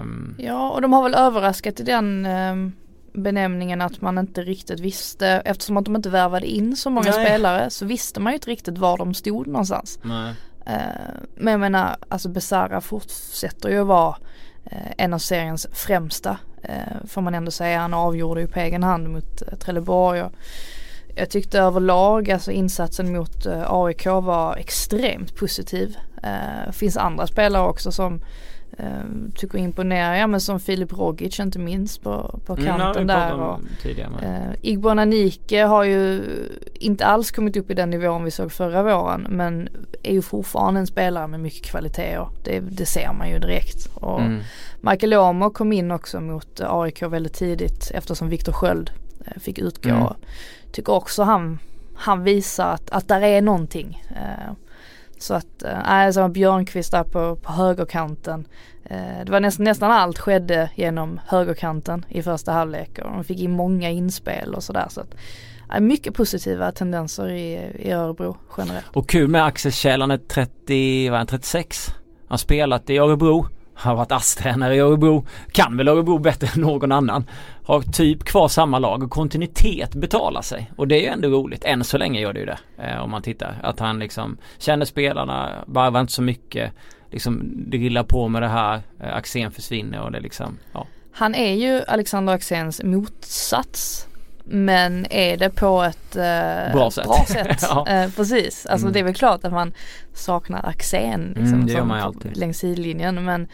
Um... 0.00 0.36
Ja 0.38 0.70
och 0.70 0.82
de 0.82 0.92
har 0.92 1.02
väl 1.02 1.14
överraskat 1.14 1.80
i 1.80 1.82
den 1.82 2.26
um 2.26 2.72
benämningen 3.12 3.80
att 3.80 4.00
man 4.00 4.18
inte 4.18 4.42
riktigt 4.42 4.80
visste 4.80 5.28
eftersom 5.28 5.76
att 5.76 5.84
de 5.84 5.96
inte 5.96 6.10
värvade 6.10 6.46
in 6.46 6.76
så 6.76 6.90
många 6.90 7.10
Nej. 7.10 7.26
spelare 7.26 7.70
så 7.70 7.86
visste 7.86 8.20
man 8.20 8.32
ju 8.32 8.34
inte 8.34 8.50
riktigt 8.50 8.78
var 8.78 8.98
de 8.98 9.14
stod 9.14 9.46
någonstans. 9.46 9.98
Nej. 10.02 10.34
Uh, 10.66 11.22
men 11.34 11.50
jag 11.50 11.60
menar 11.60 11.96
alltså 12.08 12.28
Besara 12.28 12.80
fortsätter 12.80 13.68
ju 13.68 13.80
att 13.80 13.86
vara 13.86 14.16
Eh, 14.70 14.92
en 14.96 15.14
av 15.14 15.18
seriens 15.18 15.66
främsta 15.72 16.38
eh, 16.62 17.06
får 17.08 17.22
man 17.22 17.34
ändå 17.34 17.50
säga. 17.50 17.78
Han 17.78 17.94
avgjorde 17.94 18.40
ju 18.40 18.46
på 18.46 18.60
egen 18.60 18.82
hand 18.82 19.08
mot 19.08 19.42
eh, 19.42 19.58
Trelleborg. 19.58 20.22
Och 20.22 20.32
jag 21.14 21.30
tyckte 21.30 21.60
överlag 21.60 22.30
alltså 22.30 22.52
insatsen 22.52 23.12
mot 23.12 23.46
AIK 23.66 24.06
var 24.06 24.56
extremt 24.56 25.36
positiv. 25.36 25.96
Det 26.66 26.72
finns 26.72 26.96
andra 26.96 27.26
spelare 27.26 27.68
också 27.68 27.92
som 27.92 28.20
Uh, 28.80 29.30
tycker 29.34 29.58
imponerar, 29.58 30.14
ja 30.14 30.26
men 30.26 30.40
som 30.40 30.60
Filip 30.60 30.92
Rogic 30.92 31.40
inte 31.40 31.58
minst 31.58 32.02
på, 32.02 32.40
på 32.46 32.52
mm, 32.52 32.64
kanten 32.64 33.02
mm, 33.02 33.06
där. 33.06 33.34
Och, 33.34 33.60
uh, 34.22 34.54
Igbon 34.62 34.98
Anike 34.98 35.62
har 35.62 35.84
ju 35.84 36.22
inte 36.74 37.06
alls 37.06 37.30
kommit 37.30 37.56
upp 37.56 37.70
i 37.70 37.74
den 37.74 37.90
nivån 37.90 38.24
vi 38.24 38.30
såg 38.30 38.52
förra 38.52 38.82
våren 38.82 39.26
men 39.30 39.68
är 40.02 40.12
ju 40.12 40.22
fortfarande 40.22 40.80
en 40.80 40.86
spelare 40.86 41.26
med 41.26 41.40
mycket 41.40 41.66
kvaliteter. 41.66 42.28
Det, 42.44 42.60
det 42.60 42.86
ser 42.86 43.12
man 43.12 43.30
ju 43.30 43.38
direkt. 43.38 43.86
Och 43.94 44.20
mm. 44.20 44.40
Michael 44.80 45.14
Åmer 45.14 45.50
kom 45.50 45.72
in 45.72 45.90
också 45.90 46.20
mot 46.20 46.60
AIK 46.60 47.02
väldigt 47.02 47.34
tidigt 47.34 47.90
eftersom 47.94 48.28
Viktor 48.28 48.52
Sköld 48.52 48.90
uh, 49.20 49.40
fick 49.40 49.58
utgå. 49.58 49.90
Mm. 49.90 50.12
Tycker 50.72 50.92
också 50.92 51.22
han, 51.22 51.58
han 51.94 52.22
visar 52.22 52.72
att, 52.72 52.90
att 52.90 53.08
där 53.08 53.20
är 53.20 53.42
någonting. 53.42 54.04
Uh, 54.10 54.52
så 55.22 55.34
att, 55.34 55.62
eh, 55.62 55.78
nej 55.84 56.08
äh, 56.08 56.14
var 56.14 56.28
Björnqvist 56.28 56.92
där 56.92 57.04
på, 57.04 57.36
på 57.36 57.52
högerkanten. 57.52 58.46
Eh, 58.84 59.24
det 59.24 59.32
var 59.32 59.40
nästan, 59.40 59.64
nästan 59.64 59.90
allt 59.90 60.18
skedde 60.18 60.70
genom 60.74 61.20
högerkanten 61.26 62.04
i 62.08 62.22
första 62.22 62.52
halvlek 62.52 62.98
och 62.98 63.10
de 63.10 63.24
fick 63.24 63.40
in 63.40 63.50
många 63.50 63.90
inspel 63.90 64.54
och 64.54 64.62
sådär. 64.62 64.86
Så 64.88 65.00
att, 65.00 65.14
eh, 65.74 65.80
mycket 65.80 66.14
positiva 66.14 66.72
tendenser 66.72 67.28
i, 67.30 67.52
i 67.78 67.90
Örebro 67.90 68.36
generellt. 68.58 68.86
Och 68.96 69.08
kul 69.08 69.28
med 69.28 69.44
Axel 69.44 69.72
Kjell, 69.72 70.00
han 70.00 70.10
är 70.10 70.18
30, 70.18 71.10
vad 71.10 71.20
är 71.20 71.24
36? 71.24 71.88
Han 71.88 71.96
har 72.28 72.36
spelat 72.36 72.90
i 72.90 72.98
Örebro 72.98 73.46
har 73.78 73.94
varit 73.94 74.12
ASS-tränare 74.12 74.74
i 74.74 74.78
Örebro. 74.78 75.26
Kan 75.52 75.76
väl 75.76 75.88
Örebro 75.88 76.18
bättre 76.18 76.48
än 76.54 76.60
någon 76.60 76.92
annan. 76.92 77.24
Har 77.64 77.82
typ 77.82 78.24
kvar 78.24 78.48
samma 78.48 78.78
lag 78.78 79.02
och 79.02 79.10
kontinuitet 79.10 79.94
betalar 79.94 80.42
sig. 80.42 80.70
Och 80.76 80.88
det 80.88 80.96
är 80.96 81.00
ju 81.00 81.06
ändå 81.06 81.28
roligt. 81.28 81.64
Än 81.64 81.84
så 81.84 81.98
länge 81.98 82.20
gör 82.20 82.32
det 82.32 82.40
ju 82.40 82.46
det. 82.46 82.58
Eh, 82.78 83.02
om 83.02 83.10
man 83.10 83.22
tittar. 83.22 83.60
Att 83.62 83.80
han 83.80 83.98
liksom 83.98 84.36
känner 84.58 84.84
spelarna, 84.84 85.64
varvar 85.66 86.00
inte 86.00 86.12
så 86.12 86.22
mycket. 86.22 86.72
Liksom 87.10 87.52
drillar 87.70 88.02
på 88.02 88.28
med 88.28 88.42
det 88.42 88.48
här. 88.48 88.82
Eh, 89.00 89.16
Axén 89.16 89.50
försvinner 89.50 90.00
och 90.00 90.12
det 90.12 90.20
liksom, 90.20 90.58
ja. 90.72 90.86
Han 91.12 91.34
är 91.34 91.54
ju 91.54 91.82
Alexander 91.88 92.32
Axéns 92.32 92.82
motsats 92.84 94.07
men 94.50 95.06
är 95.10 95.36
det 95.36 95.50
på 95.50 95.82
ett 95.82 96.16
eh, 96.16 96.72
bra 96.72 96.90
sätt. 96.90 97.04
Bra 97.04 97.24
sätt. 97.28 97.58
ja. 97.62 97.86
eh, 97.88 98.10
precis, 98.10 98.66
alltså 98.66 98.86
mm. 98.86 98.92
det 98.92 98.98
är 98.98 99.04
väl 99.04 99.14
klart 99.14 99.44
att 99.44 99.52
man 99.52 99.72
saknar 100.14 100.68
Axén 100.68 101.26
liksom, 101.26 101.54
mm, 101.54 101.66
det 101.66 101.72
gör 101.72 101.84
man 101.84 101.98
ju 101.98 102.04
alltid. 102.04 102.36
längs 102.36 102.58
sidlinjen 102.58 103.24
men 103.24 103.48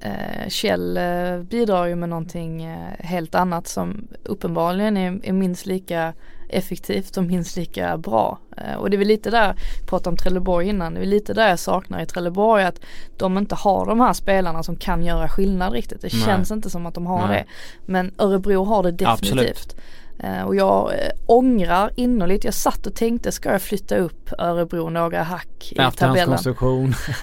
eh, 0.00 0.48
Kjell 0.48 0.96
eh, 0.96 1.42
bidrar 1.42 1.86
ju 1.86 1.94
med 1.94 2.08
någonting 2.08 2.64
eh, 2.64 2.92
helt 2.98 3.34
annat 3.34 3.68
som 3.68 4.08
uppenbarligen 4.24 4.96
är, 4.96 5.20
är 5.22 5.32
minst 5.32 5.66
lika 5.66 6.12
effektivt 6.48 7.16
och 7.16 7.24
minst 7.24 7.56
lika 7.56 7.98
bra. 7.98 8.38
Eh, 8.56 8.74
och 8.74 8.90
det 8.90 8.96
är 8.96 8.98
väl 8.98 9.08
lite 9.08 9.30
där, 9.30 9.54
prata 9.86 10.10
om 10.10 10.16
Trelleborg 10.16 10.68
innan, 10.68 10.94
det 10.94 11.00
är 11.00 11.06
lite 11.06 11.34
där 11.34 11.48
jag 11.48 11.58
saknar 11.58 12.02
i 12.02 12.06
Trelleborg 12.06 12.64
att 12.64 12.80
de 13.16 13.38
inte 13.38 13.54
har 13.54 13.86
de 13.86 14.00
här 14.00 14.12
spelarna 14.12 14.62
som 14.62 14.76
kan 14.76 15.04
göra 15.04 15.28
skillnad 15.28 15.72
riktigt. 15.72 16.00
Det 16.00 16.12
Nej. 16.12 16.22
känns 16.22 16.50
inte 16.50 16.70
som 16.70 16.86
att 16.86 16.94
de 16.94 17.06
har 17.06 17.28
Nej. 17.28 17.36
det. 17.36 17.44
Men 17.92 18.14
Örebro 18.18 18.64
har 18.64 18.82
det 18.82 18.92
definitivt. 18.92 19.38
Absolut. 19.38 19.76
Eh, 20.22 20.42
och 20.42 20.56
jag 20.56 20.92
äh, 20.92 21.10
ångrar 21.26 21.90
innerligt, 21.94 22.44
jag 22.44 22.54
satt 22.54 22.86
och 22.86 22.94
tänkte 22.94 23.32
ska 23.32 23.52
jag 23.52 23.62
flytta 23.62 23.96
upp 23.96 24.32
Örebro 24.38 24.88
några 24.90 25.22
hack 25.22 25.72
i 25.72 25.96
tabellen. 25.96 26.38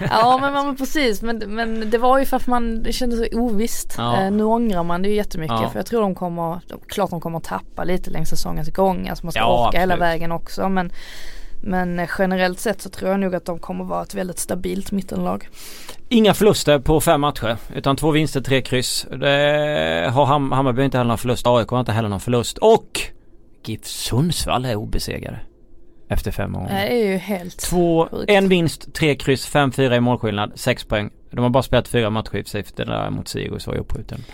ja 0.00 0.38
men, 0.40 0.52
men 0.52 0.76
precis 0.76 1.22
men, 1.22 1.38
men 1.38 1.90
det 1.90 1.98
var 1.98 2.18
ju 2.18 2.24
för 2.24 2.36
att 2.36 2.46
man 2.46 2.82
det 2.82 2.92
kändes 2.92 3.18
så 3.18 3.38
ovisst. 3.38 3.94
Ja. 3.98 4.24
Uh, 4.24 4.30
nu 4.30 4.44
ångrar 4.44 4.82
man 4.82 5.02
det 5.02 5.08
ju 5.08 5.14
jättemycket 5.14 5.60
ja. 5.60 5.70
för 5.70 5.78
jag 5.78 5.86
tror 5.86 6.00
de 6.00 6.14
kommer, 6.14 6.60
klart 6.88 7.10
de 7.10 7.20
kommer 7.20 7.40
tappa 7.40 7.84
lite 7.84 8.10
längs 8.10 8.28
säsongens 8.28 8.68
gång. 8.68 9.08
Alltså 9.08 9.26
man 9.26 9.32
ska 9.32 9.40
ja, 9.40 9.46
orka 9.46 9.66
absolut. 9.66 9.82
hela 9.82 9.96
vägen 9.96 10.32
också 10.32 10.68
men 10.68 10.92
men 11.60 12.06
generellt 12.18 12.60
sett 12.60 12.82
så 12.82 12.88
tror 12.88 13.10
jag 13.10 13.20
nog 13.20 13.34
att 13.34 13.44
de 13.44 13.58
kommer 13.58 13.84
vara 13.84 14.02
ett 14.02 14.14
väldigt 14.14 14.38
stabilt 14.38 14.92
mittenlag. 14.92 15.48
Inga 16.08 16.34
förluster 16.34 16.78
på 16.78 17.00
fem 17.00 17.20
matcher 17.20 17.56
utan 17.74 17.96
två 17.96 18.10
vinster, 18.10 18.40
tre 18.40 18.62
kryss. 18.62 19.06
Det 19.10 20.10
har 20.14 20.26
Ham 20.26 20.52
Hammarby 20.52 20.84
inte 20.84 20.98
heller 20.98 21.08
någon 21.08 21.18
förlust. 21.18 21.46
AIK 21.46 21.68
har 21.68 21.80
inte 21.80 21.92
heller 21.92 22.08
någon 22.08 22.20
förlust. 22.20 22.58
Och 22.58 23.00
GIF 23.64 23.84
Sundsvall 23.84 24.64
är 24.64 24.74
obesegrade. 24.74 25.40
Efter 26.10 26.30
fem 26.30 26.56
år. 26.56 26.66
Det 26.68 26.74
är 26.74 27.06
ju 27.06 27.16
helt 27.16 27.58
Två, 27.58 28.08
en 28.28 28.48
vinst, 28.48 28.94
tre 28.94 29.14
kryss, 29.14 29.46
fem, 29.46 29.72
fyra 29.72 29.96
i 29.96 30.00
målskillnad, 30.00 30.52
sex 30.54 30.84
poäng. 30.84 31.10
De 31.30 31.40
har 31.40 31.50
bara 31.50 31.62
spelat 31.62 31.88
fyra 31.88 32.10
matcher 32.10 32.36
i 32.36 32.44
sig 32.44 32.64
det 32.76 32.84
där 32.84 33.10
mot 33.10 33.28
Sirius 33.28 33.66
var 33.66 33.74
ju 33.74 33.80
uppskjuten. 33.80 34.24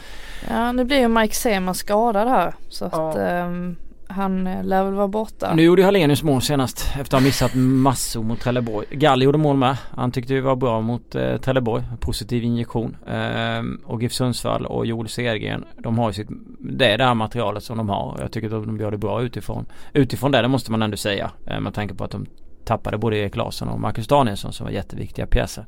Ja 0.49 0.73
nu 0.73 0.85
blir 0.85 0.99
ju 0.99 1.09
Mike 1.09 1.35
Sema 1.35 1.75
skadad 1.75 2.29
här 2.29 2.55
så 2.69 2.85
att 2.85 3.17
ja. 3.17 3.45
um, 3.45 3.77
han 4.09 4.47
eh, 4.47 4.64
lär 4.64 4.85
väl 4.85 4.95
vara 4.95 5.09
borta. 5.09 5.55
Nu 5.55 5.62
gjorde 5.62 5.83
ju 5.83 5.87
Hallenius 5.87 6.23
mål 6.23 6.43
senast 6.43 6.87
efter 6.88 7.01
att 7.01 7.12
ha 7.12 7.21
missat 7.21 7.55
massor 7.55 8.23
mot 8.23 8.40
Trelleborg. 8.40 8.87
Gall 8.90 9.23
gjorde 9.23 9.38
mål 9.38 9.57
med. 9.57 9.77
Han 9.90 10.12
tyckte 10.12 10.35
det 10.35 10.40
var 10.40 10.57
bra 10.57 10.81
mot 10.81 11.14
eh, 11.14 11.37
Trelleborg. 11.37 11.85
Positiv 12.01 12.45
injektion. 12.45 12.97
Ehm, 13.07 13.81
och 13.85 14.03
GIF 14.03 14.12
Sundsvall 14.12 14.67
och 14.67 14.87
Joel 14.87 15.09
Cedergren. 15.09 15.64
De 15.79 15.99
har 15.99 16.09
ju 16.09 16.12
sitt, 16.12 16.29
det 16.59 16.93
är 16.93 16.99
det 16.99 17.05
här 17.05 17.14
materialet 17.14 17.64
som 17.64 17.77
de 17.77 17.88
har. 17.88 18.17
Jag 18.21 18.33
tycker 18.33 18.47
att 18.57 18.67
de 18.67 18.81
gör 18.81 18.90
det 18.90 18.99
bra 18.99 19.23
utifrån. 19.23 19.67
Utifrån 19.93 20.33
det, 20.33 20.43
det 20.43 20.49
måste 20.49 20.71
man 20.71 20.83
ändå 20.83 20.97
säga. 20.97 21.31
Ehm, 21.47 21.62
med 21.62 21.75
tanke 21.75 21.95
på 21.95 22.05
att 22.05 22.11
de 22.11 22.27
tappade 22.64 22.98
både 22.98 23.16
Erik 23.16 23.37
Larsson 23.37 23.68
och 23.68 23.81
Marcus 23.81 24.07
Danielsson 24.07 24.53
som 24.53 24.64
var 24.64 24.72
jätteviktiga 24.72 25.27
pjäser. 25.27 25.66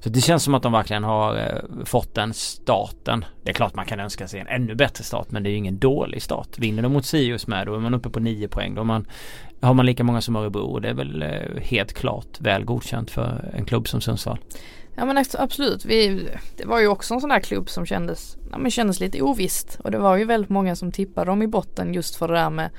Så 0.00 0.08
det 0.08 0.20
känns 0.20 0.42
som 0.42 0.54
att 0.54 0.62
de 0.62 0.72
verkligen 0.72 1.04
har 1.04 1.36
eh, 1.36 1.84
fått 1.84 2.14
den 2.14 2.34
starten. 2.34 3.24
Det 3.42 3.50
är 3.50 3.54
klart 3.54 3.74
man 3.74 3.86
kan 3.86 4.00
önska 4.00 4.28
sig 4.28 4.40
en 4.40 4.46
ännu 4.46 4.74
bättre 4.74 5.04
start 5.04 5.30
men 5.30 5.42
det 5.42 5.48
är 5.48 5.50
ju 5.50 5.56
ingen 5.56 5.78
dålig 5.78 6.22
start. 6.22 6.58
Vinner 6.58 6.82
de 6.82 6.92
mot 6.92 7.06
Sirius 7.06 7.46
med 7.46 7.66
då 7.66 7.74
är 7.74 7.78
man 7.78 7.94
uppe 7.94 8.10
på 8.10 8.20
nio 8.20 8.48
poäng. 8.48 8.74
Då 8.74 8.84
man, 8.84 9.06
har 9.60 9.74
man 9.74 9.86
lika 9.86 10.04
många 10.04 10.20
som 10.20 10.36
Örebro 10.36 10.64
och 10.64 10.80
det 10.80 10.88
är 10.88 10.94
väl 10.94 11.22
eh, 11.22 11.62
helt 11.62 11.92
klart 11.92 12.40
väl 12.40 12.64
godkänt 12.64 13.10
för 13.10 13.50
en 13.54 13.64
klubb 13.64 13.88
som 13.88 14.00
Sundsvall. 14.00 14.38
Ja 14.96 15.04
men 15.04 15.24
absolut. 15.38 15.84
Vi, 15.84 16.28
det 16.56 16.66
var 16.66 16.80
ju 16.80 16.88
också 16.88 17.14
en 17.14 17.20
sån 17.20 17.30
där 17.30 17.40
klubb 17.40 17.68
som 17.68 17.86
kändes, 17.86 18.36
ja, 18.50 18.58
men 18.58 18.70
kändes 18.70 19.00
lite 19.00 19.22
ovisst. 19.22 19.80
Och 19.84 19.90
det 19.90 19.98
var 19.98 20.16
ju 20.16 20.24
väldigt 20.24 20.50
många 20.50 20.76
som 20.76 20.92
tippade 20.92 21.30
dem 21.30 21.42
i 21.42 21.46
botten 21.46 21.94
just 21.94 22.16
för 22.16 22.28
det 22.28 22.34
där 22.34 22.50
med 22.50 22.70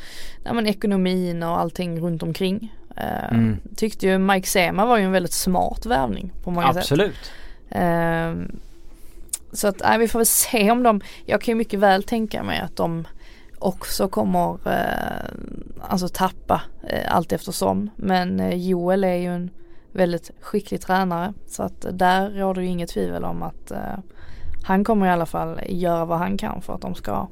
ja, 0.44 0.54
men 0.54 0.68
ekonomin 0.68 1.44
och 1.44 1.60
allting 1.60 2.00
runt 2.00 2.24
omkring. 2.24 2.74
Uh, 2.98 3.34
mm. 3.34 3.58
Tyckte 3.76 4.08
ju 4.08 4.18
Mike 4.18 4.48
Sema 4.48 4.86
var 4.86 4.98
ju 4.98 5.04
en 5.04 5.12
väldigt 5.12 5.34
smart 5.34 5.86
värvning 5.86 6.34
på 6.44 6.52
många 6.52 6.68
Absolut. 6.68 7.16
sätt. 7.16 7.32
Absolut. 7.70 8.52
Uh, 8.52 8.58
så 9.52 9.68
att 9.68 9.82
äh, 9.82 9.98
vi 9.98 10.08
får 10.08 10.20
väl 10.20 10.26
se 10.26 10.72
om 10.72 10.84
de, 10.84 11.02
jag 11.26 11.42
kan 11.42 11.52
ju 11.52 11.56
mycket 11.56 11.80
väl 11.80 12.04
tänka 12.04 12.44
mig 12.44 12.60
att 12.60 12.76
de 12.76 13.08
också 13.60 14.08
kommer 14.08 14.54
uh, 14.54 15.30
alltså 15.82 16.08
tappa 16.08 16.62
uh, 16.84 17.16
allt 17.16 17.32
eftersom. 17.32 17.90
Men 17.96 18.60
Joel 18.62 19.04
är 19.04 19.16
ju 19.16 19.36
en 19.36 19.50
väldigt 19.92 20.32
skicklig 20.42 20.82
tränare 20.82 21.34
så 21.48 21.64
att 21.64 21.86
där 21.92 22.30
råder 22.30 22.62
ju 22.62 22.68
inget 22.68 22.90
tvivel 22.90 23.24
om 23.24 23.44
att 23.44 23.72
han 24.64 24.84
kommer 24.84 25.08
i 25.08 25.10
alla 25.10 25.26
fall 25.26 25.60
göra 25.68 26.06
vad 26.06 26.18
han 26.18 26.38
kan 26.38 26.62
för 26.62 26.74
att 26.74 26.82
de 26.82 26.96
ska 26.96 27.28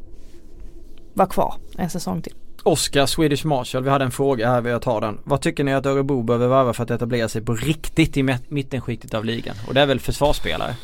vara 1.13 1.27
kvar 1.27 1.55
en 1.77 1.89
säsong 1.89 2.21
till. 2.21 2.35
Oskar, 2.63 3.05
Swedish 3.05 3.45
Marshall, 3.45 3.83
vi 3.83 3.89
hade 3.89 4.05
en 4.05 4.11
fråga 4.11 4.51
här, 4.51 4.67
jag 4.67 4.81
tar 4.81 5.01
den. 5.01 5.19
Vad 5.23 5.41
tycker 5.41 5.63
ni 5.63 5.73
att 5.73 5.85
Örebro 5.85 6.23
behöver 6.23 6.47
värva 6.47 6.73
för 6.73 6.83
att 6.83 6.91
etablera 6.91 7.29
sig 7.29 7.41
på 7.41 7.55
riktigt 7.55 8.17
i 8.17 8.37
mittenskiktet 8.47 9.13
av 9.13 9.25
ligan? 9.25 9.55
Och 9.67 9.73
det 9.73 9.81
är 9.81 9.85
väl 9.85 9.99
försvarsspelare? 9.99 10.75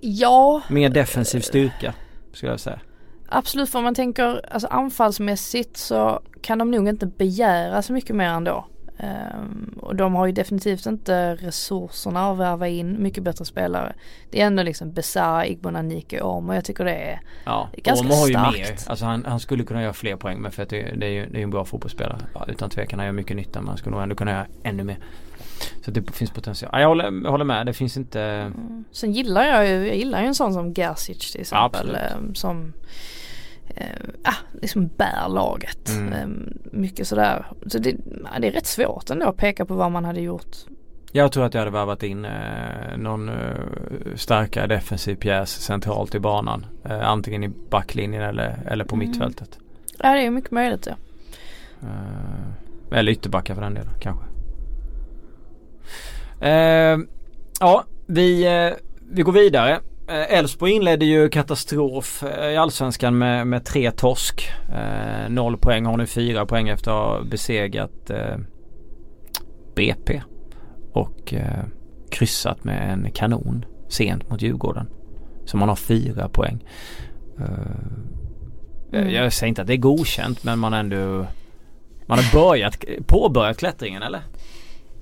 Ja. 0.00 0.62
Mer 0.68 0.88
defensiv 0.88 1.40
styrka, 1.40 1.94
skulle 2.32 2.52
jag 2.52 2.60
säga. 2.60 2.80
Absolut, 3.28 3.70
för 3.70 3.78
om 3.78 3.84
man 3.84 3.94
tänker 3.94 4.52
alltså 4.52 4.68
anfallsmässigt 4.68 5.76
så 5.76 6.20
kan 6.42 6.58
de 6.58 6.70
nog 6.70 6.88
inte 6.88 7.06
begära 7.06 7.82
så 7.82 7.92
mycket 7.92 8.16
mer 8.16 8.28
ändå. 8.28 8.66
Um, 9.02 9.78
och 9.80 9.96
de 9.96 10.14
har 10.14 10.26
ju 10.26 10.32
definitivt 10.32 10.86
inte 10.86 11.34
resurserna 11.34 12.30
att 12.30 12.38
värva 12.38 12.68
in 12.68 13.02
mycket 13.02 13.22
bättre 13.22 13.44
spelare. 13.44 13.92
Det 14.30 14.40
är 14.40 14.46
ändå 14.46 14.62
liksom 14.62 14.92
Besara, 14.92 15.46
Igbonanike 15.46 16.20
och 16.20 16.36
Omo. 16.36 16.54
Jag 16.54 16.64
tycker 16.64 16.84
det 16.84 16.94
är 16.94 17.20
ja, 17.44 17.68
ganska 17.76 18.06
Omo 18.06 18.14
har 18.14 18.26
ju 18.26 18.32
starkt. 18.32 18.58
mer. 18.58 18.76
Alltså 18.86 19.04
han, 19.04 19.24
han, 19.24 19.40
skulle 19.40 19.64
kunna 19.64 19.82
göra 19.82 19.92
fler 19.92 20.16
poäng 20.16 20.40
men 20.40 20.52
för 20.52 20.62
att 20.62 20.68
det, 20.68 20.82
det 20.96 21.06
är 21.06 21.10
ju 21.10 21.26
det 21.26 21.38
är 21.38 21.42
en 21.42 21.50
bra 21.50 21.64
fotbollsspelare. 21.64 22.18
Ja, 22.34 22.44
utan 22.48 22.70
tvekan 22.70 22.98
han 22.98 23.06
gör 23.06 23.12
mycket 23.12 23.36
nytta 23.36 23.60
men 23.60 23.68
han 23.68 23.76
skulle 23.76 23.94
nog 23.94 24.02
ändå 24.02 24.14
kunna 24.14 24.30
göra 24.30 24.46
ännu 24.62 24.84
mer. 24.84 24.98
Så 25.84 25.90
det 25.90 26.14
finns 26.14 26.30
potential. 26.30 26.70
Ja, 26.72 26.80
jag, 26.80 26.88
håller, 26.88 27.04
jag 27.24 27.30
håller 27.30 27.44
med. 27.44 27.66
Det 27.66 27.72
finns 27.72 27.96
inte... 27.96 28.20
Mm. 28.20 28.84
Sen 28.92 29.12
gillar 29.12 29.44
jag 29.44 29.68
ju, 29.68 29.86
jag 29.86 29.96
gillar 29.96 30.20
ju 30.20 30.26
en 30.26 30.34
sån 30.34 30.52
som 30.52 30.72
Gersic 30.72 31.32
till 31.32 31.40
exempel. 31.40 31.98
Ja, 32.00 32.34
som 32.34 32.72
eh, 33.68 33.86
ah, 34.24 34.36
liksom 34.60 34.90
bär 34.96 35.28
laget. 35.28 35.88
Mm. 35.88 36.12
Eh, 36.12 36.28
mycket 36.72 37.08
sådär. 37.08 37.46
Så 37.66 37.78
det, 37.78 37.96
det 38.40 38.46
är 38.46 38.52
rätt 38.52 38.66
svårt 38.66 39.10
ändå 39.10 39.28
att 39.28 39.36
peka 39.36 39.64
på 39.64 39.74
vad 39.74 39.92
man 39.92 40.04
hade 40.04 40.20
gjort. 40.20 40.56
Jag 41.14 41.32
tror 41.32 41.44
att 41.44 41.54
jag 41.54 41.60
hade 41.60 41.70
värvat 41.70 42.02
in 42.02 42.24
eh, 42.24 42.96
någon 42.96 43.28
eh, 43.28 43.34
starkare 44.14 44.66
defensiv 44.66 45.14
pjäs 45.14 45.50
centralt 45.50 46.14
i 46.14 46.20
banan. 46.20 46.66
Eh, 46.84 47.08
antingen 47.08 47.44
i 47.44 47.48
backlinjen 47.48 48.22
eller, 48.22 48.58
eller 48.66 48.84
på 48.84 48.94
mm. 48.94 49.08
mittfältet. 49.08 49.58
Ja 49.98 50.12
det 50.12 50.26
är 50.26 50.30
mycket 50.30 50.50
möjligt 50.50 50.86
ja. 50.86 50.94
Eh, 51.82 52.98
eller 52.98 53.12
ytterbackar 53.12 53.54
för 53.54 53.62
den 53.62 53.74
delen 53.74 53.94
kanske. 54.00 54.24
Ja 57.60 57.84
vi, 58.06 58.46
vi 59.10 59.22
går 59.22 59.32
vidare. 59.32 59.80
Eh, 60.08 60.38
Elfsborg 60.38 60.72
inledde 60.72 61.04
ju 61.04 61.28
katastrof 61.28 62.22
eh, 62.22 62.50
i 62.50 62.56
Allsvenskan 62.56 63.18
med, 63.18 63.46
med 63.46 63.64
tre 63.64 63.90
torsk. 63.90 64.50
Eh, 64.74 65.30
noll 65.30 65.56
poäng, 65.56 65.86
har 65.86 65.96
nu 65.96 66.06
fyra 66.06 66.46
poäng 66.46 66.68
efter 66.68 66.90
att 66.90 66.96
ha 66.96 67.22
besegrat 67.24 68.10
eh, 68.10 68.36
BP. 69.74 70.22
Och 70.92 71.34
eh, 71.34 71.64
kryssat 72.10 72.64
med 72.64 72.92
en 72.92 73.10
kanon 73.10 73.64
sent 73.88 74.30
mot 74.30 74.42
Djurgården. 74.42 74.88
Så 75.44 75.56
man 75.56 75.68
har 75.68 75.76
fyra 75.76 76.28
poäng. 76.28 76.64
Eh, 77.38 79.00
mm. 79.00 79.10
Jag 79.10 79.32
säger 79.32 79.48
inte 79.48 79.60
att 79.62 79.68
det 79.68 79.74
är 79.74 79.76
godkänt 79.76 80.44
men 80.44 80.58
man 80.58 80.72
har 80.72 80.80
ändå 80.80 81.26
Man 82.06 82.18
har 82.18 82.32
börjat, 82.32 82.84
påbörjat 83.06 83.58
klättringen 83.58 84.02
eller? 84.02 84.20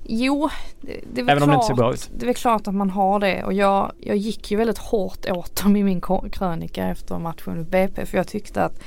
Jo, 0.03 0.49
det, 0.81 1.01
det 1.13 1.21
är 1.21 1.23
Även 1.23 1.37
klart, 1.37 1.41
om 1.41 1.49
det 1.49 1.55
inte 1.55 1.67
ser 1.67 1.73
bra 1.73 1.93
ut. 1.93 2.09
Det 2.17 2.25
är 2.25 2.27
väl 2.27 2.35
klart 2.35 2.67
att 2.67 2.75
man 2.75 2.89
har 2.89 3.19
det 3.19 3.43
och 3.43 3.53
jag, 3.53 3.91
jag 3.99 4.17
gick 4.17 4.51
ju 4.51 4.57
väldigt 4.57 4.77
hårt 4.77 5.29
åt 5.29 5.63
dem 5.63 5.75
i 5.75 5.83
min 5.83 6.01
krönika 6.31 6.87
efter 6.87 7.19
matchen 7.19 7.57
mot 7.57 7.67
BP 7.67 8.05
för 8.05 8.17
jag 8.17 8.27
tyckte 8.27 8.63
att 8.63 8.81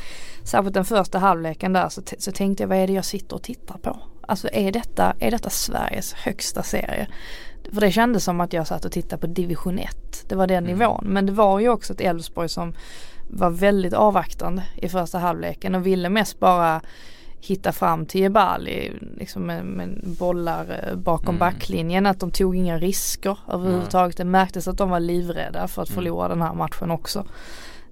särskilt 0.44 0.74
den 0.74 0.84
första 0.84 1.18
halvleken 1.18 1.72
där 1.72 1.88
så, 1.88 2.02
så 2.18 2.32
tänkte 2.32 2.62
jag 2.62 2.68
vad 2.68 2.78
är 2.78 2.86
det 2.86 2.92
jag 2.92 3.04
sitter 3.04 3.36
och 3.36 3.42
tittar 3.42 3.78
på? 3.78 3.98
Alltså 4.28 4.48
är 4.52 4.72
detta, 4.72 5.14
är 5.18 5.30
detta 5.30 5.50
Sveriges 5.50 6.12
högsta 6.12 6.62
serie? 6.62 7.08
För 7.72 7.80
det 7.80 7.90
kändes 7.90 8.24
som 8.24 8.40
att 8.40 8.52
jag 8.52 8.66
satt 8.66 8.84
och 8.84 8.92
tittade 8.92 9.20
på 9.20 9.26
division 9.26 9.78
1. 9.78 10.24
Det 10.28 10.34
var 10.34 10.46
den 10.46 10.64
mm. 10.64 10.78
nivån. 10.78 11.04
Men 11.08 11.26
det 11.26 11.32
var 11.32 11.60
ju 11.60 11.68
också 11.68 11.92
ett 11.92 12.00
Elfsborg 12.00 12.48
som 12.48 12.74
var 13.30 13.50
väldigt 13.50 13.92
avvaktande 13.92 14.62
i 14.76 14.88
första 14.88 15.18
halvleken 15.18 15.74
och 15.74 15.86
ville 15.86 16.08
mest 16.08 16.40
bara 16.40 16.80
hitta 17.46 17.72
fram 17.72 18.06
till 18.06 18.20
Jebali 18.20 18.92
liksom 19.16 19.42
med, 19.46 19.64
med 19.64 20.16
bollar 20.18 20.88
eh, 20.88 20.96
bakom 20.96 21.36
mm. 21.36 21.38
backlinjen. 21.38 22.06
Att 22.06 22.20
de 22.20 22.30
tog 22.30 22.56
inga 22.56 22.78
risker 22.78 23.38
överhuvudtaget. 23.48 24.16
Det 24.16 24.24
märktes 24.24 24.68
att 24.68 24.78
de 24.78 24.90
var 24.90 25.00
livrädda 25.00 25.68
för 25.68 25.82
att 25.82 25.88
mm. 25.88 25.94
förlora 25.94 26.28
den 26.28 26.42
här 26.42 26.54
matchen 26.54 26.90
också. 26.90 27.26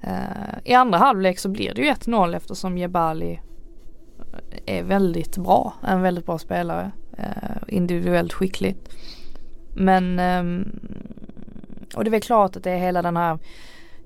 Uh, 0.04 0.58
I 0.64 0.74
andra 0.74 0.98
halvlek 0.98 1.38
så 1.38 1.48
blir 1.48 1.74
det 1.74 1.82
ju 1.82 1.92
1-0 1.92 2.36
eftersom 2.36 2.78
Jebali 2.78 3.40
är 4.66 4.82
väldigt 4.82 5.36
bra. 5.36 5.72
En 5.82 6.02
väldigt 6.02 6.26
bra 6.26 6.38
spelare. 6.38 6.90
Uh, 7.18 7.62
individuellt 7.68 8.32
skicklig. 8.32 8.76
Men 9.74 10.18
um, 10.18 10.80
och 11.94 12.04
det 12.04 12.08
är 12.08 12.10
väl 12.10 12.20
klart 12.20 12.56
att 12.56 12.64
det 12.64 12.70
är 12.70 12.78
hela 12.78 13.02
den 13.02 13.16
här 13.16 13.38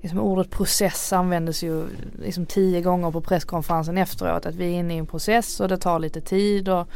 liksom 0.07 0.19
ordet 0.19 0.49
process 0.49 1.13
användes 1.13 1.63
ju 1.63 1.85
liksom 2.21 2.45
tio 2.45 2.81
gånger 2.81 3.11
på 3.11 3.21
presskonferensen 3.21 3.97
efteråt. 3.97 4.45
Att 4.45 4.55
vi 4.55 4.65
är 4.65 4.79
inne 4.79 4.95
i 4.95 4.97
en 4.97 5.05
process 5.05 5.59
och 5.59 5.67
det 5.67 5.77
tar 5.77 5.99
lite 5.99 6.21
tid 6.21 6.69
och 6.69 6.87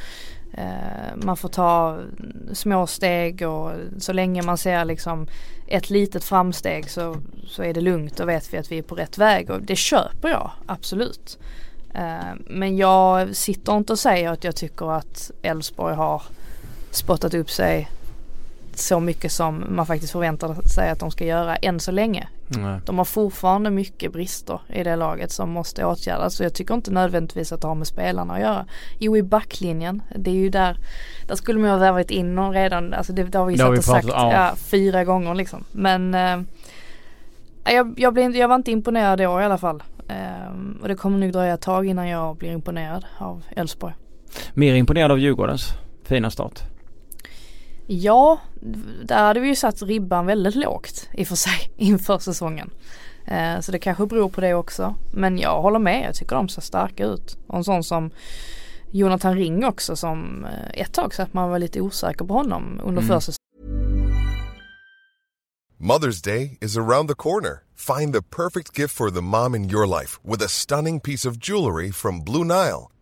eh, 0.54 1.16
man 1.16 1.38
får 1.38 1.50
ta 1.50 2.00
små 2.54 2.88
steg 2.88 3.42
och 3.42 3.72
så 3.98 4.14
länge 4.14 4.42
man 4.42 4.58
ser 4.58 4.86
liksom 4.86 5.28
ett 5.68 5.90
litet 5.90 6.24
framsteg 6.24 6.90
så, 6.90 7.18
så 7.48 7.64
är 7.64 7.74
det 7.74 7.82
lugnt 7.82 8.20
och 8.20 8.30
vet 8.30 8.54
vi 8.54 8.58
att 8.58 8.72
vi 8.72 8.78
är 8.78 8.82
på 8.82 8.96
rätt 8.96 9.18
väg 9.18 9.50
och 9.50 9.62
det 9.62 9.76
köper 9.76 10.30
jag 10.30 10.52
absolut. 10.66 11.40
Eh, 11.94 12.36
men 12.46 12.78
jag 12.78 13.36
sitter 13.36 13.78
inte 13.78 13.94
och 13.94 14.00
säger 14.00 14.30
att 14.30 14.44
jag 14.44 14.56
tycker 14.56 14.92
att 14.92 15.32
Elfsborg 15.42 15.96
har 15.96 16.22
spottat 16.92 17.34
upp 17.34 17.50
sig 17.50 17.90
så 18.80 19.00
mycket 19.00 19.32
som 19.32 19.66
man 19.70 19.86
faktiskt 19.86 20.12
förväntar 20.12 20.68
sig 20.68 20.90
att 20.90 21.00
de 21.00 21.12
ska 21.12 21.26
göra 21.26 21.56
än 21.56 21.80
så 21.80 21.92
länge. 21.92 22.28
Nej. 22.48 22.80
De 22.86 22.98
har 22.98 23.06
fortfarande 23.06 23.70
mycket 23.70 24.14
brister 24.14 24.62
i 24.74 24.84
det 24.84 24.96
laget 24.96 25.32
som 25.32 25.50
måste 25.50 25.86
åtgärdas. 25.86 26.36
Så 26.36 26.44
jag 26.44 26.54
tycker 26.54 26.74
inte 26.74 26.92
nödvändigtvis 26.92 27.52
att 27.52 27.62
det 27.62 27.68
har 27.68 27.76
med 27.76 27.88
spelarna 27.88 28.34
att 28.34 28.40
göra. 28.40 28.66
Jo 29.00 29.18
i 29.18 29.24
backlinjen, 29.24 30.02
det 30.16 30.30
är 30.32 30.36
ju 30.36 30.50
där, 30.50 30.78
där 31.28 31.36
skulle 31.36 31.60
man 31.60 31.70
ha 31.70 31.78
värvat 31.78 32.12
in 32.12 32.36
någon 32.36 32.54
redan, 32.54 32.94
alltså 32.94 33.14
det, 33.14 33.24
det 33.24 33.38
har 33.38 33.46
vi 33.46 33.58
satt 33.58 33.78
och 33.78 33.84
sagt 33.84 34.08
ja. 34.08 34.34
Ja, 34.34 34.56
fyra 34.56 35.04
gånger 35.04 35.36
liksom. 35.36 35.64
Men 35.72 36.14
eh, 36.14 36.42
jag, 37.74 37.94
jag, 37.98 38.14
blev, 38.14 38.36
jag 38.36 38.48
var 38.48 38.56
inte 38.56 38.72
imponerad 38.72 39.20
då 39.20 39.42
i 39.42 39.44
alla 39.44 39.58
fall. 39.58 39.84
Eh, 40.08 40.82
och 40.82 40.88
det 40.88 40.96
kommer 40.96 41.18
nog 41.18 41.32
dröja 41.32 41.54
ett 41.54 41.62
tag 41.62 41.88
innan 41.88 42.08
jag 42.08 42.38
blir 42.38 42.52
imponerad 42.52 43.06
av 43.18 43.44
Elfsborg. 43.50 43.94
Mer 44.54 44.74
imponerad 44.76 45.12
av 45.12 45.20
Djurgårdens 45.20 45.74
fina 46.04 46.32
start? 46.32 46.71
Ja, 47.94 48.40
där 49.04 49.24
hade 49.24 49.40
vi 49.40 49.48
ju 49.48 49.56
satt 49.56 49.82
ribban 49.82 50.26
väldigt 50.26 50.56
lågt 50.56 51.10
i 51.14 51.24
och 51.24 51.28
för 51.28 51.36
sig 51.36 51.72
inför 51.78 52.20
säsongen. 52.20 52.70
Eh, 53.26 53.60
så 53.60 53.72
det 53.72 53.80
kanske 53.80 54.06
beror 54.06 54.30
på 54.30 54.42
det 54.42 54.54
också. 54.54 54.96
Men 55.14 55.38
jag 55.38 55.62
håller 55.62 55.80
med, 55.80 56.06
jag 56.08 56.16
tycker 56.16 56.36
de 56.36 56.50
ser 56.50 56.62
starka 56.62 57.06
ut. 57.06 57.38
Och 57.48 57.58
en 57.58 57.64
sån 57.64 57.84
som 57.84 58.12
Jonathan 58.92 59.36
Ring 59.36 59.66
också 59.66 59.96
som 59.96 60.46
eh, 60.46 60.82
ett 60.82 60.94
tag 60.94 61.14
så 61.14 61.22
att 61.22 61.34
man 61.34 61.50
var 61.50 61.60
lite 61.60 61.82
osäker 61.82 62.26
på 62.26 62.34
honom 62.34 62.82
under 62.84 63.02
mm. 63.02 63.08
försäsongen. 63.08 63.38
Mother's 65.78 66.22
Day 66.26 66.58
is 66.62 66.78
around 66.78 67.10
the 67.10 67.16
corner. 67.16 67.64
Find 67.76 68.14
the 68.14 68.22
perfect 68.22 68.80
gift 68.80 68.96
for 68.96 69.10
the 69.10 69.22
mom 69.22 69.56
in 69.56 69.70
your 69.70 69.88
life 70.00 70.20
with 70.24 70.44
a 70.44 70.48
stunning 70.48 71.00
piece 71.00 71.30
of 71.30 71.38
jewelry 71.38 71.92
from 71.92 72.24
Blue 72.24 72.44
Nile. 72.44 72.91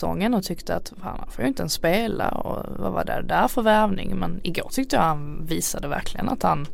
BlueNile.com. 0.00 0.34
och 0.34 0.44
tyckte 0.44 0.76
att 0.76 0.92
han 1.02 1.18
får 1.30 1.42
ju 1.42 1.48
inte 1.48 1.62
ens 1.62 1.72
spela 1.72 2.28
och 2.28 2.66
vad 2.78 2.92
var 2.92 3.04
det 3.04 3.22
där 3.22 3.48
för 3.48 3.62
värvning 3.62 4.16
men 4.16 4.40
igår 4.42 4.68
tyckte 4.70 4.96
jag 4.96 5.02
han 5.02 5.46
visade 5.46 5.88
verkligen 5.88 6.28
att 6.28 6.42
han 6.42 6.66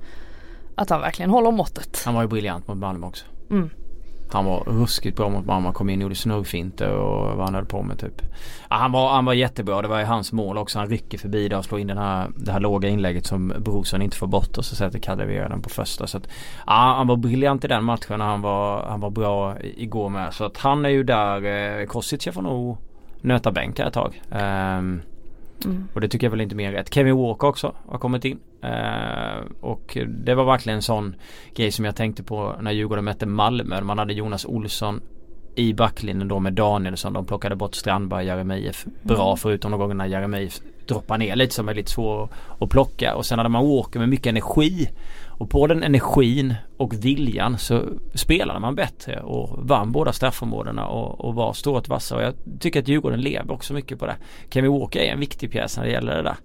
att 0.75 0.91
han 0.91 1.01
verkligen 1.01 1.31
håller 1.31 1.51
måttet. 1.51 2.03
Han 2.05 2.15
var 2.15 2.23
ju 2.23 2.29
briljant 2.29 2.69
mot 2.69 2.77
Malmö 2.77 3.07
också. 3.07 3.25
Mm. 3.51 3.71
Han 4.31 4.45
var 4.45 4.61
ruskigt 4.61 5.17
bra 5.17 5.29
mot 5.29 5.47
Malmö. 5.47 5.73
Kom 5.73 5.91
in 5.91 5.99
och 5.99 6.03
gjorde 6.03 6.15
snurrfinter 6.15 6.91
och 6.91 7.37
vad 7.37 7.45
han 7.45 7.55
höll 7.55 7.65
på 7.65 7.83
med 7.83 7.99
typ. 7.99 8.23
Ja, 8.71 8.77
han, 8.77 8.93
var, 8.93 9.09
han 9.09 9.25
var 9.25 9.33
jättebra. 9.33 9.83
Det 9.83 9.89
var 9.89 9.99
ju 9.99 10.05
hans 10.05 10.33
mål 10.33 10.59
också. 10.59 10.79
Han 10.79 10.89
rycker 10.89 11.19
förbi 11.19 11.49
där 11.49 11.59
och 11.59 11.65
slår 11.65 11.81
in 11.81 11.87
den 11.87 11.99
här, 11.99 12.31
det 12.37 12.53
här 12.53 12.61
låga 12.61 12.89
inlägget 12.89 13.27
som 13.27 13.53
Brorsson 13.59 14.03
inte 14.03 14.17
får 14.17 14.27
bort 14.27 14.59
och 14.59 14.65
så 14.65 14.77
sätter 14.77 14.99
Kadewere 14.99 15.49
den 15.49 15.63
på 15.63 15.69
första. 15.69 16.07
Så 16.07 16.17
att, 16.17 16.29
ja, 16.67 16.95
han 16.97 17.07
var 17.07 17.17
briljant 17.17 17.65
i 17.65 17.69
den 17.69 17.85
matchen. 17.85 18.21
Han 18.21 18.43
var, 18.43 18.83
han 18.83 19.01
var 19.01 19.11
bra 19.11 19.57
igår 19.63 20.09
med. 20.09 20.35
Så 20.35 20.45
att 20.45 20.57
han 20.57 20.85
är 20.85 20.89
ju 20.89 21.05
där. 21.05 21.45
Eh, 21.81 21.87
Kosic 21.87 22.29
får 22.35 22.43
nog 22.43 22.79
nöta 23.27 23.53
bänk 23.53 23.79
ett 23.79 23.93
tag. 23.93 24.23
Um, 24.31 25.03
Mm. 25.65 25.89
Och 25.95 26.01
det 26.01 26.09
tycker 26.09 26.27
jag 26.27 26.31
väl 26.31 26.41
inte 26.41 26.55
mer 26.55 26.73
rätt. 26.73 26.95
Kevin 26.95 27.17
Walker 27.17 27.47
också 27.47 27.75
har 27.87 27.99
kommit 27.99 28.25
in. 28.25 28.39
Eh, 28.63 29.45
och 29.61 29.99
det 30.09 30.35
var 30.35 30.45
verkligen 30.45 30.77
en 30.77 30.83
sån 30.83 31.15
grej 31.55 31.73
som 31.73 31.85
jag 31.85 31.97
tänkte 31.97 32.23
på 32.23 32.57
när 32.61 32.73
Djurgården 32.73 33.05
mötte 33.05 33.27
Malmö. 33.27 33.81
Man 33.81 33.99
hade 33.99 34.13
Jonas 34.13 34.45
Olsson 34.45 35.01
i 35.55 35.75
backlinjen 35.75 36.29
då 36.29 36.39
med 36.39 36.53
Danielsson. 36.53 37.13
De 37.13 37.27
plockade 37.27 37.57
bort 37.57 37.75
Strandberg 37.75 38.21
och 38.21 38.27
Jeremejeff 38.27 38.87
bra 39.03 39.27
mm. 39.27 39.37
förutom 39.37 39.71
de 39.71 39.81
gångerna 39.81 40.07
Jeremejeff 40.07 40.61
droppar 40.87 41.19
ner 41.19 41.37
lite 41.37 41.55
som 41.55 41.69
är 41.69 41.75
lite 41.75 41.91
svår 41.91 42.29
att 42.59 42.71
plocka. 42.71 43.15
Och 43.15 43.27
sen 43.27 43.39
hade 43.39 43.49
man 43.49 43.69
Walker 43.69 43.99
med 43.99 44.09
mycket 44.09 44.27
energi. 44.27 44.89
Och 45.39 45.51
på 45.51 45.67
den 45.67 45.83
energin 45.83 46.55
och 46.77 46.95
viljan 47.05 47.59
så 47.59 47.83
spelade 48.15 48.61
man 48.61 48.75
bättre 48.75 49.21
och 49.21 49.69
vann 49.69 49.93
båda 49.93 50.13
straffområdena 50.13 50.87
och, 50.87 51.21
och 51.21 51.35
var 51.35 51.53
stort 51.53 51.89
vassa. 51.89 52.17
Och 52.17 52.23
jag 52.23 52.35
tycker 52.61 52.81
att 52.81 52.89
Djurgården 52.89 53.21
lever 53.21 53.53
också 53.53 53.75
mycket 53.75 53.99
på 53.99 54.07
det. 54.07 54.17
Kevin 54.51 54.73
Walker 54.73 55.01
är 55.01 55.13
en 55.13 55.21
viktig 55.21 55.51
pjäs 55.51 55.77
när 55.77 55.85
det 55.85 55.91
gäller 55.91 56.17
det 56.17 56.23
där. 56.23 56.37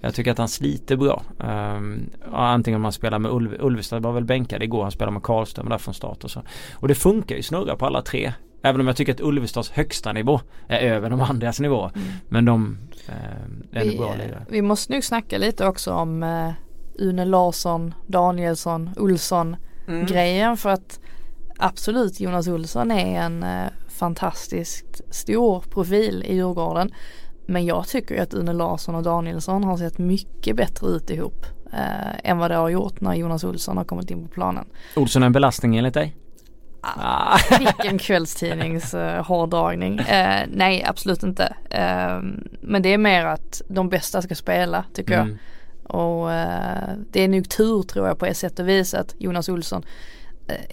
Jag 0.00 0.14
tycker 0.14 0.30
att 0.30 0.38
han 0.38 0.48
sliter 0.48 0.96
bra. 0.96 1.22
Um, 1.38 2.10
antingen 2.32 2.76
om 2.76 2.82
man 2.82 2.92
spelar 2.92 3.18
med 3.18 3.32
Ulv 3.32 3.56
Ulvestad 3.60 4.02
var 4.02 4.12
väl 4.12 4.24
bänkad 4.24 4.62
igår. 4.62 4.82
Han 4.82 4.90
spelar 4.90 5.12
med 5.12 5.22
Karlström 5.22 5.68
där 5.68 5.78
från 5.78 5.94
start 5.94 6.24
och 6.24 6.30
så. 6.30 6.42
Och 6.74 6.88
det 6.88 6.94
funkar 6.94 7.36
ju 7.36 7.42
snurra 7.42 7.76
på 7.76 7.86
alla 7.86 8.02
tre. 8.02 8.32
Även 8.62 8.80
om 8.80 8.86
jag 8.86 8.96
tycker 8.96 9.12
att 9.12 9.20
Ulvestads 9.20 9.70
högsta 9.70 10.12
nivå 10.12 10.40
är 10.68 10.78
över 10.78 11.10
de 11.10 11.20
andras 11.20 11.60
nivå. 11.60 11.90
Mm. 11.94 12.08
Men 12.28 12.44
de 12.44 12.78
eh, 13.08 13.80
är 13.80 13.84
vi, 13.84 13.98
bra 13.98 14.14
lirare. 14.14 14.46
Vi 14.48 14.62
måste 14.62 14.92
nog 14.92 15.04
snacka 15.04 15.38
lite 15.38 15.66
också 15.66 15.92
om 15.92 16.22
eh, 16.22 16.50
Une 16.98 17.24
Larsson, 17.24 17.94
Danielsson, 18.06 18.90
Olsson 18.96 19.56
mm. 19.88 20.06
grejen 20.06 20.56
för 20.56 20.70
att 20.70 21.00
absolut 21.58 22.20
Jonas 22.20 22.48
Olsson 22.48 22.90
är 22.90 23.20
en 23.20 23.42
eh, 23.42 23.70
fantastiskt 23.88 25.14
stor 25.14 25.60
profil 25.60 26.24
i 26.26 26.34
Djurgården. 26.34 26.90
Men 27.46 27.64
jag 27.64 27.88
tycker 27.88 28.22
att 28.22 28.34
Une 28.34 28.52
Larsson 28.52 28.94
och 28.94 29.02
Danielsson 29.02 29.64
har 29.64 29.76
sett 29.76 29.98
mycket 29.98 30.56
bättre 30.56 30.88
ut 30.88 31.10
ihop 31.10 31.46
eh, 31.72 32.30
än 32.30 32.38
vad 32.38 32.50
det 32.50 32.56
har 32.56 32.68
gjort 32.68 33.00
när 33.00 33.14
Jonas 33.14 33.44
Olsson 33.44 33.76
har 33.76 33.84
kommit 33.84 34.10
in 34.10 34.28
på 34.28 34.34
planen. 34.34 34.66
Olsson 34.96 35.22
är 35.22 35.26
en 35.26 35.32
belastning 35.32 35.76
enligt 35.76 35.94
dig? 35.94 36.16
Ah, 36.80 37.38
vilken 37.58 37.98
kvällstidnings 37.98 38.94
uh, 38.94 39.00
hårdragning. 39.02 40.00
Uh, 40.00 40.40
nej 40.48 40.84
absolut 40.86 41.22
inte. 41.22 41.56
Uh, 41.74 42.22
men 42.60 42.82
det 42.82 42.88
är 42.88 42.98
mer 42.98 43.24
att 43.24 43.62
de 43.68 43.88
bästa 43.88 44.22
ska 44.22 44.34
spela 44.34 44.84
tycker 44.94 45.14
mm. 45.14 45.28
jag. 45.28 45.38
Och 45.88 46.26
uh, 46.26 46.94
det 47.10 47.20
är 47.20 47.28
nog 47.28 47.48
tur 47.48 47.82
tror 47.82 48.06
jag 48.06 48.18
på 48.18 48.26
ett 48.26 48.36
sätt 48.36 48.58
och 48.58 48.68
vis 48.68 48.94
att 48.94 49.14
Jonas 49.18 49.48
Olsson 49.48 49.84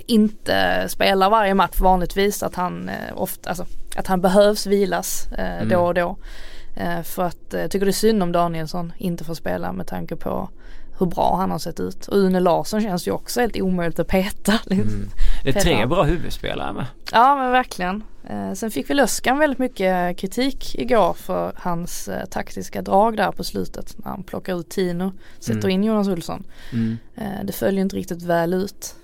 inte 0.05 0.86
spelar 0.89 1.30
varje 1.30 1.53
match 1.53 1.80
vanligtvis. 1.80 2.43
Att 2.43 2.55
han 2.55 2.91
ofta, 3.16 3.49
alltså, 3.49 3.66
att 3.95 4.07
han 4.07 4.22
behövs 4.22 4.66
vilas 4.68 5.28
mm. 5.38 5.70
då 5.70 5.80
och 5.80 5.93
då. 5.93 6.18
för 7.03 7.24
att 7.24 7.45
jag 7.51 7.72
tycker 7.72 7.86
det 7.86 7.89
är 7.89 7.93
synd 7.93 8.24
om 8.24 8.32
Danielsson 8.32 8.93
inte 8.97 9.24
får 9.24 9.34
spela 9.34 9.74
med 9.74 9.88
tanke 9.88 10.16
på 10.16 10.49
hur 11.04 11.10
bra 11.10 11.36
han 11.36 11.51
har 11.51 11.60
sett 11.60 11.80
ut. 11.80 12.08
Och 12.08 12.18
Une 12.18 12.39
Larsson 12.39 12.82
känns 12.82 13.08
ju 13.08 13.12
också 13.12 13.41
helt 13.41 13.62
omöjligt 13.62 13.99
att 13.99 14.08
peta. 14.08 14.60
Liksom. 14.66 14.95
Mm. 14.95 15.10
Det 15.43 15.49
är 15.49 15.62
tre 15.62 15.86
bra 15.86 16.04
huvudspelare 16.04 16.74
med. 16.74 16.86
Ja 17.12 17.36
men 17.36 17.51
verkligen. 17.51 18.04
Eh, 18.30 18.54
sen 18.54 18.72
fick 18.72 18.89
väl 18.89 18.99
Öskan 18.99 19.39
väldigt 19.39 19.60
mycket 19.60 20.18
kritik 20.18 20.76
igår 20.76 21.14
för 21.14 21.54
hans 21.56 22.08
eh, 22.08 22.26
taktiska 22.26 22.82
drag 22.82 23.18
där 23.18 23.32
på 23.32 23.43
slutet. 23.43 23.95
När 23.97 24.12
han 24.12 24.24
plockar 24.24 24.60
ut 24.60 24.70
Tino, 24.70 25.12
sätter 25.39 25.60
mm. 25.60 25.70
in 25.70 25.84
Jonas 25.84 26.08
Olsson. 26.08 26.43
Mm. 26.74 26.97
Eh, 27.16 27.45
det 27.45 27.54
följer 27.54 27.82
inte 27.82 27.95
riktigt 27.95 28.24
väl 28.24 28.54
ut. 28.54 28.95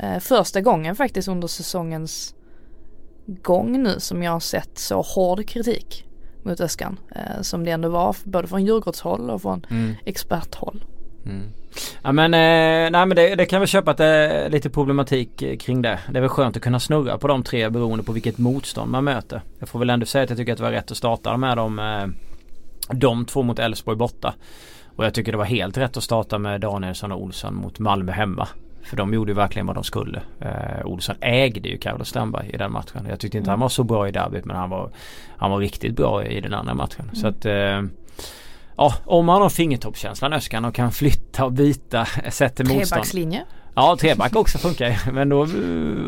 Eh, 0.00 0.18
första 0.20 0.60
gången 0.60 0.96
faktiskt 0.96 1.28
under 1.28 1.48
säsongens 1.48 2.34
gång 3.26 3.82
nu 3.82 4.00
som 4.00 4.22
jag 4.22 4.32
har 4.32 4.40
sett 4.40 4.78
så 4.78 5.02
hård 5.02 5.48
kritik 5.48 6.06
mot 6.42 6.60
Öskan. 6.60 6.98
Som 7.40 7.64
det 7.64 7.70
ändå 7.70 7.88
var 7.88 8.16
både 8.24 8.48
från 8.48 8.64
Djurgårdshåll 8.64 9.30
och 9.30 9.42
från 9.42 9.66
mm. 9.70 9.94
experthåll. 10.04 10.84
Mm. 11.26 11.48
Ja 12.02 12.12
men, 12.12 12.34
eh, 12.34 12.90
nej, 12.90 13.06
men 13.06 13.16
det, 13.16 13.34
det 13.34 13.46
kan 13.46 13.60
väl 13.60 13.68
köpa 13.68 13.90
att 13.90 13.96
det 13.96 14.04
är 14.04 14.50
lite 14.50 14.70
problematik 14.70 15.42
eh, 15.42 15.56
kring 15.56 15.82
det. 15.82 15.98
Det 16.10 16.18
är 16.18 16.20
väl 16.20 16.30
skönt 16.30 16.56
att 16.56 16.62
kunna 16.62 16.80
snurra 16.80 17.18
på 17.18 17.28
de 17.28 17.42
tre 17.42 17.70
beroende 17.70 18.04
på 18.04 18.12
vilket 18.12 18.38
motstånd 18.38 18.90
man 18.90 19.04
möter. 19.04 19.40
Jag 19.58 19.68
får 19.68 19.78
väl 19.78 19.90
ändå 19.90 20.06
säga 20.06 20.24
att 20.24 20.30
jag 20.30 20.38
tycker 20.38 20.52
att 20.52 20.58
det 20.58 20.64
var 20.64 20.70
rätt 20.70 20.90
att 20.90 20.96
starta 20.96 21.36
med 21.36 21.56
dem, 21.56 21.78
eh, 21.78 22.06
de 22.96 23.24
två 23.24 23.42
mot 23.42 23.58
Elfsborg 23.58 23.96
borta. 23.96 24.34
Och 24.96 25.04
jag 25.04 25.14
tycker 25.14 25.32
det 25.32 25.38
var 25.38 25.44
helt 25.44 25.78
rätt 25.78 25.96
att 25.96 26.02
starta 26.02 26.38
med 26.38 26.60
Danielsson 26.60 27.12
och 27.12 27.22
Olsson 27.22 27.54
mot 27.54 27.78
Malmö 27.78 28.12
hemma. 28.12 28.48
För 28.82 28.96
de 28.96 29.14
gjorde 29.14 29.30
ju 29.30 29.36
verkligen 29.36 29.66
vad 29.66 29.76
de 29.76 29.84
skulle. 29.84 30.22
Eh, 30.40 30.86
Olsson 30.86 31.16
ägde 31.20 31.68
ju 31.68 31.78
Carlos 31.78 32.08
Strandberg 32.08 32.50
i 32.50 32.56
den 32.56 32.72
matchen. 32.72 33.06
Jag 33.08 33.20
tyckte 33.20 33.38
inte 33.38 33.50
mm. 33.50 33.52
han 33.52 33.60
var 33.60 33.68
så 33.68 33.84
bra 33.84 34.08
i 34.08 34.10
derbyt 34.10 34.44
men 34.44 34.56
han 34.56 34.70
var, 34.70 34.90
han 35.36 35.50
var 35.50 35.58
riktigt 35.58 35.96
bra 35.96 36.24
i 36.24 36.40
den 36.40 36.54
andra 36.54 36.74
matchen. 36.74 37.04
Mm. 37.04 37.14
Så 37.14 37.26
att 37.26 37.44
eh, 37.44 37.82
Ja, 38.76 38.94
om 39.04 39.28
han 39.28 39.42
har 39.42 39.48
fingertoppskänslan 39.48 40.32
Öskan 40.32 40.64
och 40.64 40.74
kan 40.74 40.92
flytta 40.92 41.44
och 41.44 41.52
byta 41.52 42.06
sätt 42.30 42.56
till 42.56 42.66
motstånd. 42.66 42.88
Trebackslinje? 42.88 43.44
Ja, 43.74 43.96
treback 44.00 44.36
också 44.36 44.58
funkar 44.58 45.12
Men 45.12 45.28
då, 45.28 45.46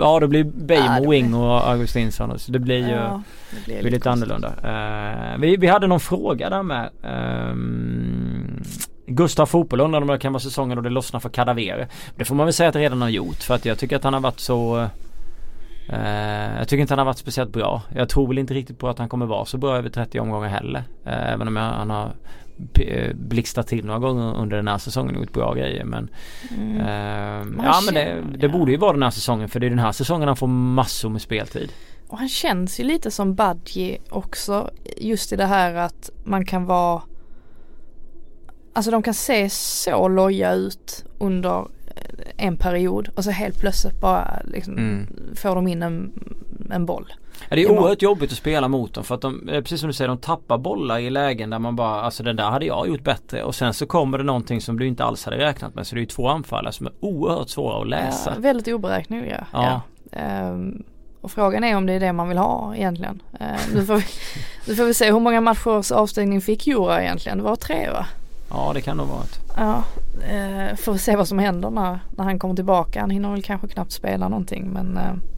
ja 0.01 0.21
då 0.21 0.27
blir 0.27 0.45
Beijmo 0.45 1.05
ja, 1.05 1.11
wing 1.11 1.35
och 1.35 1.69
Augustinsson. 1.71 2.39
Så 2.39 2.53
det 2.53 2.59
blir 2.59 2.89
ju 2.89 2.95
ja, 2.95 3.23
det 3.51 3.65
blir, 3.65 3.81
blir 3.81 3.91
lite 3.91 4.11
annorlunda. 4.11 4.49
Uh, 4.49 5.41
vi, 5.41 5.57
vi 5.57 5.67
hade 5.67 5.87
någon 5.87 6.01
fråga 6.01 6.51
där 6.51 6.63
med. 6.63 6.91
Um, 7.51 8.63
Gustav 9.07 9.47
Fotboll 9.47 9.81
undrar 9.81 10.01
om 10.01 10.07
det 10.07 10.19
kan 10.19 10.33
vara 10.33 10.41
säsongen 10.41 10.77
då 10.77 10.83
det 10.83 10.91
lossnar 10.91 11.21
för 11.21 11.29
Kadavere. 11.29 11.89
Det 12.17 12.25
får 12.25 12.35
man 12.35 12.47
väl 12.47 12.53
säga 12.53 12.69
att 12.69 12.73
det 12.73 12.81
redan 12.81 13.03
har 13.03 13.09
gjort. 13.09 13.37
För 13.43 13.55
att 13.55 13.65
jag 13.65 13.79
tycker 13.79 13.97
att 13.97 14.05
han 14.05 14.15
har 14.15 14.21
varit 14.21 14.41
så 14.41 14.77
uh, 15.93 16.59
jag 16.59 16.69
tycker 16.69 16.81
inte 16.81 16.93
han 16.93 16.99
har 16.99 17.05
varit 17.05 17.19
speciellt 17.19 17.53
bra. 17.53 17.83
Jag 17.95 18.09
tror 18.09 18.29
väl 18.29 18.39
inte 18.39 18.55
riktigt 18.55 18.79
på 18.79 18.89
att 18.89 18.99
han 18.99 19.09
kommer 19.09 19.27
vara 19.27 19.45
så 19.45 19.59
bra 19.59 19.77
över 19.77 19.89
30 19.89 20.21
omgångar 20.21 20.49
heller. 20.49 20.85
Uh, 21.07 21.33
även 21.33 21.49
om 21.49 21.57
jag, 21.57 21.65
han 21.65 21.91
har 21.91 22.13
blixtrat 23.15 23.67
till 23.67 23.85
några 23.85 23.99
gånger 23.99 24.37
under 24.37 24.57
den 24.57 24.69
här 24.69 24.79
säsongen 24.79 25.15
och 25.15 25.21
gjort 25.21 25.33
bra 25.33 25.55
grejer 25.55 25.85
men 25.85 26.11
mm. 26.51 26.81
eh, 26.81 27.65
Ja 27.65 27.81
men 27.85 27.95
det, 27.95 28.25
det 28.39 28.49
borde 28.49 28.73
ju 28.73 28.77
vara 28.79 28.93
den 28.93 29.03
här 29.03 29.11
säsongen 29.11 29.49
för 29.49 29.61
det 29.61 29.67
är 29.67 29.71
den 29.71 29.79
här 29.79 29.93
säsongen 29.93 30.29
han 30.29 30.37
får 30.37 30.47
massor 30.47 31.11
med 31.11 31.23
speltid. 31.23 31.73
Och 32.09 32.19
han 32.19 32.29
känns 32.29 32.81
ju 32.81 32.85
lite 32.85 33.11
som 33.11 33.35
Budgie 33.35 33.99
också 34.11 34.71
just 34.97 35.33
i 35.33 35.37
det 35.37 35.47
här 35.47 35.75
att 35.75 36.11
man 36.25 36.45
kan 36.45 36.65
vara 36.65 37.03
Alltså 38.73 38.91
de 38.91 39.03
kan 39.03 39.15
se 39.15 39.51
så 39.51 40.09
loja 40.09 40.53
ut 40.53 41.05
under 41.19 41.67
en 42.37 42.57
period 42.57 43.09
och 43.15 43.25
så 43.25 43.31
helt 43.31 43.61
plötsligt 43.61 44.01
bara 44.01 44.43
liksom 44.45 44.79
mm. 44.79 45.07
får 45.35 45.55
de 45.55 45.69
in 45.69 45.83
en, 45.83 46.13
en 46.71 46.87
boll. 46.87 47.13
Ja, 47.49 47.57
det 47.57 47.63
är 47.63 47.71
oerhört 47.71 48.03
jobbigt 48.03 48.33
att 48.33 48.39
spela 48.39 48.69
mot 48.69 48.95
dem 48.95 49.05
för 49.05 49.15
att 49.15 49.21
de, 49.21 49.41
precis 49.47 49.81
som 49.81 49.87
du 49.87 49.93
säger, 49.93 50.09
de 50.09 50.19
tappar 50.19 50.59
bollar 50.59 50.99
i 50.99 51.11
lägen 51.11 51.51
där 51.51 51.59
man 51.59 51.77
bara, 51.77 52.01
alltså 52.01 52.23
den 52.23 52.37
där 52.37 52.51
hade 52.51 52.67
jag 52.67 52.89
gjort 52.89 53.05
bättre 53.05 53.43
och 53.43 53.55
sen 53.55 53.75
så 53.75 53.87
kommer 53.87 54.19
det 54.19 54.25
någonting 54.25 54.61
som 54.61 54.79
du 54.79 54.87
inte 54.87 55.05
alls 55.05 55.25
hade 55.25 55.39
räknat 55.39 55.75
med. 55.75 55.87
Så 55.87 55.95
det 55.95 55.99
är 55.99 56.03
ju 56.03 56.07
två 56.07 56.29
anfallare 56.29 56.73
som 56.73 56.87
är 56.87 56.93
oerhört 57.01 57.49
svåra 57.49 57.81
att 57.81 57.89
läsa. 57.89 58.33
Ja, 58.35 58.41
väldigt 58.41 58.69
oberäkneliga. 58.69 59.47
Ja. 59.53 59.81
ja. 60.11 60.51
Um, 60.51 60.83
och 61.21 61.31
frågan 61.31 61.65
är 61.65 61.77
om 61.77 61.87
det 61.87 61.93
är 61.93 62.01
det 62.01 62.13
man 62.13 62.29
vill 62.29 62.39
ha 62.39 62.77
egentligen. 62.77 63.23
Uh, 63.41 63.75
nu, 63.75 63.87
får 63.87 63.95
vi, 63.95 64.05
nu 64.69 64.75
får 64.75 64.85
vi 64.85 64.95
se 64.95 65.13
hur 65.13 65.21
många 65.21 65.41
matchers 65.41 65.93
avstängning 65.93 66.41
fick 66.41 66.67
Jura 66.67 67.03
egentligen. 67.03 67.39
Det 67.39 67.45
var 67.45 67.57
tre 67.57 67.91
va? 67.91 68.07
Ja 68.51 68.71
det 68.75 68.81
kan 68.81 68.97
nog 68.97 69.07
vara 69.07 69.23
ett. 69.23 69.41
Ja, 69.57 69.83
uh, 70.17 70.77
får 70.77 70.93
vi 70.93 70.99
se 70.99 71.17
vad 71.17 71.29
som 71.29 71.39
händer 71.39 71.71
när, 71.71 71.99
när 72.17 72.25
han 72.25 72.39
kommer 72.39 72.55
tillbaka. 72.55 73.01
Han 73.01 73.11
hinner 73.11 73.31
väl 73.31 73.43
kanske 73.43 73.69
knappt 73.69 73.93
spela 73.93 74.29
någonting 74.29 74.71
men 74.73 74.99
uh, 74.99 75.36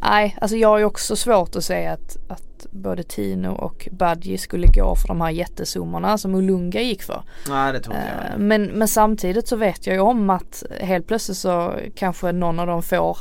nej, 0.00 0.36
alltså 0.40 0.56
jag 0.56 0.68
har 0.68 0.78
ju 0.78 0.84
också 0.84 1.16
svårt 1.16 1.56
att 1.56 1.64
säga 1.64 1.92
att, 1.92 2.16
att 2.28 2.66
både 2.70 3.02
Tino 3.02 3.48
och 3.48 3.88
Badji 3.92 4.38
skulle 4.38 4.66
gå 4.66 4.96
för 4.96 5.08
de 5.08 5.20
här 5.20 5.30
jättesummorna 5.30 6.18
som 6.18 6.34
Olunga 6.34 6.80
gick 6.80 7.02
för. 7.02 7.22
Nej 7.48 7.72
det 7.72 7.80
tror 7.80 7.96
jag. 7.96 8.40
men, 8.40 8.64
men 8.64 8.88
samtidigt 8.88 9.48
så 9.48 9.56
vet 9.56 9.86
jag 9.86 9.94
ju 9.94 10.00
om 10.00 10.30
att 10.30 10.62
helt 10.80 11.06
plötsligt 11.06 11.38
så 11.38 11.74
kanske 11.94 12.32
någon 12.32 12.60
av 12.60 12.66
dem 12.66 12.82
får 12.82 13.18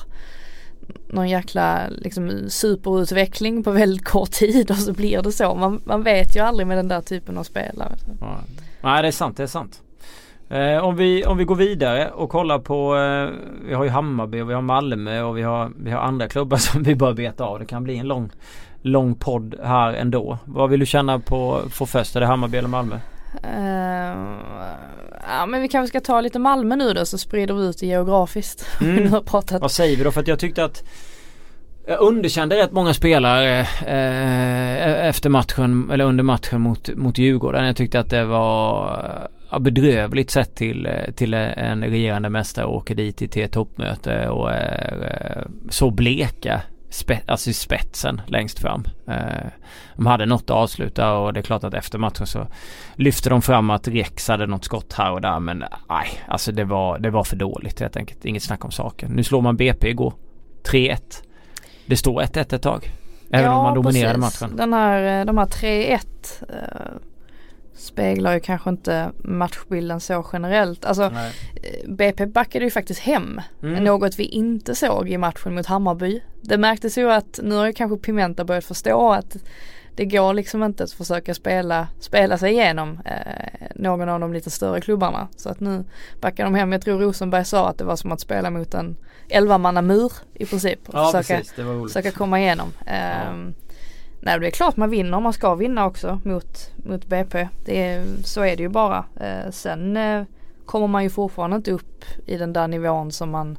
någon 1.07 1.29
jäkla 1.29 1.81
liksom, 1.89 2.49
superutveckling 2.49 3.63
på 3.63 3.71
väldigt 3.71 4.05
kort 4.05 4.31
tid 4.31 4.71
och 4.71 4.77
så 4.77 4.93
blir 4.93 5.21
det 5.21 5.31
så. 5.31 5.55
Man, 5.55 5.81
man 5.85 6.03
vet 6.03 6.35
ju 6.35 6.39
aldrig 6.39 6.67
med 6.67 6.77
den 6.77 6.87
där 6.87 7.01
typen 7.01 7.37
av 7.37 7.43
spelare. 7.43 7.95
Ja. 8.19 8.39
Nej 8.81 9.01
det 9.01 9.07
är 9.07 9.11
sant, 9.11 9.37
det 9.37 9.43
är 9.43 9.47
sant. 9.47 9.81
Eh, 10.51 10.83
om, 10.83 10.95
vi, 10.95 11.25
om 11.25 11.37
vi 11.37 11.43
går 11.43 11.55
vidare 11.55 12.09
och 12.09 12.29
kollar 12.29 12.59
på 12.59 12.95
eh, 12.95 13.29
Vi 13.67 13.73
har 13.73 13.83
ju 13.83 13.89
Hammarby 13.89 14.41
och 14.41 14.49
vi 14.49 14.53
har 14.53 14.61
Malmö 14.61 15.21
och 15.21 15.37
vi 15.37 15.41
har, 15.41 15.71
vi 15.77 15.91
har 15.91 16.01
andra 16.01 16.27
klubbar 16.27 16.57
som 16.71 16.83
vi 16.83 16.95
bör 16.95 17.13
beta 17.13 17.43
av. 17.43 17.59
Det 17.59 17.65
kan 17.65 17.83
bli 17.83 17.97
en 17.97 18.07
lång 18.07 18.31
Lång 18.83 19.15
podd 19.15 19.55
här 19.63 19.93
ändå. 19.93 20.37
Vad 20.45 20.69
vill 20.69 20.79
du 20.79 20.85
känna 20.85 21.19
på 21.19 21.61
för 21.71 21.85
först? 21.85 22.15
Är 22.15 22.19
det 22.19 22.25
Hammarby 22.25 22.57
eller 22.57 22.69
Malmö? 22.69 22.95
Uh, 22.95 23.01
ja 25.37 25.45
men 25.45 25.61
vi 25.61 25.67
kanske 25.67 25.87
ska 25.87 26.13
ta 26.13 26.21
lite 26.21 26.39
Malmö 26.39 26.75
nu 26.75 26.93
då 26.93 27.05
så 27.05 27.17
sprider 27.17 27.53
vi 27.53 27.65
ut 27.65 27.79
det 27.79 27.85
geografiskt. 27.85 28.67
Mm. 28.81 29.11
Vad 29.61 29.71
säger 29.71 29.97
vi 29.97 30.03
då? 30.03 30.11
För 30.11 30.21
att 30.21 30.27
jag 30.27 30.39
tyckte 30.39 30.63
att 30.63 30.83
jag 31.87 32.01
underkände 32.01 32.57
rätt 32.57 32.71
många 32.71 32.93
spelare 32.93 33.59
eh, 33.85 35.07
efter 35.07 35.29
matchen 35.29 35.89
eller 35.91 36.05
under 36.05 36.23
matchen 36.23 36.61
mot, 36.61 36.89
mot 36.95 37.17
Djurgården. 37.17 37.65
Jag 37.65 37.75
tyckte 37.75 37.99
att 37.99 38.09
det 38.09 38.25
var 38.25 39.29
bedrövligt 39.59 40.31
sett 40.31 40.55
till, 40.55 40.89
till 41.15 41.33
en 41.33 41.83
regerande 41.83 42.29
mästare 42.29 42.65
åker 42.65 42.95
dit 42.95 43.31
till 43.31 43.43
ett 43.43 43.51
toppmöte 43.51 44.29
och 44.29 44.51
är 44.51 45.37
eh, 45.37 45.51
så 45.69 45.91
bleka 45.91 46.61
spe, 46.91 47.19
alltså 47.27 47.49
i 47.49 47.53
spetsen 47.53 48.21
längst 48.27 48.59
fram. 48.59 48.85
Eh, 49.07 49.47
de 49.95 50.05
hade 50.05 50.25
något 50.25 50.41
att 50.41 50.49
avsluta 50.49 51.13
och 51.13 51.33
det 51.33 51.39
är 51.39 51.41
klart 51.41 51.63
att 51.63 51.73
efter 51.73 51.97
matchen 51.99 52.27
så 52.27 52.47
lyfte 52.95 53.29
de 53.29 53.41
fram 53.41 53.69
att 53.69 53.87
Rex 53.87 54.27
hade 54.27 54.47
något 54.47 54.65
skott 54.65 54.93
här 54.93 55.11
och 55.11 55.21
där 55.21 55.39
men 55.39 55.63
nej, 55.89 56.07
alltså 56.27 56.51
det 56.51 56.63
var, 56.63 56.99
det 56.99 57.09
var 57.09 57.23
för 57.23 57.35
dåligt 57.35 57.79
helt 57.79 57.97
enkelt. 57.97 58.25
Inget 58.25 58.43
snack 58.43 58.65
om 58.65 58.71
saken. 58.71 59.11
Nu 59.11 59.23
slår 59.23 59.41
man 59.41 59.57
BP 59.57 59.89
igår. 59.89 60.13
3-1. 60.63 60.97
Det 61.85 61.97
står 61.97 62.21
1-1 62.21 62.55
ett 62.55 62.61
tag. 62.61 62.91
Även 63.31 63.45
ja, 63.45 63.57
om 63.57 63.63
man 63.63 63.75
dominerade 63.75 64.19
precis. 64.19 64.41
matchen. 64.41 64.57
Den 64.57 64.73
här, 64.73 65.19
eh, 65.19 65.25
de 65.25 65.37
här 65.37 65.45
3-1 65.45 65.99
eh, 66.49 66.55
speglar 67.81 68.33
ju 68.33 68.39
kanske 68.39 68.69
inte 68.69 69.11
matchbilden 69.17 69.99
så 69.99 70.25
generellt. 70.33 70.85
Alltså 70.85 71.09
Nej. 71.09 71.31
Eh, 71.55 71.89
BP 71.89 72.25
backade 72.25 72.65
ju 72.65 72.71
faktiskt 72.71 72.99
hem. 72.99 73.41
Mm. 73.63 73.83
Något 73.83 74.19
vi 74.19 74.23
inte 74.23 74.75
såg 74.75 75.09
i 75.09 75.17
matchen 75.17 75.55
mot 75.55 75.65
Hammarby. 75.65 76.21
Det 76.41 76.57
märktes 76.57 76.97
ju 76.97 77.11
att 77.11 77.39
nu 77.43 77.55
har 77.55 77.65
ju 77.65 77.73
kanske 77.73 77.97
Pimenta 77.97 78.45
börjat 78.45 78.65
förstå 78.65 79.11
att 79.11 79.37
det 79.95 80.05
går 80.05 80.33
liksom 80.33 80.63
inte 80.63 80.83
att 80.83 80.91
försöka 80.91 81.33
spela, 81.33 81.87
spela 81.99 82.37
sig 82.37 82.51
igenom 82.51 82.99
eh, 83.05 83.67
någon 83.75 84.09
av 84.09 84.19
de 84.19 84.33
lite 84.33 84.49
större 84.49 84.81
klubbarna. 84.81 85.27
Så 85.35 85.49
att 85.49 85.59
nu 85.59 85.83
backar 86.21 86.43
de 86.43 86.55
hem. 86.55 86.71
Jag 86.71 86.81
tror 86.81 86.99
Rosenberg 86.99 87.45
sa 87.45 87.69
att 87.69 87.77
det 87.77 87.83
var 87.83 87.95
som 87.95 88.11
att 88.11 88.19
spela 88.19 88.49
mot 88.49 88.73
en 88.73 88.97
11 89.29 89.81
mur 89.81 90.11
i 90.33 90.45
princip. 90.45 90.79
Ja, 90.93 91.11
försöka, 91.11 91.37
precis, 91.37 91.53
försöka 91.93 92.11
komma 92.11 92.39
igenom. 92.39 92.73
Eh, 92.85 92.95
ja. 92.95 93.33
Nej 94.23 94.39
det 94.39 94.47
är 94.47 94.51
klart 94.51 94.77
man 94.77 94.89
vinner, 94.89 95.19
man 95.19 95.33
ska 95.33 95.55
vinna 95.55 95.85
också 95.85 96.19
mot, 96.23 96.71
mot 96.75 97.05
BP. 97.05 97.47
Det 97.65 97.83
är, 97.83 98.05
så 98.23 98.41
är 98.41 98.55
det 98.57 98.63
ju 98.63 98.69
bara. 98.69 99.05
Eh, 99.19 99.51
sen 99.51 99.97
eh, 99.97 100.23
kommer 100.65 100.87
man 100.87 101.03
ju 101.03 101.09
fortfarande 101.09 101.55
inte 101.55 101.71
upp 101.71 102.05
i 102.25 102.37
den 102.37 102.53
där 102.53 102.67
nivån 102.67 103.11
som 103.11 103.29
man 103.29 103.57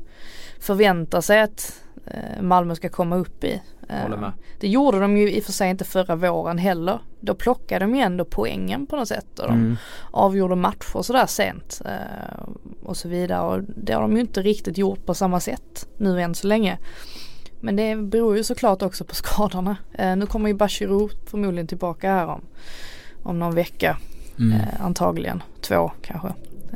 förväntar 0.60 1.20
sig 1.20 1.40
att 1.40 1.82
eh, 2.06 2.42
Malmö 2.42 2.74
ska 2.74 2.88
komma 2.88 3.16
upp 3.16 3.44
i. 3.44 3.62
Eh, 3.88 4.30
det 4.60 4.68
gjorde 4.68 5.00
de 5.00 5.16
ju 5.16 5.32
i 5.32 5.40
och 5.40 5.44
för 5.44 5.52
sig 5.52 5.70
inte 5.70 5.84
förra 5.84 6.16
våren 6.16 6.58
heller. 6.58 6.98
Då 7.20 7.34
plockade 7.34 7.84
de 7.84 7.94
ju 7.94 8.00
ändå 8.00 8.24
poängen 8.24 8.86
på 8.86 8.96
något 8.96 9.08
sätt 9.08 9.38
och 9.38 9.46
de 9.46 9.54
mm. 9.54 9.76
avgjorde 10.10 10.56
matcher 10.56 11.02
sådär 11.02 11.26
sent 11.26 11.82
eh, 11.84 12.42
och 12.82 12.96
så 12.96 13.08
vidare 13.08 13.40
och 13.40 13.62
det 13.76 13.92
har 13.92 14.02
de 14.02 14.12
ju 14.12 14.20
inte 14.20 14.42
riktigt 14.42 14.78
gjort 14.78 15.06
på 15.06 15.14
samma 15.14 15.40
sätt 15.40 15.88
nu 15.96 16.20
än 16.22 16.34
så 16.34 16.46
länge. 16.46 16.78
Men 17.64 17.76
det 17.76 17.96
beror 17.96 18.36
ju 18.36 18.44
såklart 18.44 18.82
också 18.82 19.04
på 19.04 19.14
skadorna. 19.14 19.76
Eh, 19.92 20.16
nu 20.16 20.26
kommer 20.26 20.48
ju 20.48 20.54
Bachirou 20.54 21.10
förmodligen 21.26 21.66
tillbaka 21.66 22.10
här 22.10 22.26
om, 22.26 22.40
om 23.22 23.38
någon 23.38 23.54
vecka. 23.54 23.98
Mm. 24.38 24.60
Eh, 24.60 24.84
antagligen 24.84 25.42
två 25.60 25.92
kanske. 26.02 26.28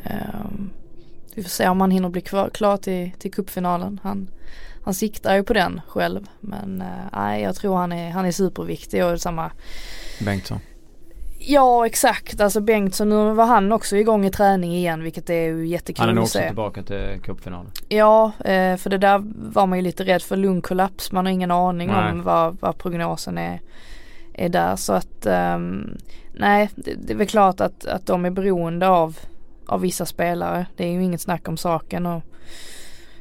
Eh, 0.05 0.51
vi 1.35 1.43
får 1.43 1.51
se 1.51 1.69
om 1.69 1.81
han 1.81 1.91
hinner 1.91 2.09
bli 2.09 2.21
kvar, 2.21 2.51
klar 2.55 2.77
till, 2.77 3.11
till 3.19 3.33
cupfinalen. 3.33 4.01
Han, 4.03 4.31
han 4.85 4.95
siktar 4.95 5.35
ju 5.35 5.43
på 5.43 5.53
den 5.53 5.81
själv. 5.89 6.27
Men 6.41 6.81
eh, 6.81 7.09
nej, 7.13 7.43
jag 7.43 7.57
tror 7.57 7.77
han 7.77 7.93
är, 7.93 8.11
han 8.11 8.25
är 8.25 8.33
superviktig 8.33 9.05
och 9.05 9.21
samma 9.21 9.51
Bengtsson. 10.25 10.61
Ja 11.39 11.87
exakt, 11.87 12.41
alltså 12.41 12.61
Bengtsson 12.61 13.09
nu 13.09 13.33
var 13.33 13.47
han 13.47 13.73
också 13.73 13.97
igång 13.97 14.27
i 14.27 14.31
träning 14.31 14.75
igen 14.75 15.03
vilket 15.03 15.31
är 15.31 15.43
ju 15.43 15.67
jättekul 15.67 16.03
att 16.03 16.07
se. 16.07 16.09
Han 16.09 16.19
är 16.19 16.23
också 16.23 16.39
tillbaka 16.39 16.83
till 16.83 17.21
cupfinalen. 17.23 17.73
Ja, 17.89 18.33
eh, 18.45 18.77
för 18.77 18.91
det 18.91 18.99
där 18.99 19.23
var 19.53 19.67
man 19.67 19.79
ju 19.79 19.83
lite 19.83 20.05
rädd 20.05 20.23
för 20.23 20.37
lungkollaps. 20.37 21.13
Man 21.13 21.27
har 21.27 21.33
ingen 21.33 21.51
aning 21.51 21.89
nej. 21.89 22.13
om 22.13 22.23
vad, 22.23 22.57
vad 22.61 22.79
prognosen 22.79 23.39
är, 23.39 23.61
är 24.35 24.49
där. 24.49 24.77
Så 24.77 24.93
att 24.93 25.27
um, 25.27 25.97
nej, 26.35 26.71
det, 26.75 26.95
det, 26.95 27.13
är 27.13 27.17
väl 27.17 27.27
klart 27.27 27.61
att, 27.61 27.87
att 27.87 28.07
de 28.07 28.25
är 28.25 28.31
beroende 28.31 28.89
av, 28.89 29.19
av 29.67 29.81
vissa 29.81 30.07
spelare. 30.07 30.67
Det 30.77 30.85
är 30.85 30.93
ju 30.93 31.03
inget 31.03 31.21
snack 31.21 31.49
om 31.49 31.57
saken. 31.57 32.07
Och 32.07 32.23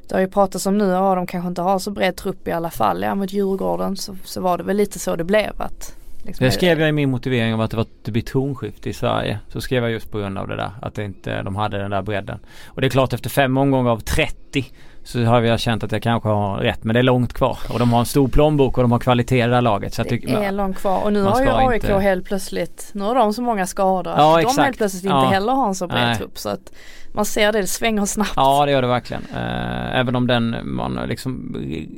det 0.08 0.16
har 0.16 0.22
ju 0.22 0.28
pratats 0.28 0.66
om 0.66 0.78
nu, 0.78 0.90
ja 0.90 1.16
de 1.16 1.28
kanske 1.28 1.48
inte 1.48 1.62
har 1.62 1.80
så 1.80 1.92
bred 1.92 2.16
trupp 2.16 2.48
i 2.48 2.52
alla 2.52 2.70
fall. 2.70 3.02
Ja 3.02 3.16
mot 3.16 3.34
Djurgården 3.34 3.98
så, 3.98 4.16
så 4.24 4.42
var 4.42 4.58
det 4.58 4.64
väl 4.64 4.78
lite 4.78 5.00
så 5.00 5.16
det 5.16 5.24
blev 5.24 5.62
att 5.62 5.96
Liksom 6.26 6.46
det 6.46 6.52
skrev 6.52 6.80
jag 6.80 6.90
i 6.90 6.92
min 6.92 7.10
motivering 7.10 7.54
om 7.54 7.60
att 7.60 7.72
det 7.72 7.78
var 7.78 7.84
ett 7.84 8.10
bli 8.10 8.22
tronskifte 8.22 8.90
i 8.90 8.94
Sverige. 8.94 9.40
Så 9.50 9.62
skrev 9.62 9.84
jag 9.84 9.92
just 9.92 10.12
på 10.12 10.18
grund 10.18 10.38
av 10.38 10.48
det 10.48 10.56
där. 10.56 10.72
Att 10.82 10.96
det 10.96 11.04
inte, 11.04 11.44
de 11.44 11.56
hade 11.56 11.78
den 11.78 11.92
där 11.92 12.02
bredden. 12.02 12.40
Och 12.68 12.82
det 12.82 12.88
är 12.88 12.90
klart 12.90 13.14
efter 13.14 13.30
fem 13.30 13.58
omgångar 13.58 13.92
av 13.92 14.00
30 14.00 14.66
så 15.04 15.24
har 15.24 15.42
jag 15.42 15.60
känt 15.60 15.84
att 15.84 15.92
jag 15.92 16.02
kanske 16.02 16.30
har 16.30 16.58
rätt. 16.58 16.84
Men 16.84 16.94
det 16.94 17.00
är 17.00 17.04
långt 17.04 17.34
kvar. 17.34 17.58
Och 17.74 17.80
de 17.80 17.94
har 17.94 18.00
en 18.00 18.06
stor 18.06 18.28
plånbok 18.28 18.78
och 18.78 18.84
de 18.84 18.92
har 18.92 19.00
kvalitet 19.00 19.38
i 19.38 19.42
det 19.42 19.48
där 19.48 19.62
laget. 19.62 19.94
Så 19.94 20.04
det 20.04 20.24
är 20.24 20.52
långt 20.52 20.78
kvar. 20.78 21.04
Och 21.04 21.14
nu 21.14 21.22
har 21.24 21.42
ju 21.42 21.50
AIK 21.50 21.84
inte... 21.84 21.98
helt 21.98 22.26
plötsligt, 22.26 22.90
nu 22.94 23.04
har 23.04 23.16
de 23.16 23.34
så 23.34 23.42
många 23.42 23.66
skador. 23.66 24.14
Ja, 24.18 24.42
de 24.42 24.62
helt 24.62 24.78
plötsligt 24.78 25.04
inte 25.04 25.16
ja. 25.16 25.26
heller 25.26 25.54
har 25.54 25.68
en 25.68 25.76
så 25.76 25.88
bred 25.88 26.18
trupp. 26.18 26.38
Så 26.38 26.50
att 26.50 26.72
man 27.16 27.26
ser 27.26 27.52
det, 27.52 27.62
det 27.62 27.68
svänger 27.68 28.06
snabbt. 28.06 28.34
Ja 28.36 28.66
det 28.66 28.72
gör 28.72 28.82
det 28.82 28.88
verkligen. 28.88 29.24
Eh, 29.34 30.00
även 30.00 30.16
om 30.16 30.28
den, 30.28 30.56
man 30.64 31.00
liksom 31.08 31.56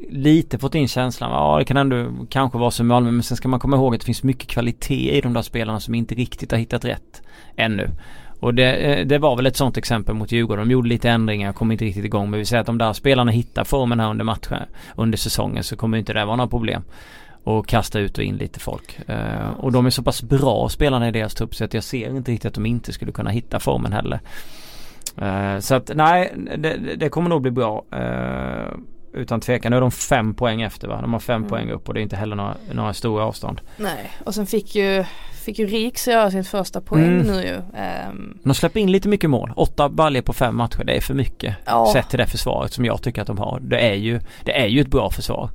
lite 0.09 0.57
fått 0.57 0.75
in 0.75 0.87
känslan, 0.87 1.31
ja 1.31 1.57
det 1.59 1.65
kan 1.65 1.77
ändå 1.77 2.25
kanske 2.29 2.57
vara 2.57 2.71
som 2.71 2.87
Malmö 2.87 3.11
men 3.11 3.23
sen 3.23 3.37
ska 3.37 3.47
man 3.47 3.59
komma 3.59 3.75
ihåg 3.75 3.95
att 3.95 4.01
det 4.01 4.05
finns 4.05 4.23
mycket 4.23 4.47
kvalitet 4.47 5.17
i 5.17 5.21
de 5.21 5.33
där 5.33 5.41
spelarna 5.41 5.79
som 5.79 5.95
inte 5.95 6.15
riktigt 6.15 6.51
har 6.51 6.59
hittat 6.59 6.85
rätt 6.85 7.21
ännu. 7.55 7.89
Och 8.39 8.53
det, 8.53 8.73
eh, 8.73 9.05
det, 9.05 9.17
var 9.17 9.35
väl 9.35 9.45
ett 9.45 9.55
sånt 9.55 9.77
exempel 9.77 10.15
mot 10.15 10.31
Djurgården. 10.31 10.67
De 10.67 10.71
gjorde 10.71 10.89
lite 10.89 11.09
ändringar, 11.09 11.53
kom 11.53 11.71
inte 11.71 11.85
riktigt 11.85 12.05
igång. 12.05 12.29
Men 12.29 12.39
vi 12.39 12.45
säger 12.45 12.61
att 12.61 12.67
de 12.67 12.77
där 12.77 12.93
spelarna 12.93 13.31
hittar 13.31 13.63
formen 13.63 13.99
här 13.99 14.09
under 14.09 14.25
matchen, 14.25 14.63
under 14.95 15.17
säsongen 15.17 15.63
så 15.63 15.75
kommer 15.75 15.97
inte 15.97 16.13
det 16.13 16.25
vara 16.25 16.35
några 16.35 16.49
problem. 16.49 16.83
Och 17.43 17.67
kasta 17.67 17.99
ut 17.99 18.17
och 18.17 18.23
in 18.23 18.37
lite 18.37 18.59
folk. 18.59 18.99
Uh, 19.09 19.49
och 19.59 19.71
de 19.71 19.85
är 19.85 19.89
så 19.89 20.03
pass 20.03 20.23
bra 20.23 20.69
spelarna 20.69 21.07
i 21.07 21.11
deras 21.11 21.33
trupp 21.33 21.55
så 21.55 21.63
att 21.63 21.73
jag 21.73 21.83
ser 21.83 22.17
inte 22.17 22.31
riktigt 22.31 22.47
att 22.47 22.53
de 22.53 22.65
inte 22.65 22.93
skulle 22.93 23.11
kunna 23.11 23.29
hitta 23.29 23.59
formen 23.59 23.93
heller. 23.93 24.19
Uh, 25.21 25.59
så 25.59 25.75
att 25.75 25.91
nej, 25.95 26.33
det, 26.57 26.95
det, 26.95 27.09
kommer 27.09 27.29
nog 27.29 27.41
bli 27.41 27.51
bra. 27.51 27.85
Uh, 27.95 28.79
utan 29.13 29.39
tvekan. 29.39 29.71
Nu 29.71 29.77
är 29.77 29.81
de 29.81 29.91
fem 29.91 30.33
poäng 30.33 30.61
efter 30.61 30.87
va? 30.87 31.01
De 31.01 31.13
har 31.13 31.19
fem 31.19 31.35
mm. 31.35 31.49
poäng 31.49 31.71
upp 31.71 31.87
och 31.87 31.93
det 31.93 31.99
är 31.99 32.01
inte 32.01 32.15
heller 32.15 32.35
några, 32.35 32.55
några 32.71 32.93
stora 32.93 33.23
avstånd. 33.25 33.61
Nej, 33.77 34.11
och 34.25 34.35
sen 34.35 34.45
fick 34.45 34.75
ju 34.75 35.05
fick 35.47 35.59
ju 35.59 35.65
Riks 35.65 36.07
göra 36.07 36.31
sin 36.31 36.43
första 36.43 36.81
poäng 36.81 37.03
mm. 37.03 37.27
nu 37.27 37.41
ju. 37.41 37.55
Um, 38.09 38.39
de 38.43 38.53
släpper 38.53 38.79
in 38.79 38.91
lite 38.91 39.09
mycket 39.09 39.29
mål. 39.29 39.53
Åtta 39.55 39.89
baljor 39.89 40.21
på 40.21 40.33
fem 40.33 40.55
matcher. 40.55 40.83
Det 40.83 40.97
är 40.97 41.01
för 41.01 41.13
mycket. 41.13 41.55
Ja. 41.65 41.89
Sett 41.93 42.09
till 42.09 42.19
det 42.19 42.27
försvaret 42.27 42.73
som 42.73 42.85
jag 42.85 43.01
tycker 43.01 43.21
att 43.21 43.27
de 43.27 43.37
har. 43.37 43.59
Det 43.59 43.79
är 43.79 43.93
ju, 43.93 44.19
det 44.43 44.61
är 44.61 44.67
ju 44.67 44.81
ett 44.81 44.87
bra 44.87 45.09
försvar. 45.11 45.49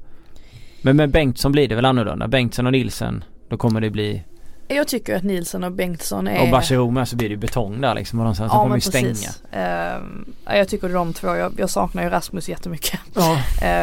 Men 0.82 0.96
med 0.96 1.10
Bengtsson 1.10 1.52
blir 1.52 1.68
det 1.68 1.74
väl 1.74 1.84
annorlunda. 1.84 2.28
Bengtsson 2.28 2.66
och 2.66 2.72
Nilsen. 2.72 3.24
Då 3.48 3.56
kommer 3.56 3.80
det 3.80 3.90
bli 3.90 4.22
jag 4.68 4.88
tycker 4.88 5.16
att 5.16 5.22
Nilsson 5.22 5.64
och 5.64 5.72
Bengtsson 5.72 6.28
är... 6.28 6.42
Och 6.42 6.50
Bachirou 6.50 7.04
så 7.06 7.16
blir 7.16 7.28
det 7.28 7.32
ju 7.32 7.40
betong 7.40 7.80
där 7.80 7.94
liksom 7.94 8.18
och 8.18 8.24
de, 8.24 8.34
så 8.34 8.42
ja, 8.42 8.48
kommer 8.48 8.74
ju 8.74 8.80
stänga. 8.80 9.30
Uh, 9.52 10.56
jag 10.56 10.68
tycker 10.68 10.88
de 10.88 11.12
två, 11.12 11.36
jag, 11.36 11.52
jag 11.58 11.70
saknar 11.70 12.02
ju 12.02 12.08
Rasmus 12.08 12.48
jättemycket. 12.48 13.00
Ja. 13.14 13.32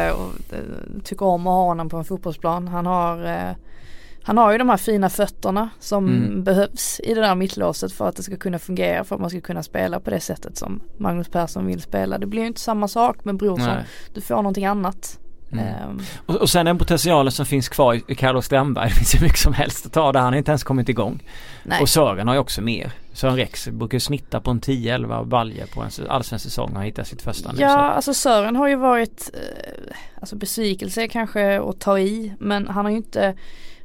uh, 0.08 0.16
och, 0.20 0.28
uh, 0.52 1.02
tycker 1.04 1.26
om 1.26 1.46
att 1.46 1.52
ha 1.52 1.64
honom 1.64 1.88
på 1.88 1.96
en 1.96 2.04
fotbollsplan. 2.04 2.68
Han 2.68 2.86
har 2.86 3.24
uh, 3.24 3.52
han 4.22 4.38
har 4.38 4.52
ju 4.52 4.58
de 4.58 4.68
här 4.68 4.76
fina 4.76 5.10
fötterna 5.10 5.68
som 5.78 6.08
mm. 6.08 6.44
behövs 6.44 7.00
i 7.04 7.14
det 7.14 7.20
där 7.20 7.34
mittlåset 7.34 7.92
för 7.92 8.08
att 8.08 8.16
det 8.16 8.22
ska 8.22 8.36
kunna 8.36 8.58
fungera 8.58 9.04
för 9.04 9.14
att 9.14 9.20
man 9.20 9.30
ska 9.30 9.40
kunna 9.40 9.62
spela 9.62 10.00
på 10.00 10.10
det 10.10 10.20
sättet 10.20 10.56
som 10.56 10.80
Magnus 10.98 11.28
Persson 11.28 11.66
vill 11.66 11.82
spela. 11.82 12.18
Det 12.18 12.26
blir 12.26 12.40
ju 12.40 12.46
inte 12.46 12.60
samma 12.60 12.88
sak 12.88 13.24
med 13.24 13.36
Brorsson. 13.36 13.76
Du 14.14 14.20
får 14.20 14.34
någonting 14.34 14.66
annat. 14.66 15.18
Mm. 15.52 15.88
Um, 15.88 16.02
och, 16.26 16.36
och 16.36 16.50
sen 16.50 16.66
den 16.66 16.78
potentialen 16.78 17.32
som 17.32 17.46
finns 17.46 17.68
kvar 17.68 18.00
i 18.06 18.14
Carlos 18.14 18.46
Strandberg. 18.46 18.88
Det 18.88 18.94
finns 18.94 19.14
ju 19.14 19.20
mycket 19.20 19.38
som 19.38 19.52
helst 19.52 19.86
att 19.86 19.92
ta 19.92 20.12
där. 20.12 20.20
Han 20.20 20.32
har 20.32 20.38
inte 20.38 20.50
ens 20.50 20.64
kommit 20.64 20.88
igång. 20.88 21.22
Nej. 21.62 21.82
Och 21.82 21.88
Sören 21.88 22.28
har 22.28 22.34
ju 22.34 22.40
också 22.40 22.62
mer. 22.62 22.92
Sören 23.12 23.36
Rex 23.36 23.68
brukar 23.68 23.98
snitta 23.98 24.40
på 24.40 24.50
en 24.50 24.60
10-11 24.60 25.24
baljer 25.24 25.66
på 25.66 25.82
en 25.82 25.90
allsvensk 26.08 26.44
säsong. 26.44 26.70
Han 26.74 26.82
hittar 26.82 27.04
sitt 27.04 27.22
första 27.22 27.52
nu. 27.52 27.60
Ja, 27.60 27.68
så. 27.68 27.78
alltså 27.78 28.14
Sören 28.14 28.56
har 28.56 28.68
ju 28.68 28.76
varit 28.76 29.30
eh, 29.34 29.94
Alltså 30.20 30.36
besvikelse 30.36 31.08
kanske 31.08 31.60
att 31.60 31.80
ta 31.80 31.98
i. 31.98 32.32
Men 32.38 32.68
han 32.68 32.84
har 32.84 32.90
ju 32.90 32.96
inte 32.96 33.34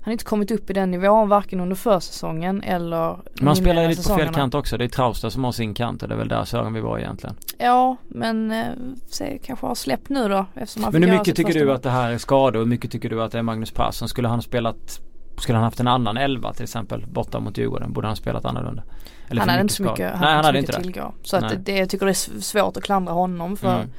han 0.05 0.11
har 0.11 0.13
inte 0.13 0.25
kommit 0.25 0.51
upp 0.51 0.69
i 0.69 0.73
den 0.73 0.91
nivån 0.91 1.29
varken 1.29 1.59
under 1.59 1.75
försäsongen 1.75 2.63
eller 2.63 3.17
Man 3.41 3.55
spelar 3.55 3.81
ju 3.81 3.87
lite 3.87 4.09
på 4.09 4.15
fel 4.15 4.33
kant 4.33 4.53
också. 4.53 4.77
Det 4.77 4.83
är 4.83 4.87
Trausta 4.87 5.29
som 5.29 5.43
har 5.43 5.51
sin 5.51 5.73
kant 5.73 6.03
och 6.03 6.09
det 6.09 6.15
är 6.15 6.17
väl 6.17 6.27
där 6.27 6.43
Sören 6.43 6.73
vi 6.73 6.81
var 6.81 6.99
egentligen. 6.99 7.35
Ja 7.57 7.97
men 8.07 8.51
eh, 8.51 8.65
se, 9.09 9.39
kanske 9.43 9.65
har 9.65 9.75
släppt 9.75 10.09
nu 10.09 10.29
då 10.29 10.45
eftersom 10.55 10.83
han 10.83 10.93
Men 10.93 11.03
hur 11.03 11.11
mycket 11.11 11.35
tycker 11.35 11.53
du 11.53 11.73
att 11.73 11.83
det 11.83 11.89
här 11.89 12.11
är 12.11 12.17
skador? 12.17 12.59
Hur 12.59 12.65
mycket 12.65 12.91
tycker 12.91 13.09
du 13.09 13.23
att 13.23 13.31
det 13.31 13.37
är 13.37 13.41
Magnus 13.41 13.71
Persson? 13.71 14.07
Skulle 14.07 14.27
han 14.27 14.41
spelat 14.41 14.99
Skulle 15.37 15.57
han 15.57 15.63
haft 15.63 15.79
en 15.79 15.87
annan 15.87 16.17
elva 16.17 16.53
till 16.53 16.63
exempel 16.63 17.05
borta 17.07 17.39
mot 17.39 17.57
Djurgården? 17.57 17.93
Borde 17.93 18.07
han 18.07 18.15
spelat 18.15 18.45
annorlunda? 18.45 18.83
Eller 19.27 19.41
han 19.41 19.49
hade 19.49 19.61
inte 19.61 19.73
så 19.73 19.83
mycket, 19.83 20.11
han 20.11 20.21
Nej, 20.21 20.35
han 20.35 20.45
hade 20.45 20.59
inte 20.59 20.81
tillgå. 20.81 21.13
Så 21.23 21.37
att 21.37 21.65
det, 21.65 21.77
jag 21.77 21.89
tycker 21.89 22.05
det 22.05 22.11
är 22.11 22.41
svårt 22.41 22.77
att 22.77 22.83
klandra 22.83 23.13
honom 23.13 23.57
för 23.57 23.75
mm. 23.75 23.89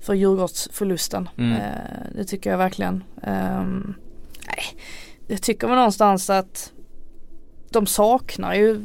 För 0.00 0.14
Djurgårdsförlusten. 0.14 1.28
Mm. 1.36 1.52
Eh, 1.52 1.58
det 2.16 2.24
tycker 2.24 2.50
jag 2.50 2.58
verkligen. 2.58 3.04
Um, 3.26 3.94
nej 4.46 4.64
jag 5.26 5.42
tycker 5.42 5.66
väl 5.66 5.76
någonstans 5.76 6.30
att 6.30 6.72
de 7.70 7.86
saknar 7.86 8.54
ju, 8.54 8.80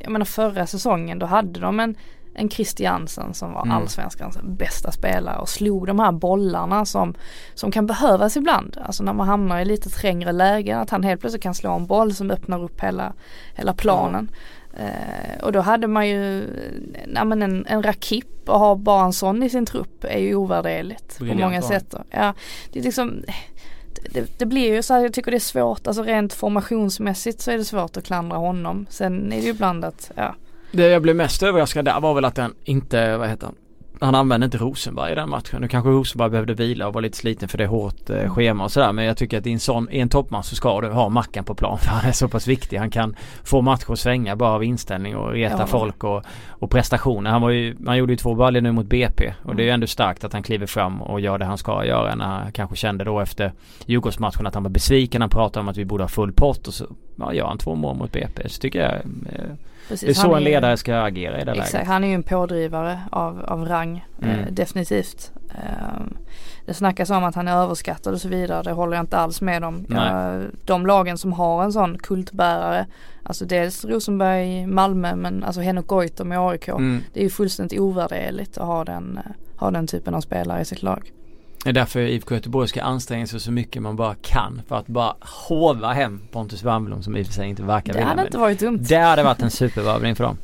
jag 0.00 0.10
menar 0.10 0.26
förra 0.26 0.66
säsongen 0.66 1.18
då 1.18 1.26
hade 1.26 1.60
de 1.60 1.80
en, 1.80 1.96
en 2.34 2.50
Christiansen 2.50 3.34
som 3.34 3.52
var 3.52 3.62
mm. 3.62 3.76
allsvenskans 3.76 4.38
bästa 4.42 4.92
spelare 4.92 5.38
och 5.38 5.48
slog 5.48 5.86
de 5.86 5.98
här 5.98 6.12
bollarna 6.12 6.84
som, 6.84 7.14
som 7.54 7.70
kan 7.70 7.86
behövas 7.86 8.36
ibland. 8.36 8.78
Alltså 8.84 9.02
när 9.02 9.12
man 9.12 9.28
hamnar 9.28 9.60
i 9.60 9.64
lite 9.64 9.88
trängre 9.88 10.32
lägen 10.32 10.78
att 10.78 10.90
han 10.90 11.02
helt 11.02 11.20
plötsligt 11.20 11.42
kan 11.42 11.54
slå 11.54 11.72
en 11.72 11.86
boll 11.86 12.14
som 12.14 12.30
öppnar 12.30 12.62
upp 12.62 12.80
hela, 12.80 13.12
hela 13.54 13.74
planen. 13.74 14.30
Mm. 14.30 14.38
Eh, 14.78 15.44
och 15.44 15.52
då 15.52 15.60
hade 15.60 15.86
man 15.86 16.08
ju, 16.08 16.46
nej 17.06 17.24
men 17.24 17.42
en, 17.42 17.66
en 17.66 17.82
Rakip 17.82 18.48
och 18.48 18.58
ha 18.58 18.74
bara 18.74 19.04
en 19.04 19.12
sån 19.12 19.42
i 19.42 19.50
sin 19.50 19.66
trupp 19.66 20.04
är 20.04 20.18
ju 20.18 20.34
ovärderligt 20.34 21.18
på 21.18 21.24
många 21.24 21.62
sätt. 21.62 21.94
Ja, 22.10 22.34
det 22.72 22.78
är 22.78 22.84
liksom 22.84 23.22
det, 24.10 24.38
det, 24.38 24.46
blir 24.46 24.74
ju 24.74 24.82
så 24.82 24.94
här, 24.94 25.00
jag 25.00 25.12
tycker 25.12 25.30
det 25.30 25.36
är 25.36 25.40
svårt, 25.40 25.86
alltså 25.86 26.02
rent 26.02 26.32
formationsmässigt 26.32 27.40
så 27.40 27.50
är 27.50 27.58
det 27.58 27.64
svårt 27.64 27.96
att 27.96 28.04
klandra 28.04 28.36
honom. 28.36 28.86
Sen 28.90 29.32
är 29.32 29.36
det 29.36 29.42
ju 29.42 29.50
ibland 29.50 29.84
att, 29.84 30.10
ja. 30.14 30.34
Det 30.72 30.88
jag 30.88 31.02
blev 31.02 31.16
mest 31.16 31.42
överraskad 31.42 31.84
där 31.84 32.00
var 32.00 32.14
väl 32.14 32.24
att 32.24 32.34
den 32.34 32.54
inte, 32.64 33.16
vad 33.16 33.28
heter 33.28 33.46
han, 33.46 33.54
han 34.00 34.14
använde 34.14 34.44
inte 34.44 34.58
Rosenberg 34.58 35.12
i 35.12 35.14
den 35.14 35.30
matchen. 35.30 35.60
Nu 35.60 35.68
kanske 35.68 35.90
Rosenberg 35.90 36.30
behövde 36.30 36.54
vila 36.54 36.88
och 36.88 36.94
var 36.94 37.00
lite 37.00 37.16
sliten 37.16 37.48
för 37.48 37.58
det 37.58 37.64
är 37.64 37.68
hårt 37.68 38.10
eh, 38.10 38.18
mm. 38.18 38.30
schema 38.30 38.64
och 38.64 38.72
sådär. 38.72 38.92
Men 38.92 39.04
jag 39.04 39.16
tycker 39.16 39.38
att 39.38 39.46
i 39.46 39.52
en 39.52 39.60
sån, 39.60 39.90
i 39.90 40.00
en 40.00 40.08
toppmatch 40.08 40.46
så 40.46 40.56
ska 40.56 40.80
du 40.80 40.88
ha 40.88 41.08
Mackan 41.08 41.44
på 41.44 41.54
plan. 41.54 41.78
För 41.82 41.90
han 41.90 42.08
är 42.08 42.12
så 42.12 42.28
pass 42.28 42.46
viktig. 42.46 42.76
Han 42.76 42.90
kan 42.90 43.16
få 43.44 43.62
matcher 43.62 43.92
att 43.92 43.98
svänga 43.98 44.36
bara 44.36 44.50
av 44.50 44.64
inställning 44.64 45.16
och 45.16 45.32
reta 45.32 45.56
ja. 45.58 45.66
folk 45.66 46.04
och, 46.04 46.22
och 46.48 46.70
prestationer. 46.70 47.30
Han 47.30 47.42
var 47.42 47.50
ju, 47.50 47.76
han 47.86 47.98
gjorde 47.98 48.12
ju 48.12 48.16
två 48.16 48.34
baljor 48.34 48.60
nu 48.60 48.72
mot 48.72 48.86
BP. 48.86 49.34
Och 49.42 49.56
det 49.56 49.62
är 49.62 49.64
ju 49.64 49.70
ändå 49.70 49.86
starkt 49.86 50.24
att 50.24 50.32
han 50.32 50.42
kliver 50.42 50.66
fram 50.66 51.02
och 51.02 51.20
gör 51.20 51.38
det 51.38 51.44
han 51.44 51.58
ska 51.58 51.84
göra. 51.84 52.14
När 52.14 52.24
han 52.24 52.52
kanske 52.52 52.76
kände 52.76 53.04
då 53.04 53.20
efter 53.20 53.52
Djurgårdsmatchen 53.86 54.46
att 54.46 54.54
han 54.54 54.62
var 54.62 54.70
besviken. 54.70 55.20
Han 55.20 55.30
pratade 55.30 55.60
om 55.60 55.68
att 55.68 55.76
vi 55.76 55.84
borde 55.84 56.04
ha 56.04 56.08
full 56.08 56.32
pott 56.32 56.66
och 56.66 56.74
så 56.74 56.86
ja, 57.16 57.32
gör 57.32 57.46
han 57.46 57.58
två 57.58 57.74
mål 57.74 57.96
mot 57.96 58.12
BP. 58.12 58.48
Så 58.48 58.60
tycker 58.60 58.80
jag 58.82 58.94
eh, 58.94 59.54
Precis, 59.88 60.06
det 60.06 60.22
är 60.22 60.28
så 60.28 60.34
en 60.34 60.44
ledare 60.44 60.76
ska 60.76 61.00
agera 61.00 61.40
i 61.40 61.44
det 61.44 61.50
exakt, 61.50 61.72
läget. 61.72 61.88
Han 61.88 62.04
är 62.04 62.08
ju 62.08 62.14
en 62.14 62.22
pådrivare 62.22 63.00
av, 63.10 63.44
av 63.44 63.68
rang. 63.68 64.04
Eh, 64.22 64.28
mm. 64.28 64.40
Eh, 64.40 64.52
definitivt. 64.52 65.32
Eh, 65.50 66.02
det 66.66 66.74
snackas 66.74 67.10
om 67.10 67.24
att 67.24 67.34
han 67.34 67.48
är 67.48 67.52
överskattad 67.52 68.14
och 68.14 68.20
så 68.20 68.28
vidare. 68.28 68.62
Det 68.62 68.72
håller 68.72 68.96
jag 68.96 69.02
inte 69.02 69.16
alls 69.16 69.40
med 69.40 69.64
om. 69.64 69.86
Eh, 69.90 70.48
de 70.64 70.86
lagen 70.86 71.18
som 71.18 71.32
har 71.32 71.64
en 71.64 71.72
sån 71.72 71.98
kultbärare. 71.98 72.86
Alltså 73.22 73.44
dels 73.44 73.84
Rosenberg, 73.84 74.66
Malmö 74.66 75.14
men 75.14 75.44
alltså 75.44 75.60
Henok 75.60 75.86
Goitom 75.86 76.28
med 76.28 76.38
AIK. 76.38 76.68
Mm. 76.68 77.00
Det 77.12 77.20
är 77.20 77.24
ju 77.24 77.30
fullständigt 77.30 77.80
ovärderligt 77.80 78.58
att 78.58 78.66
ha 78.66 78.84
den, 78.84 79.20
eh, 79.24 79.32
ha 79.56 79.70
den 79.70 79.86
typen 79.86 80.14
av 80.14 80.20
spelare 80.20 80.60
i 80.60 80.64
sitt 80.64 80.82
lag. 80.82 81.12
Det 81.64 81.70
är 81.70 81.72
därför 81.72 82.00
IFK 82.00 82.34
Göteborg 82.34 82.68
ska 82.68 82.82
anstränga 82.82 83.26
sig 83.26 83.40
så 83.40 83.52
mycket 83.52 83.82
man 83.82 83.96
bara 83.96 84.14
kan 84.14 84.62
för 84.68 84.76
att 84.76 84.86
bara 84.86 85.14
hova 85.48 85.92
hem 85.92 86.20
Pontus 86.32 86.62
Wernbloom 86.62 87.02
som 87.02 87.16
i 87.16 87.22
och 87.22 87.26
för 87.26 87.32
sig 87.32 87.48
inte 87.48 87.62
verkar 87.62 87.92
vilja. 87.92 88.04
Det 88.04 88.10
hade 88.10 88.26
inte 88.26 88.38
varit 88.38 88.60
dumt. 88.60 88.78
Det 88.80 88.96
hade 88.96 89.22
varit 89.22 89.42
en 89.42 89.50
supervärvning 89.50 90.16
för 90.16 90.24
dem. 90.24 90.38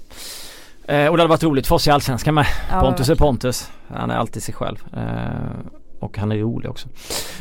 Eh, 0.89 1.07
och 1.07 1.17
det 1.17 1.23
hade 1.23 1.27
varit 1.27 1.43
roligt 1.43 1.67
för 1.67 1.75
oss 1.75 1.87
i 1.87 1.91
Allsvenskan 1.91 2.35
med. 2.35 2.47
Ja, 2.71 2.81
Pontus 2.81 3.09
är 3.09 3.15
Pontus. 3.15 3.71
Han 3.89 4.11
är 4.11 4.17
alltid 4.17 4.43
sig 4.43 4.55
själv. 4.55 4.77
Eh, 4.97 5.71
och 6.01 6.19
han 6.19 6.33
är 6.33 6.37
rolig 6.37 6.71
också. 6.71 6.89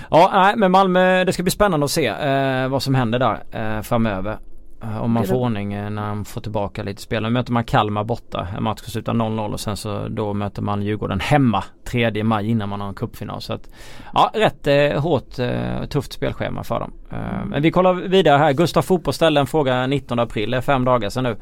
Ja, 0.09 0.29
nej, 0.33 0.55
men 0.57 0.71
Malmö, 0.71 1.23
det 1.23 1.33
ska 1.33 1.43
bli 1.43 1.51
spännande 1.51 1.83
att 1.83 1.91
se 1.91 2.07
eh, 2.07 2.67
vad 2.67 2.83
som 2.83 2.95
händer 2.95 3.19
där 3.19 3.43
eh, 3.51 3.81
framöver. 3.81 4.37
Eh, 4.83 5.03
om 5.03 5.11
man 5.11 5.25
får 5.25 5.35
ordning 5.35 5.73
eh, 5.73 5.89
när 5.89 6.01
han 6.01 6.25
får 6.25 6.41
tillbaka 6.41 6.83
lite 6.83 7.01
spelare. 7.01 7.29
Nu 7.29 7.33
möter 7.33 7.53
man 7.53 7.63
Kalmar 7.63 8.03
borta. 8.03 8.47
En 8.57 8.63
match 8.63 8.81
slutar 8.81 9.13
0-0 9.13 9.53
och 9.53 9.59
sen 9.59 9.77
så 9.77 10.07
då 10.07 10.33
möter 10.33 10.61
man 10.61 10.83
Djurgården 10.83 11.19
hemma 11.19 11.63
3 11.83 12.23
maj 12.23 12.49
innan 12.49 12.69
man 12.69 12.81
har 12.81 12.87
en 12.87 12.93
cupfinal. 12.93 13.41
Så 13.41 13.53
att 13.53 13.69
ja, 14.13 14.31
rätt 14.33 14.67
eh, 14.67 15.01
hårt 15.01 15.39
eh, 15.39 15.85
tufft 15.85 16.13
spelschema 16.13 16.63
för 16.63 16.79
dem. 16.79 16.91
Eh, 17.11 17.45
men 17.45 17.61
vi 17.61 17.71
kollar 17.71 17.93
vidare 17.93 18.37
här. 18.37 18.53
Gustav 18.53 18.81
Fotboll 18.81 19.13
ställde 19.13 19.39
en 19.39 19.47
fråga 19.47 19.87
19 19.87 20.19
april, 20.19 20.51
det 20.51 20.57
är 20.57 20.61
fem 20.61 20.85
dagar 20.85 21.09
sedan 21.09 21.23
nu. 21.23 21.35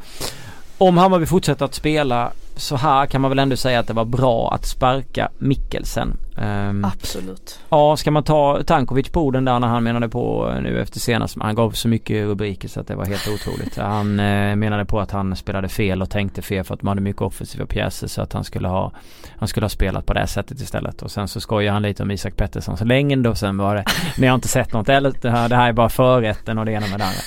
Om 0.82 0.98
Hammarby 0.98 1.26
fortsätter 1.26 1.66
att 1.66 1.74
spela 1.74 2.32
så 2.56 2.76
här 2.76 3.06
kan 3.06 3.22
man 3.22 3.32
väl 3.32 3.40
ändå 3.40 3.56
säga 3.56 3.80
att 3.80 3.88
det 3.88 3.94
var 3.94 4.06
bra 4.06 4.54
att 4.54 4.66
sparka 4.66 5.30
Mikkelsen. 5.38 6.18
Um, 6.38 6.86
Absolut. 6.86 7.60
Ja, 7.70 7.98
ska 7.98 8.12
man 8.12 8.24
ta 8.24 8.64
Tankovic 8.64 9.10
på 9.10 9.22
orden 9.22 9.46
där 9.46 9.60
när 9.60 9.68
han 9.68 9.84
menade 9.84 10.10
på 10.10 10.54
nu 10.64 10.82
efter 10.82 11.00
senast, 11.00 11.38
han 11.40 11.56
gav 11.56 11.72
så 11.72 11.88
mycket 11.88 12.26
rubriker 12.26 12.68
så 12.68 12.80
att 12.80 12.88
det 12.88 12.96
var 12.96 13.06
helt 13.06 13.28
otroligt. 13.28 13.78
Han 13.78 14.20
eh, 14.20 14.56
menade 14.56 14.86
på 14.86 15.00
att 15.00 15.12
han 15.12 15.36
spelade 15.36 15.70
fel 15.70 16.02
och 16.02 16.10
tänkte 16.10 16.42
fel 16.42 16.64
för 16.64 16.74
att 16.74 16.82
man 16.82 16.92
hade 16.92 17.02
mycket 17.02 17.22
offensiva 17.22 17.66
pjäser 17.66 18.08
så 18.08 18.22
att 18.22 18.34
han 18.34 18.44
skulle 18.44 18.68
ha 18.68 18.92
Han 19.38 19.48
skulle 19.48 19.64
ha 19.64 19.70
spelat 19.70 20.06
på 20.06 20.14
det 20.14 20.28
sättet 20.28 20.60
istället 20.62 21.02
och 21.02 21.12
sen 21.12 21.28
så 21.28 21.42
skojar 21.42 21.74
han 21.74 21.82
lite 21.82 22.04
om 22.04 22.12
Isak 22.12 22.36
Pettersson 22.36 22.78
så 22.78 22.86
länge 22.86 23.16
då 23.16 23.36
sen 23.36 23.58
var 23.58 23.76
det 23.76 23.86
jag 24.18 24.32
har 24.32 24.36
inte 24.36 24.48
sett 24.48 24.74
något 24.74 24.90
eller 24.90 25.14
det 25.22 25.30
här, 25.30 25.50
det 25.50 25.56
här 25.56 25.70
är 25.70 25.74
bara 25.74 25.90
förrätten 25.90 26.58
och 26.58 26.66
det 26.66 26.72
ena 26.72 26.88
med 26.88 27.00
det 27.00 27.06
andra. 27.06 27.22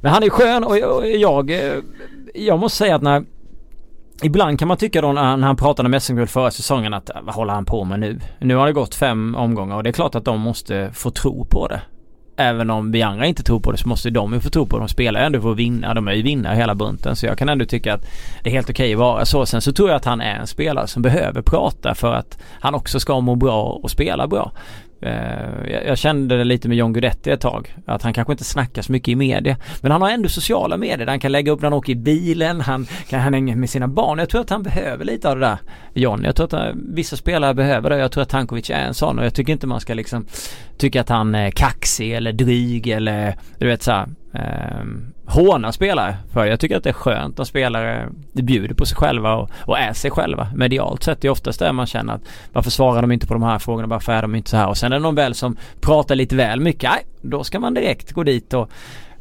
Men 0.00 0.12
han 0.12 0.22
är 0.22 0.30
skön 0.30 0.64
och 0.64 0.78
jag, 0.78 1.16
jag, 1.16 1.50
jag 2.34 2.58
måste 2.58 2.78
säga 2.78 2.96
att 2.96 3.02
när 3.02 3.24
Ibland 4.22 4.58
kan 4.58 4.68
man 4.68 4.76
tycka 4.76 5.00
då 5.00 5.12
när 5.12 5.36
han 5.36 5.56
pratade 5.56 5.88
med 5.88 6.02
SM-guld 6.02 6.30
förra 6.30 6.50
säsongen 6.50 6.94
att 6.94 7.10
äh, 7.10 7.16
vad 7.22 7.34
håller 7.34 7.52
han 7.52 7.64
på 7.64 7.84
med 7.84 8.00
nu? 8.00 8.20
Nu 8.38 8.56
har 8.56 8.66
det 8.66 8.72
gått 8.72 8.94
fem 8.94 9.34
omgångar 9.34 9.76
och 9.76 9.82
det 9.82 9.90
är 9.90 9.92
klart 9.92 10.14
att 10.14 10.24
de 10.24 10.40
måste 10.40 10.90
få 10.92 11.10
tro 11.10 11.44
på 11.44 11.68
det. 11.68 11.80
Även 12.38 12.70
om 12.70 12.92
vi 12.92 13.02
andra 13.02 13.26
inte 13.26 13.42
tror 13.42 13.60
på 13.60 13.72
det 13.72 13.78
så 13.78 13.88
måste 13.88 14.10
de 14.10 14.32
ju 14.32 14.40
få 14.40 14.50
tro 14.50 14.66
på 14.66 14.76
det. 14.76 14.82
De 14.82 14.88
spelar 14.88 15.20
ju 15.20 15.26
ändå 15.26 15.40
för 15.40 15.52
att 15.52 15.56
vinna. 15.56 15.94
De 15.94 16.08
är 16.08 16.12
ju 16.12 16.22
vinnare 16.22 16.56
hela 16.56 16.74
bunten. 16.74 17.16
Så 17.16 17.26
jag 17.26 17.38
kan 17.38 17.48
ändå 17.48 17.64
tycka 17.64 17.94
att 17.94 18.06
det 18.42 18.50
är 18.50 18.52
helt 18.52 18.70
okej 18.70 18.92
att 18.92 18.98
vara 18.98 19.24
så. 19.24 19.46
Sen 19.46 19.60
så 19.60 19.72
tror 19.72 19.88
jag 19.88 19.96
att 19.96 20.04
han 20.04 20.20
är 20.20 20.34
en 20.34 20.46
spelare 20.46 20.86
som 20.86 21.02
behöver 21.02 21.42
prata 21.42 21.94
för 21.94 22.12
att 22.12 22.38
han 22.60 22.74
också 22.74 23.00
ska 23.00 23.20
må 23.20 23.34
bra 23.34 23.62
och 23.62 23.90
spela 23.90 24.26
bra. 24.26 24.52
Eh, 25.00 25.86
jag 25.86 25.98
kände 25.98 26.36
det 26.36 26.44
lite 26.44 26.68
med 26.68 26.76
John 26.76 26.92
Guidetti 26.92 27.30
ett 27.30 27.40
tag. 27.40 27.76
Att 27.86 28.02
han 28.02 28.12
kanske 28.12 28.32
inte 28.32 28.44
snackar 28.44 28.82
så 28.82 28.92
mycket 28.92 29.08
i 29.08 29.14
media. 29.14 29.56
Men 29.80 29.92
han 29.92 30.02
har 30.02 30.10
ändå 30.10 30.28
sociala 30.28 30.76
medier. 30.76 31.06
Han 31.06 31.20
kan 31.20 31.32
lägga 31.32 31.52
upp 31.52 31.60
när 31.60 31.66
han 31.66 31.78
åker 31.78 31.92
i 31.92 31.96
bilen. 31.96 32.60
Han 32.60 32.86
kan 33.08 33.20
hänga 33.20 33.56
med 33.56 33.70
sina 33.70 33.88
barn. 33.88 34.18
Jag 34.18 34.28
tror 34.28 34.40
att 34.40 34.50
han 34.50 34.62
behöver 34.62 35.04
lite 35.04 35.30
av 35.30 35.38
det 35.38 35.46
där. 35.46 35.58
John. 35.94 36.24
Jag 36.24 36.36
tror 36.36 36.46
att 36.46 36.52
han, 36.52 36.94
vissa 36.94 37.16
spelare 37.16 37.54
behöver 37.54 37.90
det. 37.90 37.98
Jag 37.98 38.12
tror 38.12 38.22
att 38.22 38.28
Tankovic 38.28 38.70
är 38.70 38.74
en 38.74 38.94
sån. 38.94 39.18
Och 39.18 39.24
jag 39.24 39.34
tycker 39.34 39.52
inte 39.52 39.66
man 39.66 39.80
ska 39.80 39.94
liksom 39.94 40.26
tycka 40.76 41.00
att 41.00 41.08
han 41.08 41.34
är 41.34 41.50
kaxig 41.50 42.12
eller 42.12 42.32
dryg 42.32 42.88
eller 42.88 43.36
du 43.58 43.66
vet 43.66 43.82
såhär 43.82 44.08
ehm, 44.32 45.12
håna 45.26 45.72
spelare. 45.72 46.16
För 46.32 46.44
jag 46.44 46.60
tycker 46.60 46.76
att 46.76 46.84
det 46.84 46.90
är 46.90 46.94
skönt 46.94 47.38
när 47.38 47.44
spelare 47.44 48.08
bjuder 48.32 48.74
på 48.74 48.86
sig 48.86 48.96
själva 48.96 49.34
och, 49.34 49.50
och 49.60 49.78
är 49.78 49.92
sig 49.92 50.10
själva. 50.10 50.48
Medialt 50.54 51.02
sett 51.02 51.18
är 51.18 51.22
det 51.22 51.30
oftast 51.30 51.58
där 51.58 51.72
man 51.72 51.86
känner 51.86 52.14
att 52.14 52.22
varför 52.52 52.70
svarar 52.70 53.02
de 53.02 53.12
inte 53.12 53.26
på 53.26 53.34
de 53.34 53.42
här 53.42 53.58
frågorna? 53.58 53.88
Varför 53.88 54.12
är 54.12 54.22
de 54.22 54.34
inte 54.34 54.50
så 54.50 54.56
här? 54.56 54.68
Och 54.68 54.76
sen 54.76 54.92
är 54.92 54.96
det 54.96 55.02
någon 55.02 55.14
väl 55.14 55.34
som 55.34 55.56
pratar 55.80 56.14
lite 56.14 56.36
väl 56.36 56.60
mycket. 56.60 56.90
Nej, 56.90 57.06
då 57.20 57.44
ska 57.44 57.60
man 57.60 57.74
direkt 57.74 58.12
gå 58.12 58.22
dit 58.22 58.54
och 58.54 58.70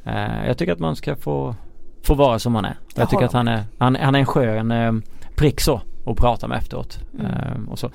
eh, 0.03 0.47
jag 0.47 0.57
tycker 0.57 0.73
att 0.73 0.79
man 0.79 0.95
ska 0.95 1.15
få, 1.15 1.55
få 2.03 2.13
vara 2.13 2.39
som 2.39 2.53
man 2.53 2.65
är. 2.65 2.77
Jag, 2.95 3.01
jag 3.01 3.09
tycker 3.09 3.25
att 3.25 3.33
han 3.33 3.47
är, 3.47 3.63
han, 3.77 3.95
han 3.95 4.15
är 4.15 4.19
en 4.19 4.25
skön 4.25 4.71
eh, 4.71 4.91
prick 5.35 5.61
så 5.61 5.81
och 6.03 6.17
prata 6.17 6.47
med 6.47 6.57
efteråt. 6.57 6.99
Mm. 7.19 7.31
Eh, 7.31 7.71
och 7.71 7.79
så. 7.79 7.87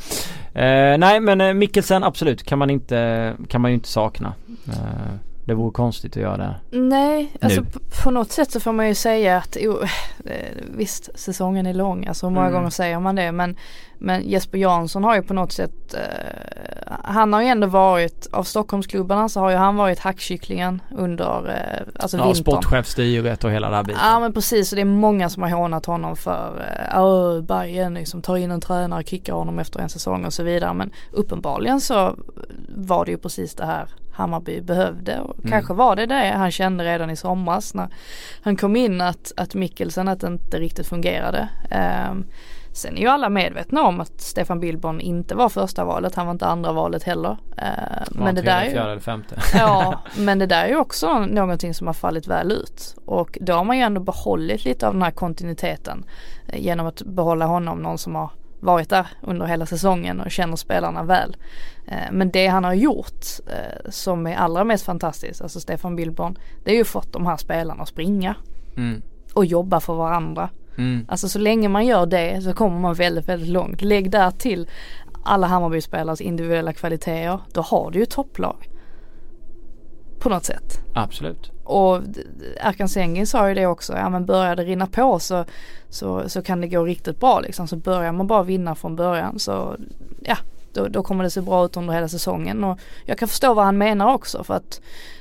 Eh, 0.55 0.99
nej 0.99 1.21
men 1.21 1.41
eh, 1.41 1.55
Mikkelsen 1.55 2.05
absolut 2.05 2.43
kan 2.43 2.59
man 2.59 2.71
inte, 2.71 3.33
kan 3.49 3.61
man 3.61 3.71
ju 3.71 3.75
inte 3.75 3.89
sakna. 3.89 4.33
Eh, 5.51 5.57
det 5.57 5.62
vore 5.62 5.72
konstigt 5.72 6.16
att 6.16 6.22
göra 6.22 6.36
det 6.36 6.78
Nej, 6.78 7.32
alltså 7.40 7.62
på, 7.62 7.80
på, 8.05 8.11
något 8.11 8.32
sätt 8.32 8.51
så 8.51 8.61
får 8.61 8.72
man 8.72 8.88
ju 8.88 8.94
säga 8.94 9.36
att 9.36 9.57
oh, 9.57 9.88
visst 10.76 11.11
säsongen 11.14 11.66
är 11.66 11.74
lång, 11.74 12.07
alltså 12.07 12.26
hur 12.26 12.34
många 12.34 12.46
mm. 12.46 12.59
gånger 12.59 12.70
säger 12.70 13.01
man 13.01 13.14
det 13.14 13.32
men 13.32 13.57
men 14.03 14.28
Jesper 14.28 14.59
Jansson 14.59 15.05
har 15.05 15.16
ju 15.16 15.22
på 15.22 15.34
något 15.34 15.53
sätt 15.53 15.94
eh, 15.94 16.92
Han 17.05 17.32
har 17.32 17.42
ju 17.42 17.48
ändå 17.48 17.66
varit 17.66 18.26
Av 18.32 18.44
Stockholmsklubbarna 18.44 19.28
så 19.28 19.40
har 19.40 19.51
ju 19.51 19.57
han 19.57 19.76
varit 19.76 19.98
hackkycklingen 19.98 20.82
under 20.90 21.48
eh, 21.48 22.03
Alltså 22.03 22.16
ja, 22.16 22.24
vintern. 22.24 22.42
sportchefstyret 22.42 23.44
och 23.44 23.51
hela 23.51 23.70
det 23.70 23.76
här 23.76 23.82
biten. 23.82 24.01
Ja 24.05 24.20
men 24.20 24.32
precis 24.32 24.72
och 24.72 24.76
det 24.76 24.82
är 24.82 24.84
många 24.84 25.28
som 25.28 25.42
har 25.42 25.51
hånat 25.51 25.86
honom 25.86 26.16
för 26.16 26.64
äh, 26.94 27.42
Bayern 27.42 27.94
liksom 27.94 28.22
tar 28.22 28.36
in 28.36 28.51
en 28.51 28.61
tränare, 28.61 29.05
kickar 29.05 29.32
honom 29.32 29.59
efter 29.59 29.80
en 29.80 29.88
säsong 29.88 30.24
och 30.24 30.32
så 30.32 30.42
vidare 30.42 30.74
men 30.74 30.90
uppenbarligen 31.12 31.80
så 31.80 32.16
var 32.68 33.05
det 33.05 33.11
ju 33.11 33.18
precis 33.18 33.55
det 33.55 33.66
här 33.66 33.88
Hammarby 34.21 34.61
behövde 34.61 35.18
och 35.21 35.39
Mm. 35.39 35.51
kanske 35.51 35.75
var 35.75 35.97
det 35.97 36.07
det 36.07 36.33
han 36.37 36.51
kände 36.51 36.85
redan 36.85 37.11
i 37.11 37.16
somras 37.16 37.75
när 37.75 37.89
han 38.43 38.57
kom 38.57 38.77
in 38.77 39.01
att, 39.01 39.33
att 39.37 39.55
Mikkelsen 39.55 40.09
att 40.09 40.21
det 40.21 40.27
inte 40.27 40.59
riktigt 40.59 40.87
fungerade. 40.87 41.49
Ehm, 41.71 42.25
sen 42.73 42.97
är 42.97 43.01
ju 43.01 43.07
alla 43.09 43.29
medvetna 43.29 43.83
om 43.83 44.01
att 44.01 44.21
Stefan 44.21 44.61
Billborn 44.61 45.01
inte 45.01 45.35
var 45.35 45.49
första 45.49 45.85
valet, 45.85 46.14
han 46.14 46.27
var 46.27 46.33
inte 46.33 46.47
andra 46.47 46.73
valet 46.73 47.03
heller. 47.03 47.37
Ehm, 47.57 47.66
men 48.11 48.35
det 48.35 48.43
där 48.43 48.61
är 48.61 48.64
ju. 48.64 48.75
Ja, 49.55 50.01
men 50.18 50.39
det 50.39 50.47
där 50.47 50.64
är 50.64 50.68
ju 50.68 50.77
också 50.77 51.18
någonting 51.18 51.75
som 51.75 51.87
har 51.87 51.95
fallit 51.95 52.27
väl 52.27 52.53
ut. 52.53 52.97
Och 53.05 53.39
då 53.41 53.53
har 53.53 53.64
man 53.64 53.77
ju 53.77 53.83
ändå 53.83 54.01
behållit 54.01 54.64
lite 54.64 54.87
av 54.87 54.93
den 54.93 55.03
här 55.03 55.11
kontinuiteten. 55.11 56.05
eh, 56.49 56.61
Genom 56.61 56.87
att 56.87 57.03
behålla 57.03 57.47
honom, 57.47 57.79
någon 57.79 57.99
som 57.99 58.14
har 58.14 58.31
varit 58.61 58.89
där 58.89 59.07
under 59.23 59.47
hela 59.47 59.67
säsongen 59.67 60.21
och 60.21 60.31
känner 60.31 60.57
spelarna 60.57 61.03
väl. 61.03 61.37
Eh, 61.87 62.13
Men 62.13 62.31
det 62.31 62.47
han 62.47 62.65
har 62.65 62.75
gjort 62.75 63.25
eh, 63.47 63.91
som 63.91 64.27
är 64.27 64.37
allra 64.37 64.65
mest 64.65 64.85
fantastiskt, 64.85 65.43
alltså 65.43 65.61
Stefan 65.61 65.97
Billborn, 65.97 66.39
det 66.65 66.71
är 66.71 66.77
ju 66.77 66.85
fått 66.85 67.13
de 67.13 67.27
här 67.27 67.37
spelarna 67.37 67.83
att 67.83 67.89
springa 67.89 68.35
Mm. 68.77 69.03
och 69.35 69.45
jobba 69.45 69.81
för 69.81 69.95
varandra. 69.95 70.49
Mm. 70.79 71.07
Alltså 71.09 71.29
så 71.29 71.39
länge 71.39 71.69
man 71.69 71.87
gör 71.87 72.07
det 72.07 72.43
så 72.43 72.53
kommer 72.53 72.79
man 72.79 72.95
väldigt, 72.95 73.29
väldigt 73.29 73.49
långt. 73.49 73.83
Lägg 73.83 74.11
där 74.11 74.31
till 74.31 74.69
alla 75.25 75.47
Hammarby-spelares 75.47 76.21
individuella 76.21 76.73
kvaliteter, 76.73 77.39
då 77.53 77.61
har 77.61 77.91
du 77.91 77.99
ju 77.99 78.07
topplag. 78.07 78.69
På 80.19 80.29
något 80.29 80.45
sätt. 80.45 80.81
Absolut. 80.95 81.53
Och 81.71 82.03
Erkan 82.61 82.89
Sengin 82.89 83.27
sa 83.27 83.49
ju 83.49 83.55
det 83.55 83.66
också, 83.66 83.93
ja 83.97 84.09
men 84.09 84.27
börjar 84.27 84.57
det 84.57 84.64
rinna 84.64 84.87
på 84.87 85.18
så, 85.18 85.45
så, 85.89 86.29
så 86.29 86.43
kan 86.43 86.61
det 86.61 86.68
gå 86.68 86.85
riktigt 86.85 87.21
bra 87.21 87.41
liksom. 87.41 87.68
Så 87.68 87.77
börjar 87.77 88.12
man 88.12 88.27
bara 88.27 88.43
vinna 88.43 88.75
från 88.75 88.97
början 88.97 89.39
så 89.39 89.77
ja, 90.23 90.37
då, 90.73 90.87
då 90.89 91.03
kommer 91.03 91.25
det 91.25 91.31
se 91.31 91.41
bra 91.41 91.64
ut 91.64 91.77
under 91.77 91.95
hela 91.95 92.09
säsongen. 92.09 92.64
Och 92.64 92.79
jag 93.07 93.18
kan 93.18 93.29
förstå 93.29 93.55
vad 93.55 93.64
han 93.64 93.79
menar 93.79 94.14
också 94.14 94.45
för 94.45 94.55
att 94.55 94.81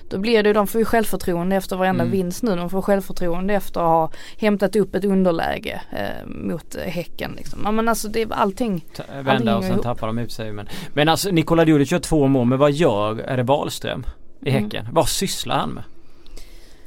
då 0.10 0.18
blir 0.18 0.44
det, 0.44 0.54
de 0.54 0.68
får 0.68 0.80
ju 0.80 0.86
självförtroende 0.86 1.56
efter 1.56 1.76
varenda 1.76 2.04
Mm. 2.04 2.12
vinst 2.12 2.44
nu. 2.44 2.56
De 2.56 2.70
får 2.70 2.82
självförtroende 2.82 3.54
efter 3.54 3.80
att 3.82 3.88
ha 3.88 4.12
hämtat 4.38 4.76
upp 4.76 4.96
ett 4.96 5.06
underläge 5.06 5.82
eh, 5.92 6.28
mot 6.28 6.76
Häcken 6.76 7.32
liksom. 7.38 7.60
Ja 7.64 7.72
men 7.72 7.90
alltså 7.90 8.08
det 8.08 8.22
är 8.22 8.28
allting. 8.34 8.86
Ta- 8.96 9.04
Allting 9.04 9.24
Vända 9.26 9.58
och 9.58 9.64
sen 9.64 9.72
ihop. 9.74 9.84
tappar 9.84 10.08
de 10.08 10.18
ut 10.20 10.32
sig. 10.32 10.52
Men, 10.52 10.68
men 10.94 11.10
alltså 11.10 11.30
Nikola 11.32 11.66
Djurdjic 11.66 11.92
gör 11.92 12.00
två 12.00 12.28
mål. 12.28 12.48
Men 12.48 12.60
vad 12.60 12.72
gör, 12.72 13.20
är 13.20 13.38
det 13.38 13.44
Wahlström 13.44 14.06
i 14.42 14.50
Mm. 14.50 14.64
Häcken? 14.64 14.88
Vad 14.92 15.10
sysslar 15.10 15.58
han 15.58 15.70
med? 15.70 15.84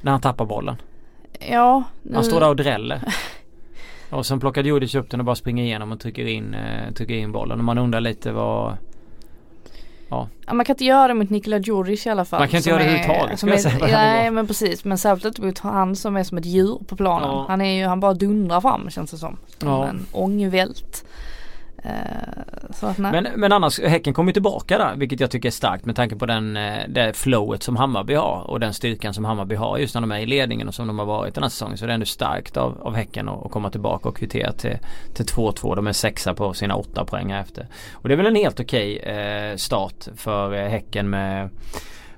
När 0.03 0.13
han 0.13 0.21
tappar 0.21 0.45
bollen. 0.45 0.77
Ja. 1.51 1.83
Nu, 2.03 2.15
Han 2.15 2.25
står 2.25 2.41
där 2.41 2.49
och 2.49 2.57
dräller. 2.57 3.03
Och 4.11 4.27
sen 4.27 4.41
plockar 4.41 4.65
Djurdjic 4.65 4.95
upp 4.95 5.11
den 5.11 5.21
och 5.21 5.27
bara 5.27 5.37
springer 5.37 5.65
igenom 5.65 5.93
och 5.93 6.01
trycker 6.01 6.27
in, 6.27 6.55
eh, 6.55 6.93
trycker 6.93 7.15
in 7.15 7.33
bollen. 7.33 7.59
Och 7.59 7.65
man 7.65 7.79
undrar 7.79 8.01
lite 8.01 8.33
vad... 8.33 8.77
Ja, 10.09 10.29
man 10.53 10.65
kan 10.65 10.75
inte 10.75 10.85
göra 10.85 11.09
det 11.09 11.15
mot 11.15 11.31
Nikola 11.31 11.59
Djurdjic 11.59 12.07
i 12.07 12.11
alla 12.11 12.25
fall. 12.25 12.41
Man 12.41 12.49
kan 12.49 12.57
inte 12.57 12.69
göra 12.71 12.79
det 12.79 12.85
överhuvudtaget, 12.85 13.39
skulle 13.39 13.53
jag 13.53 13.61
säga, 13.61 13.79
Nej 13.87 14.31
men 14.31 14.47
precis 14.47 14.85
men 14.85 14.99
särskilt 14.99 15.39
mot 15.39 15.59
han 15.59 15.97
som 15.97 16.17
är 16.17 16.25
som 16.25 16.39
ett 16.39 16.45
djur 16.45 16.79
på 16.89 16.97
planen. 16.97 17.29
Ja. 17.29 17.45
Han 17.49 17.61
är 17.61 17.79
ju, 17.79 17.87
han 17.87 18.01
bara 18.01 18.15
dundrar 18.15 18.61
fram 18.61 18.91
känns 18.91 19.11
det 19.11 19.17
som. 19.17 19.37
Som 19.59 19.69
Ja. 19.69 19.87
en 19.87 20.07
ångvält. 20.13 21.05
Eh, 21.83 21.93
så 22.71 22.87
att 22.87 22.99
nej. 22.99 23.13
Men, 23.13 23.29
men 23.37 23.53
annars, 23.53 23.81
Häcken 23.81 24.15
kommer 24.15 24.31
ju 24.31 24.33
tillbaka 24.33 24.79
där 24.79 24.97
vilket 24.97 25.21
jag 25.21 25.31
tycker 25.31 25.49
är 25.49 25.51
starkt 25.51 25.85
med 25.85 25.97
tanke 25.97 26.17
på 26.17 26.27
den, 26.27 26.57
eh, 26.57 26.79
det 26.89 27.17
flowet 27.17 27.63
som 27.63 27.77
Hammarby 27.77 28.15
har 28.15 28.51
och 28.51 28.61
den 28.61 28.75
styrkan 28.75 29.15
som 29.15 29.25
Hammarby 29.25 29.55
har 29.55 29.79
just 29.79 29.95
när 29.95 30.01
de 30.01 30.13
är 30.13 30.19
i 30.19 30.27
ledningen 30.27 30.69
och 30.69 30.75
som 30.75 30.87
de 30.87 30.99
har 30.99 31.07
varit 31.07 31.35
den 31.35 31.43
här 31.43 31.51
säsongen. 31.51 31.79
Så 31.79 31.87
det 31.87 31.93
är 31.93 31.95
ändå 31.95 32.07
starkt 32.07 32.57
av, 32.57 32.83
av 32.83 32.95
Häcken 32.95 33.29
att, 33.29 33.47
att 33.47 33.53
komma 33.53 33.71
tillbaka 33.71 34.09
och 34.09 34.17
kvittera 34.17 34.53
till, 34.53 34.79
till 35.15 35.25
2-2. 35.25 35.77
De 35.77 35.87
är 35.87 35.93
sexa 35.93 36.35
på 36.35 36.55
sina 36.55 36.77
åtta 36.77 37.05
poäng 37.05 37.33
här 37.33 37.41
efter. 37.41 37.67
Och 37.93 38.09
det 38.09 38.15
är 38.15 38.17
väl 38.17 38.27
en 38.27 38.37
helt 38.37 38.61
okej 38.61 38.99
eh, 38.99 39.57
start 39.57 40.09
för 40.17 40.55
eh, 40.55 40.69
Häcken 40.69 41.11
med 41.11 41.51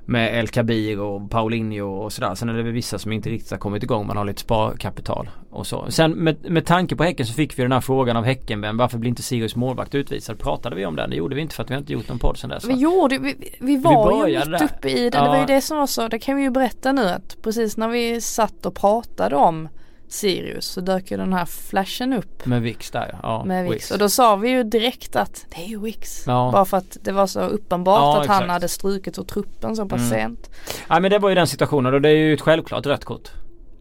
med 0.06 0.38
El 0.38 0.48
Kabir 0.48 1.00
och 1.00 1.30
Paulinho 1.30 1.86
och 1.86 2.12
sådär. 2.12 2.34
Sen 2.34 2.48
är 2.48 2.54
det 2.54 2.62
väl 2.62 2.72
vissa 2.72 2.98
som 2.98 3.12
inte 3.12 3.30
riktigt 3.30 3.50
har 3.50 3.58
kommit 3.58 3.82
igång. 3.82 4.06
Man 4.06 4.16
har 4.16 4.24
lite 4.24 4.40
sparkapital 4.40 5.30
och 5.50 5.66
så. 5.66 5.90
Sen 5.90 6.12
med, 6.12 6.50
med 6.50 6.66
tanke 6.66 6.96
på 6.96 7.04
Häcken 7.04 7.26
så 7.26 7.32
fick 7.32 7.58
vi 7.58 7.62
den 7.62 7.72
här 7.72 7.80
frågan 7.80 8.16
av 8.16 8.24
Häckenvän. 8.24 8.76
Varför 8.76 8.98
blir 8.98 9.08
inte 9.08 9.22
Sirius 9.22 9.56
målvakt 9.56 9.94
utvisad? 9.94 10.38
Pratade 10.38 10.76
vi 10.76 10.86
om 10.86 10.96
den? 10.96 11.10
Det 11.10 11.16
gjorde 11.16 11.34
vi 11.34 11.40
inte 11.40 11.54
för 11.54 11.62
att 11.62 11.70
vi 11.70 11.74
har 11.74 11.80
inte 11.80 11.92
gjort 11.92 12.08
någon 12.08 12.18
podd 12.18 12.36
sen 12.38 12.50
dess. 12.50 12.64
Vi 12.64 12.74
gjorde, 12.74 13.18
vi, 13.18 13.56
vi 13.60 13.76
var 13.76 14.12
ju 14.12 14.20
började 14.20 14.50
mitt 14.50 14.62
uppe 14.62 14.88
i 14.88 15.10
det. 15.10 15.18
Ja. 15.18 15.22
Det 15.22 15.28
var 15.28 15.38
ju 15.38 15.46
det 15.46 15.60
som 15.60 15.78
var 15.78 15.86
så, 15.86 16.08
det 16.08 16.18
kan 16.18 16.36
vi 16.36 16.42
ju 16.42 16.50
berätta 16.50 16.92
nu 16.92 17.08
att 17.08 17.36
precis 17.42 17.76
när 17.76 17.88
vi 17.88 18.20
satt 18.20 18.66
och 18.66 18.74
pratade 18.74 19.36
om 19.36 19.68
Sirius 20.08 20.66
så 20.66 20.80
dök 20.80 21.10
ju 21.10 21.16
den 21.16 21.32
här 21.32 21.44
flashen 21.44 22.12
upp 22.12 22.46
Med 22.46 22.62
Vix 22.62 22.90
där 22.90 23.18
ja. 23.22 23.44
med 23.44 23.70
Wix. 23.70 23.90
Och 23.90 23.98
då 23.98 24.08
sa 24.08 24.36
vi 24.36 24.48
ju 24.50 24.62
direkt 24.64 25.16
att 25.16 25.46
det 25.56 25.62
är 25.64 25.68
ju 25.68 25.80
Wix. 25.80 26.24
Ja. 26.26 26.50
Bara 26.52 26.64
för 26.64 26.76
att 26.76 26.96
det 27.02 27.12
var 27.12 27.26
så 27.26 27.40
uppenbart 27.40 27.98
Ja, 28.00 28.10
att 28.20 28.26
han 28.26 28.36
exakt. 28.36 28.50
hade 28.52 28.68
strukit 28.68 29.18
ur 29.18 29.22
truppen 29.22 29.76
så 29.76 29.86
pass 29.86 30.00
Mm. 30.00 30.10
sent. 30.10 30.50
Ja 30.88 31.00
men 31.00 31.10
det 31.10 31.18
var 31.18 31.28
ju 31.28 31.34
den 31.34 31.46
situationen 31.46 31.94
och 31.94 32.00
det 32.02 32.08
är 32.08 32.16
ju 32.16 32.34
ett 32.34 32.40
självklart 32.40 32.86
rött 32.86 33.04
kort. 33.04 33.30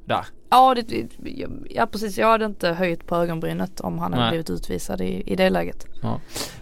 Där. 0.06 0.26
Ja, 0.50 0.76
det, 0.76 1.08
ja 1.70 1.86
precis, 1.86 2.18
jag 2.18 2.28
hade 2.28 2.46
inte 2.46 2.70
höjt 2.70 3.08
på 3.08 3.16
ögonbrynet 3.16 3.80
om 3.80 4.00
han 4.00 4.14
hade 4.14 4.24
Nej. 4.24 4.32
blivit 4.32 4.50
utvisad 4.50 5.02
i, 5.02 5.24
i 5.26 5.36
det 5.36 5.50
läget. 5.50 5.86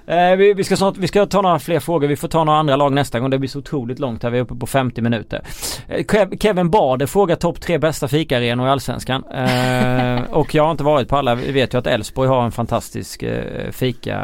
Eh, 0.05 0.35
vi, 0.35 0.53
vi, 0.53 0.63
ska 0.63 0.77
snart, 0.77 0.97
vi 0.97 1.07
ska 1.07 1.25
ta 1.25 1.41
några 1.41 1.59
fler 1.59 1.79
frågor. 1.79 2.07
Vi 2.07 2.15
får 2.15 2.27
ta 2.27 2.43
några 2.43 2.59
andra 2.59 2.75
lag 2.75 2.93
nästa 2.93 3.19
gång. 3.19 3.29
Det 3.29 3.39
blir 3.39 3.49
så 3.49 3.59
otroligt 3.59 3.99
långt 3.99 4.23
här. 4.23 4.29
Vi 4.29 4.37
är 4.37 4.41
uppe 4.41 4.55
på 4.55 4.67
50 4.67 5.01
minuter. 5.01 5.41
Eh, 5.87 6.05
Kev, 6.11 6.37
Kevin 6.37 6.69
Bader 6.69 7.05
frågar 7.05 7.35
topp 7.35 7.61
tre 7.61 7.77
bästa 7.77 8.07
fikaarenor 8.07 8.67
i 8.67 8.69
Allsvenskan. 8.69 9.23
Eh, 9.23 10.21
och 10.31 10.55
jag 10.55 10.63
har 10.63 10.71
inte 10.71 10.83
varit 10.83 11.07
på 11.07 11.17
alla. 11.17 11.35
Vi 11.35 11.51
vet 11.51 11.73
ju 11.73 11.77
att 11.77 11.87
Elfsborg 11.87 12.29
har 12.29 12.45
en 12.45 12.51
fantastisk 12.51 13.23
eh, 13.23 13.71
fika 13.71 14.17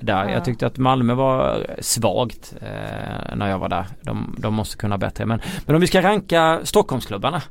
där. 0.00 0.24
Ja. 0.24 0.30
Jag 0.30 0.44
tyckte 0.44 0.66
att 0.66 0.78
Malmö 0.78 1.14
var 1.14 1.66
svagt 1.80 2.54
eh, 2.60 3.36
när 3.36 3.50
jag 3.50 3.58
var 3.58 3.68
där. 3.68 3.86
De, 4.00 4.36
de 4.38 4.54
måste 4.54 4.76
kunna 4.76 4.98
bättre. 4.98 5.26
Men, 5.26 5.40
men 5.66 5.74
om 5.74 5.80
vi 5.80 5.86
ska 5.86 6.02
ranka 6.02 6.60
Stockholmsklubbarna. 6.62 7.42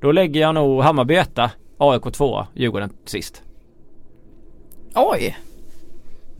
Då 0.00 0.12
lägger 0.12 0.40
jag 0.40 0.54
nog 0.54 0.82
Hammarby 0.82 1.14
etta, 1.14 1.50
AIK 1.78 2.12
tvåa, 2.12 2.46
Djurgården 2.54 2.90
sist. 3.04 3.42
Oj! 4.94 5.36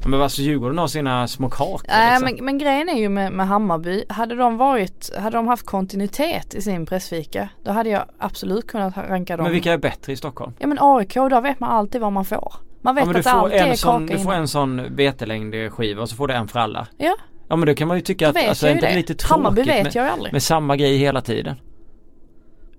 Men 0.06 0.20
alltså 0.22 0.42
Djurgården 0.42 0.78
har 0.78 0.86
sina 0.88 1.28
små 1.28 1.50
kakor 1.50 1.80
Nej 1.88 2.10
liksom. 2.20 2.36
men, 2.36 2.44
men 2.44 2.58
grejen 2.58 2.88
är 2.88 2.98
ju 2.98 3.08
med, 3.08 3.32
med 3.32 3.48
Hammarby, 3.48 4.04
hade 4.08 4.34
de 4.34 4.56
varit, 4.56 5.10
hade 5.18 5.36
de 5.36 5.48
haft 5.48 5.66
kontinuitet 5.66 6.54
i 6.54 6.62
sin 6.62 6.86
pressfika 6.86 7.48
då 7.64 7.70
hade 7.72 7.90
jag 7.90 8.04
absolut 8.18 8.66
kunnat 8.66 8.96
ranka 8.96 9.36
dem. 9.36 9.44
Men 9.44 9.52
vilka 9.52 9.72
är 9.72 9.78
bättre 9.78 10.12
i 10.12 10.16
Stockholm? 10.16 10.52
Ja 10.58 10.66
men 10.66 10.78
AIK, 10.80 11.14
då 11.14 11.40
vet 11.40 11.60
man 11.60 11.70
alltid 11.70 12.00
vad 12.00 12.12
man 12.12 12.24
får. 12.24 12.54
Man 12.82 12.94
vet 12.94 13.04
Ja, 13.04 13.10
att 13.10 13.16
det 13.16 13.22
får, 13.22 13.30
alltid 13.30 13.60
är 13.60 13.66
en 13.66 13.76
sån, 13.76 14.06
kaka 14.08 14.18
du 14.18 14.24
får 14.24 14.32
en 14.32 14.48
sån 14.48 14.96
vetelängd 14.96 15.54
skiva 15.72 16.02
och 16.02 16.08
så 16.08 16.16
får 16.16 16.28
du 16.28 16.34
en 16.34 16.48
för 16.48 16.58
alla. 16.58 16.86
Ja, 16.96 17.14
Ja 17.48 17.56
men 17.56 17.66
då 17.68 17.74
kan 17.74 17.88
man 17.88 17.96
ju 17.96 18.02
tycka 18.02 18.28
att 18.28 18.48
alltså, 18.48 18.66
jag 18.66 18.70
är 18.70 18.74
inte 18.76 18.88
det. 18.88 18.94
lite 18.96 19.14
tråkigt 19.14 19.30
Hammarby 19.30 19.62
vet 19.62 19.84
med, 19.84 19.94
jag 19.94 20.08
aldrig. 20.08 20.32
med 20.32 20.42
samma 20.42 20.76
grej 20.76 20.96
hela 20.96 21.20
tiden. 21.20 21.56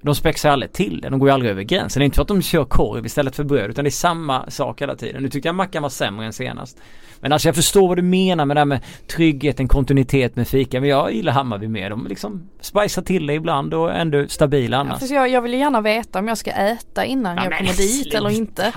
De 0.02 0.16
spexar 0.16 0.50
aldrig 0.50 0.74
till 0.74 1.02
det, 1.02 1.10
de 1.10 1.20
går 1.20 1.30
ju 1.30 1.34
aldrig 1.34 1.52
över 1.52 1.64
gränsen. 1.64 2.00
Det 2.00 2.04
är 2.04 2.06
inte 2.06 2.16
så 2.16 2.22
att 2.22 2.28
de 2.28 2.42
kör 2.42 2.66
korv 2.66 3.06
istället 3.06 3.36
för 3.36 3.44
bröd 3.44 3.70
utan 3.70 3.84
det 3.84 3.90
är 3.90 3.92
samma 3.92 4.50
sak 4.50 4.82
hela 4.82 4.96
tiden. 4.96 5.24
Nu 5.24 5.30
tyckte 5.30 5.48
jag 5.48 5.56
Mackan 5.56 5.84
var 5.84 5.90
sämre 5.90 6.26
än 6.26 6.34
senast. 6.34 6.78
Men 7.22 7.32
alltså 7.34 7.48
jag 7.48 7.56
förstår 7.56 7.88
vad 7.88 7.98
du 7.98 8.02
menar 8.02 8.46
med 8.46 8.56
det 8.58 8.60
här 8.62 8.66
med 8.66 8.80
tryggheten, 9.08 9.68
kontinuitet 9.68 10.36
med 10.36 10.48
fika. 10.48 10.80
Men 10.82 10.90
jag 10.90 11.14
gillar 11.14 11.34
Hammarby 11.34 11.68
mer. 11.68 11.90
De 11.90 12.08
liksom 12.08 12.50
spicar 12.62 13.02
till 13.02 13.28
det 13.28 13.34
ibland 13.34 13.74
och 13.74 13.94
ändå 13.96 14.28
stabila 14.28 14.78
Ja, 14.78 14.82
annars. 14.82 15.00
för 15.00 15.16
jag, 15.16 15.30
jag 15.30 15.42
vill 15.42 15.54
gärna 15.54 15.82
veta 15.82 16.20
om 16.20 16.28
jag 16.28 16.38
ska 16.38 16.52
äta 16.52 17.06
innan 17.06 17.38
Ja, 17.38 17.44
jag 17.44 17.58
kommer 17.58 17.70
dit 17.74 18.02
sluta. 18.02 18.18
eller 18.18 18.30
inte. 18.30 18.74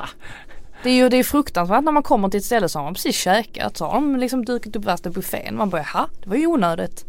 Det 0.82 0.90
är 0.90 0.94
ju 0.94 1.08
det 1.08 1.16
är 1.16 1.24
fruktansvärt 1.24 1.84
när 1.84 1.92
man 1.92 2.02
kommer 2.02 2.28
till 2.28 2.38
ett 2.38 2.44
ställe 2.44 2.68
som 2.68 2.84
man 2.84 2.94
precis 2.94 3.16
käkat 3.16 3.76
så 3.76 3.84
har 3.86 3.94
de 3.94 4.16
liksom 4.16 4.44
dukat 4.44 4.76
upp 4.76 4.84
värsta 4.84 5.10
buffén. 5.10 5.56
Man 5.56 5.70
bara 5.70 5.84
jaha, 5.94 6.06
det 6.22 6.28
var 6.28 6.36
ju 6.36 6.46
onödigt. 6.46 7.04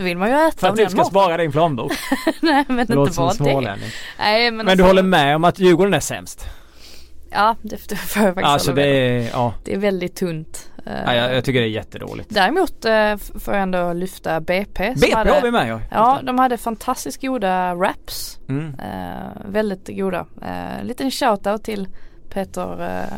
Då 0.00 0.04
vill 0.04 0.18
man 0.18 0.28
ju 0.28 0.34
äta 0.34 0.58
För 0.58 0.68
att 0.68 0.76
du 0.76 0.86
ska 0.86 0.96
maten. 0.96 1.10
spara 1.10 1.36
din 1.36 1.52
plånbok. 1.52 1.92
Nej 2.40 2.64
men 2.68 2.86
Det 2.86 2.94
inte 2.94 3.16
bara 3.16 3.32
det. 3.32 3.76
Nej 4.18 4.50
men, 4.50 4.56
Men 4.56 4.60
alltså, 4.60 4.76
du 4.76 4.82
håller 4.82 5.02
med 5.02 5.36
om 5.36 5.44
att 5.44 5.58
Djurgården 5.58 5.94
är 5.94 6.00
sämst? 6.00 6.46
Ja 7.30 7.56
det, 7.62 7.76
får 7.76 8.22
jag 8.22 8.34
faktiskt 8.34 8.46
Alltså 8.46 8.72
det 8.72 8.86
är, 8.86 9.30
ja. 9.32 9.54
Det 9.64 9.74
är 9.74 9.78
väldigt 9.78 10.16
tunt. 10.16 10.70
Eh, 10.86 10.92
ja 11.06 11.14
jag, 11.14 11.34
jag 11.34 11.44
tycker 11.44 11.60
det 11.60 11.66
är 11.66 11.70
jättedåligt. 11.70 12.34
Däremot 12.34 12.84
eh, 12.84 13.16
får 13.16 13.54
jag 13.54 13.62
ändå 13.62 13.92
lyfta 13.92 14.40
BP. 14.40 14.94
BP 14.96 15.14
hade, 15.14 15.30
har 15.30 15.42
vi 15.42 15.50
med 15.50 15.68
ja. 15.68 15.80
Ja 15.90 16.20
de 16.22 16.38
hade 16.38 16.56
fantastiskt 16.56 17.20
goda 17.22 17.74
wraps. 17.74 18.38
Mm. 18.48 18.74
Eh, 18.80 19.42
väldigt 19.44 19.88
goda. 19.88 20.26
Uh, 20.42 20.84
liten 20.84 21.10
shoutout 21.10 21.64
till 21.64 21.88
Peter, 22.30 22.82
eh, 22.82 23.16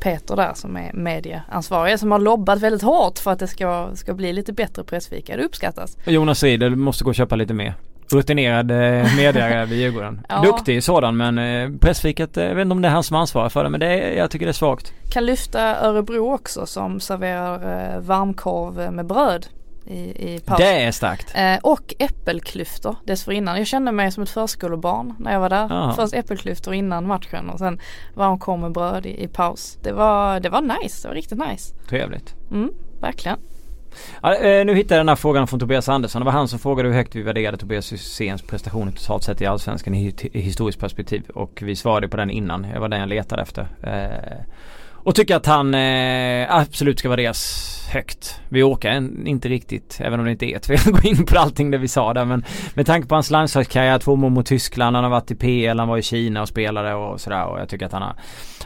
Peter 0.00 0.36
där 0.36 0.54
som 0.54 0.76
är 0.76 0.92
medieansvarig 0.92 1.98
som 1.98 2.10
har 2.12 2.18
lobbat 2.18 2.60
väldigt 2.60 2.82
hårt 2.82 3.18
för 3.18 3.30
att 3.30 3.38
det 3.38 3.46
ska, 3.46 3.88
ska 3.94 4.14
bli 4.14 4.32
lite 4.32 4.52
bättre 4.52 4.84
pressfika. 4.84 5.36
Det 5.36 5.44
uppskattas. 5.44 5.96
Jonas 6.04 6.42
Riedel 6.42 6.76
måste 6.76 7.04
gå 7.04 7.10
och 7.10 7.14
köpa 7.14 7.36
lite 7.36 7.54
mer. 7.54 7.74
Rutinerad 8.10 8.66
mediare 9.16 9.64
vid 9.66 9.78
Djurgården. 9.78 10.26
Ja. 10.28 10.42
Duktig 10.42 10.84
sådan 10.84 11.16
men 11.16 11.38
eh, 11.38 11.78
pressfikat, 11.80 12.36
eh, 12.36 12.44
jag 12.44 12.54
vet 12.54 12.62
inte 12.62 12.72
om 12.72 12.82
det 12.82 12.88
är 12.88 12.92
han 12.92 13.02
som 13.02 13.16
ansvarar 13.16 13.48
för 13.48 13.64
det 13.64 13.70
men 13.70 13.80
det 13.80 13.86
är, 13.86 14.18
jag 14.18 14.30
tycker 14.30 14.46
det 14.46 14.50
är 14.50 14.52
svagt. 14.52 14.92
Kan 15.12 15.26
lyfta 15.26 15.86
Örebro 15.86 16.34
också 16.34 16.66
som 16.66 17.00
serverar 17.00 17.54
eh, 17.54 18.00
varmkorv 18.00 18.92
med 18.92 19.06
bröd 19.06 19.46
i, 19.88 20.34
i 20.34 20.40
paus. 20.40 20.58
Det 20.58 20.82
är 20.82 20.92
starkt. 20.92 21.32
Eh, 21.34 21.56
och 21.62 21.94
äppelklyftor 21.98 22.96
dessförinnan. 23.04 23.58
Jag 23.58 23.66
kände 23.66 23.92
mig 23.92 24.12
som 24.12 24.22
ett 24.22 24.30
förskolebarn 24.30 25.14
när 25.18 25.32
jag 25.32 25.40
var 25.40 25.48
där. 25.50 25.66
Jaha. 25.70 25.92
Först 25.92 26.14
äppelklyftor 26.14 26.74
innan 26.74 27.06
matchen 27.06 27.50
och 27.50 27.58
sen 27.58 27.80
varmkorv 28.14 28.60
med 28.60 28.72
bröd 28.72 29.06
i, 29.06 29.22
i 29.22 29.28
paus. 29.28 29.78
Det 29.82 29.92
var, 29.92 30.40
det 30.40 30.48
var 30.48 30.60
nice, 30.60 31.02
det 31.02 31.08
var 31.08 31.14
riktigt 31.14 31.38
nice. 31.38 31.74
Trevligt. 31.88 32.34
Mm, 32.50 32.70
verkligen. 33.00 33.38
Ja, 34.22 34.34
eh, 34.34 34.64
nu 34.64 34.74
hittade 34.74 34.94
jag 34.94 35.00
den 35.00 35.08
här 35.08 35.16
frågan 35.16 35.46
från 35.46 35.60
Tobias 35.60 35.88
Andersson. 35.88 36.20
Det 36.20 36.26
var 36.26 36.32
han 36.32 36.48
som 36.48 36.58
frågade 36.58 36.88
hur 36.88 36.96
högt 36.96 37.14
vi 37.14 37.22
värderade 37.22 37.56
Tobias 37.56 37.92
Hyséns 37.92 38.42
prestationer 38.42 38.92
totalt 38.92 39.22
sett 39.22 39.40
i 39.40 39.46
Allsvenskan 39.46 39.94
i, 39.94 40.14
i 40.32 40.40
historiskt 40.40 40.80
perspektiv. 40.80 41.22
Och 41.34 41.62
vi 41.62 41.76
svarade 41.76 42.08
på 42.08 42.16
den 42.16 42.30
innan. 42.30 42.62
Det 42.62 42.78
var 42.78 42.88
den 42.88 43.00
jag 43.00 43.08
letade 43.08 43.42
efter. 43.42 43.68
Och 45.08 45.14
tycker 45.14 45.36
att 45.36 45.46
han 45.46 45.74
eh, 45.74 46.56
absolut 46.56 46.98
ska 46.98 47.08
värderas 47.08 47.64
högt. 47.92 48.40
Vi 48.48 48.62
åker 48.62 48.88
en, 48.88 49.26
inte 49.26 49.48
riktigt, 49.48 49.98
även 50.00 50.20
om 50.20 50.26
det 50.26 50.32
inte 50.32 50.46
är 50.46 50.56
ett 50.56 50.66
fel 50.66 50.92
gå 50.92 51.08
in 51.08 51.26
på 51.26 51.38
allting 51.38 51.70
det 51.70 51.78
vi 51.78 51.88
sa 51.88 52.14
där. 52.14 52.24
Men 52.24 52.44
med 52.74 52.86
tanke 52.86 53.08
på 53.08 53.14
hans 53.14 53.30
landslagskarriär, 53.30 53.98
två 53.98 54.16
mål 54.16 54.30
mot 54.30 54.46
Tyskland, 54.46 54.96
han 54.96 55.04
har 55.04 55.10
varit 55.10 55.30
i 55.30 55.34
PL, 55.34 55.78
han 55.78 55.88
var 55.88 55.98
i 55.98 56.02
Kina 56.02 56.42
och 56.42 56.48
spelade 56.48 56.94
och 56.94 57.20
sådär. 57.20 57.46
Och 57.46 57.60
jag 57.60 57.68
tycker 57.68 57.86
att 57.86 57.92
han 57.92 58.02
har, 58.02 58.16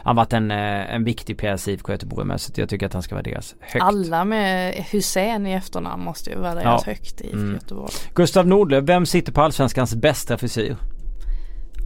han 0.03 0.15
varit 0.15 0.33
en, 0.33 0.51
eh, 0.51 0.95
en 0.95 1.03
viktig 1.03 1.37
pjäs 1.37 1.67
i 1.67 1.71
IFK 1.71 1.91
Göteborg 1.91 2.27
med. 2.27 2.41
Så 2.41 2.51
jag 2.55 2.69
tycker 2.69 2.85
att 2.85 2.93
han 2.93 3.03
ska 3.03 3.15
värderas 3.15 3.55
högt. 3.59 3.85
Alla 3.85 4.25
med 4.25 4.73
Hussein 4.91 5.47
i 5.47 5.51
efternamn 5.51 6.03
måste 6.03 6.29
ju 6.29 6.39
värderas 6.39 6.83
ja. 6.85 6.91
högt 6.91 7.21
i 7.21 7.23
IFK 7.23 7.37
mm. 7.37 7.53
Göteborg. 7.53 7.91
Gustav 8.13 8.47
Nordlöf, 8.47 8.83
vem 8.83 9.05
sitter 9.05 9.31
på 9.31 9.41
Allsvenskans 9.41 9.95
bästa 9.95 10.37
frisyr? 10.37 10.75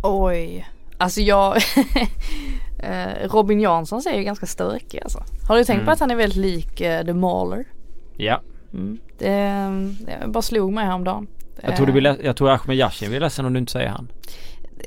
Oj, 0.04 0.68
alltså 0.98 1.22
jag 1.22 1.58
Robin 3.24 3.60
Jansson 3.60 4.02
ser 4.02 4.18
ju 4.18 4.24
ganska 4.24 4.46
stökig 4.46 5.02
alltså. 5.04 5.24
Har 5.48 5.58
du 5.58 5.64
tänkt 5.64 5.78
mm. 5.78 5.86
på 5.86 5.92
att 5.92 6.00
han 6.00 6.12
är 6.12 6.16
väldigt 6.16 6.38
lik 6.38 6.82
eh, 6.82 7.06
The 7.06 7.14
Mauler? 7.14 7.66
Ja. 8.18 8.42
Mm. 8.74 9.00
Det, 9.18 9.30
det 10.06 10.28
bara 10.28 10.42
slog 10.42 10.74
mig 10.74 10.86
häromdagen. 10.86 11.28
Jag 11.62 11.76
tror, 11.76 11.86
du 11.86 11.92
vill, 11.92 12.18
jag 12.24 12.36
tror 12.38 12.50
Ahmed 12.50 12.78
Yashin 12.78 13.10
blir 13.10 13.20
ledsen 13.20 13.46
om 13.46 13.54
du 13.54 13.60
inte 13.60 13.72
säger 13.72 13.90
han. 13.90 14.08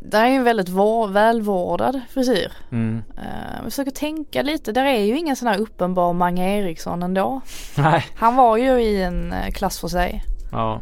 Det 0.02 0.16
är 0.16 0.26
ju 0.26 0.34
en 0.34 0.44
väldigt 0.44 0.68
vår, 0.68 1.08
välvårdad 1.08 2.00
frisyr. 2.10 2.52
Mm. 2.72 3.02
Uh, 3.18 3.24
jag 3.56 3.64
försöker 3.64 3.90
tänka 3.90 4.42
lite, 4.42 4.72
där 4.72 4.84
är 4.84 5.00
ju 5.00 5.18
ingen 5.18 5.36
sån 5.36 5.48
här 5.48 5.60
uppenbar 5.60 6.12
Mange 6.12 6.58
Eriksson 6.58 7.02
ändå. 7.02 7.40
Nej. 7.76 8.06
Han 8.14 8.36
var 8.36 8.56
ju 8.56 8.82
i 8.82 9.02
en 9.02 9.34
klass 9.52 9.80
för 9.80 9.88
sig. 9.88 10.24
Ja. 10.52 10.80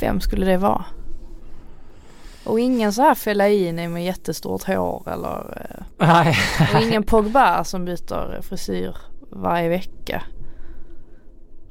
Vem 0.00 0.20
skulle 0.20 0.46
det 0.46 0.56
vara? 0.56 0.84
Och 2.44 2.60
ingen 2.60 2.92
så 2.92 3.02
här 3.02 3.14
Fellaini 3.14 3.88
med 3.88 4.04
jättestort 4.04 4.62
hår 4.62 5.02
eller 5.12 5.58
eh, 5.60 5.84
Nej. 5.98 6.36
Och 6.74 6.80
ingen 6.82 7.02
Pogba 7.02 7.64
som 7.64 7.84
byter 7.84 8.42
frisyr 8.42 8.96
varje 9.30 9.68
vecka. 9.68 10.22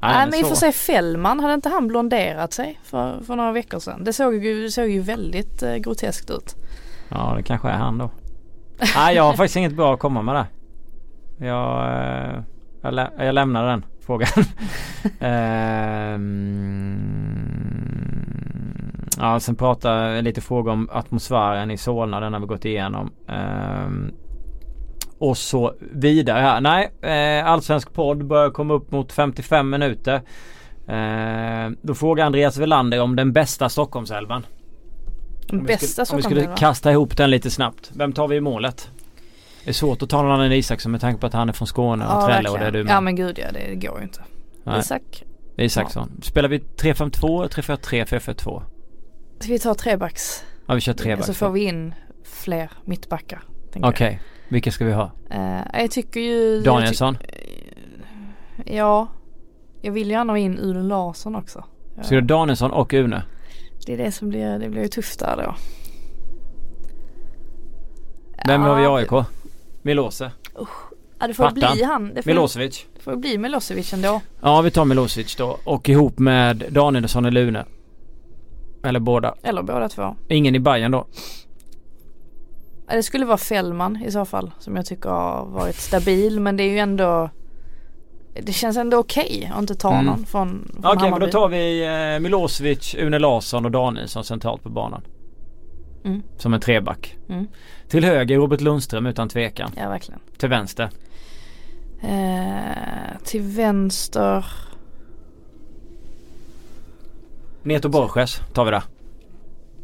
Nej, 0.01 0.13
Nej 0.13 0.27
men 0.29 0.39
i 0.39 0.43
och 0.43 0.47
för 0.47 0.55
sig 0.55 0.71
Fällman, 0.71 1.39
hade 1.39 1.53
inte 1.53 1.69
han 1.69 1.87
blonderat 1.87 2.53
sig 2.53 2.79
för, 2.83 3.21
för 3.23 3.35
några 3.35 3.51
veckor 3.51 3.79
sedan? 3.79 4.03
Det 4.03 4.13
såg 4.13 4.45
ju, 4.45 4.63
det 4.63 4.71
såg 4.71 4.89
ju 4.89 4.99
väldigt 5.01 5.63
eh, 5.63 5.75
groteskt 5.75 6.29
ut. 6.29 6.55
Ja 7.09 7.33
det 7.37 7.43
kanske 7.43 7.69
är 7.69 7.77
han 7.77 7.97
då. 7.97 8.09
Nej 8.95 9.15
jag 9.15 9.23
har 9.23 9.33
faktiskt 9.33 9.55
inget 9.55 9.75
bra 9.75 9.93
att 9.93 9.99
komma 9.99 10.21
med 10.21 10.35
där. 10.35 10.45
Jag, 11.47 11.93
eh, 11.93 12.41
jag, 12.81 12.93
lä 12.93 13.11
jag 13.17 13.35
lämnar 13.35 13.67
den 13.67 13.85
frågan. 14.05 14.29
um, 16.13 17.85
Ja, 19.19 19.39
sen 19.39 19.55
prata 19.55 20.21
lite 20.21 20.41
frågor 20.41 20.71
om 20.71 20.89
atmosfären 20.91 21.71
i 21.71 21.77
Solna. 21.77 22.19
Den 22.19 22.33
har 22.33 22.39
vi 22.39 22.45
gått 22.45 22.65
igenom. 22.65 23.11
Um, 23.27 24.11
och 25.19 25.37
så 25.37 25.73
vidare 25.79 26.39
här. 26.39 26.61
Nej, 26.61 26.91
eh, 27.01 27.45
Allsvensk 27.45 27.93
podd 27.93 28.25
börjar 28.25 28.49
komma 28.49 28.73
upp 28.73 28.91
mot 28.91 29.11
55 29.11 29.69
minuter. 29.69 30.21
Eh, 30.87 31.71
då 31.81 31.95
frågar 31.95 32.25
Andreas 32.25 32.57
Velander 32.57 33.01
om 33.01 33.15
den 33.15 33.33
bästa 33.33 33.69
Stockholmsälvan. 33.69 34.45
Den 35.47 35.63
bästa 35.63 36.05
Stockholmsälvan? 36.05 36.37
Om 36.37 36.39
vi 36.39 36.43
skulle 36.43 36.57
kasta 36.57 36.91
ihop 36.91 37.17
den 37.17 37.29
lite 37.29 37.49
snabbt. 37.49 37.91
Vem 37.93 38.13
tar 38.13 38.27
vi 38.27 38.35
i 38.35 38.41
målet? 38.41 38.89
Det 39.63 39.69
är 39.69 39.73
svårt 39.73 40.01
att 40.01 40.09
ta 40.09 40.21
någon 40.21 40.31
annan 40.31 40.51
Isaksson 40.51 40.91
med 40.91 41.01
tanke 41.01 41.21
på 41.21 41.27
att 41.27 41.33
han 41.33 41.49
är 41.49 41.53
från 41.53 41.67
Skåne 41.67 42.05
och 42.05 42.11
ja, 42.11 42.27
Trelle 42.27 42.49
och 42.49 42.59
det 42.59 42.65
är 42.65 42.71
du 42.71 42.83
med. 42.83 42.93
Ja 42.93 43.01
men 43.01 43.15
gud 43.15 43.39
ja, 43.39 43.51
det 43.53 43.75
går 43.75 43.97
ju 43.97 44.03
inte. 44.03 44.21
Nej. 44.63 44.79
Isak. 44.79 45.23
Isaksson. 45.57 46.11
Ja. 46.15 46.21
Spelar 46.23 46.49
vi 46.49 46.57
3-5-2, 46.57 47.47
3-4-3, 47.47 48.05
4-4-2? 48.05 48.61
Ska 49.39 49.51
vi 49.53 49.59
ta 49.59 49.73
trebacks? 49.73 50.43
Ja 50.67 50.75
vi 50.75 50.81
kör 50.81 50.93
trebacks. 50.93 51.27
Så 51.27 51.33
får 51.33 51.49
vi 51.49 51.63
in 51.63 51.93
fler 52.23 52.71
mittbackar. 52.85 53.43
Okej, 53.69 53.89
okay. 53.89 54.17
vilka 54.49 54.71
ska 54.71 54.85
vi 54.85 54.91
ha? 54.91 55.11
Uh, 55.33 55.79
jag 55.81 55.91
tycker 55.91 56.19
ju 56.19 56.61
Danielsson? 56.61 57.17
Tyck, 57.17 57.29
ja. 58.65 59.07
Jag 59.81 59.91
vill 59.91 60.11
gärna 60.11 60.33
ha 60.33 60.37
in 60.37 60.57
Une 60.57 60.83
Larsson 60.83 61.35
också. 61.35 61.63
Ska 62.01 62.15
du 62.15 62.21
Danielsson 62.21 62.71
och 62.71 62.93
Une? 62.93 63.23
Det 63.85 63.93
är 63.93 63.97
det 63.97 64.11
som 64.11 64.29
blir, 64.29 64.59
det 64.59 64.69
blir 64.69 64.81
ju 64.81 64.87
tufft 64.87 65.19
där 65.19 65.37
då. 65.37 65.55
Vem 68.47 68.61
har 68.61 68.75
vi 68.75 68.83
i 68.83 68.87
AIK? 68.87 69.25
Milose? 69.81 70.31
Usch. 70.61 70.91
Ja 71.19 71.27
det 71.27 71.33
får 71.33 71.43
Vartan. 71.43 71.73
bli 71.75 71.83
han. 71.83 72.13
Det 72.13 72.21
får, 72.21 72.29
Milosevic? 72.29 72.85
Det 72.95 73.01
får 73.01 73.15
bli 73.15 73.37
Milosevic 73.37 73.93
ändå. 73.93 74.21
Ja 74.41 74.61
vi 74.61 74.71
tar 74.71 74.85
Milosevic 74.85 75.35
då 75.35 75.59
och 75.63 75.89
ihop 75.89 76.19
med 76.19 76.65
Danielsson 76.69 77.25
eller 77.25 77.45
Lune. 77.45 77.65
Eller 78.83 78.99
båda. 78.99 79.35
Eller 79.43 79.63
båda 79.63 79.89
två. 79.89 80.15
Ingen 80.27 80.55
i 80.55 80.59
Bayern 80.59 80.91
då? 80.91 81.07
Det 82.87 83.03
skulle 83.03 83.25
vara 83.25 83.37
Fällman 83.37 84.03
i 84.05 84.11
så 84.11 84.25
fall 84.25 84.51
som 84.59 84.75
jag 84.75 84.85
tycker 84.85 85.09
har 85.09 85.45
varit 85.45 85.75
stabil 85.75 86.39
men 86.39 86.57
det 86.57 86.63
är 86.63 86.69
ju 86.69 86.79
ändå 86.79 87.29
Det 88.41 88.53
känns 88.53 88.77
ändå 88.77 88.97
okej 88.97 89.37
okay 89.37 89.45
att 89.45 89.59
inte 89.59 89.75
ta 89.75 89.93
mm. 89.93 90.05
någon 90.05 90.25
från, 90.25 90.69
från 90.71 90.85
Okej 90.85 90.97
okay, 90.97 91.11
men 91.11 91.19
då 91.19 91.27
tar 91.27 91.47
vi 91.47 91.85
eh, 91.85 92.19
Milosevic, 92.19 92.95
Une 92.95 93.19
Larsson 93.19 93.65
och 93.65 93.71
Danielsson 93.71 94.23
centralt 94.23 94.63
på 94.63 94.69
banan. 94.69 95.01
Mm. 96.05 96.23
Som 96.37 96.53
en 96.53 96.59
treback. 96.59 97.17
Mm. 97.29 97.47
Till 97.87 98.03
höger 98.03 98.37
Robert 98.37 98.61
Lundström 98.61 99.05
utan 99.05 99.29
tvekan. 99.29 99.71
Ja 99.77 99.89
verkligen. 99.89 100.19
Till 100.37 100.49
vänster? 100.49 100.89
Eh, 102.01 103.17
till 103.23 103.41
vänster 103.41 104.45
Neto 107.63 107.89
Borges 107.89 108.41
tar 108.53 108.65
vi 108.65 108.71
det. 108.71 108.83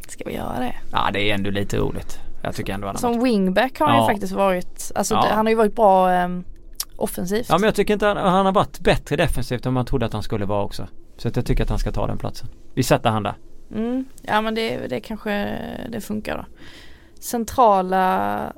Ska 0.07 0.23
vi 0.25 0.33
göra 0.33 0.59
det? 0.59 0.75
Ja 0.91 1.09
det 1.13 1.29
är 1.29 1.35
ändå 1.35 1.49
lite 1.49 1.77
roligt. 1.77 2.19
Jag 2.41 2.55
tycker 2.55 2.73
ändå 2.73 2.87
han 2.87 2.97
Som 2.97 3.23
wingback 3.23 3.79
har 3.79 3.87
han 3.87 4.01
ju 4.01 4.05
faktiskt 4.05 4.33
varit, 4.33 4.91
alltså 4.95 5.13
ja. 5.13 5.27
han 5.31 5.45
har 5.45 5.51
ju 5.51 5.55
varit 5.55 5.75
bra 5.75 6.23
um, 6.23 6.43
offensivt. 6.95 7.45
Ja 7.49 7.57
men 7.57 7.63
jag 7.63 7.75
tycker 7.75 7.93
inte 7.93 8.05
han, 8.05 8.17
han 8.17 8.45
har 8.45 8.53
varit 8.53 8.79
bättre 8.79 9.15
defensivt 9.15 9.65
än 9.65 9.73
man 9.73 9.85
trodde 9.85 10.05
att 10.05 10.13
han 10.13 10.23
skulle 10.23 10.45
vara 10.45 10.63
också. 10.63 10.87
Så 11.17 11.27
att 11.27 11.35
jag 11.35 11.45
tycker 11.45 11.63
att 11.63 11.69
han 11.69 11.79
ska 11.79 11.91
ta 11.91 12.07
den 12.07 12.17
platsen. 12.17 12.47
Vi 12.73 12.83
sätter 12.83 13.09
han 13.09 13.23
där. 13.23 13.35
Mm, 13.73 14.05
ja 14.21 14.41
men 14.41 14.55
det, 14.55 14.87
det 14.87 14.99
kanske 14.99 15.57
det 15.89 16.01
funkar 16.01 16.37
då. 16.37 16.45
Centrala 17.19 18.53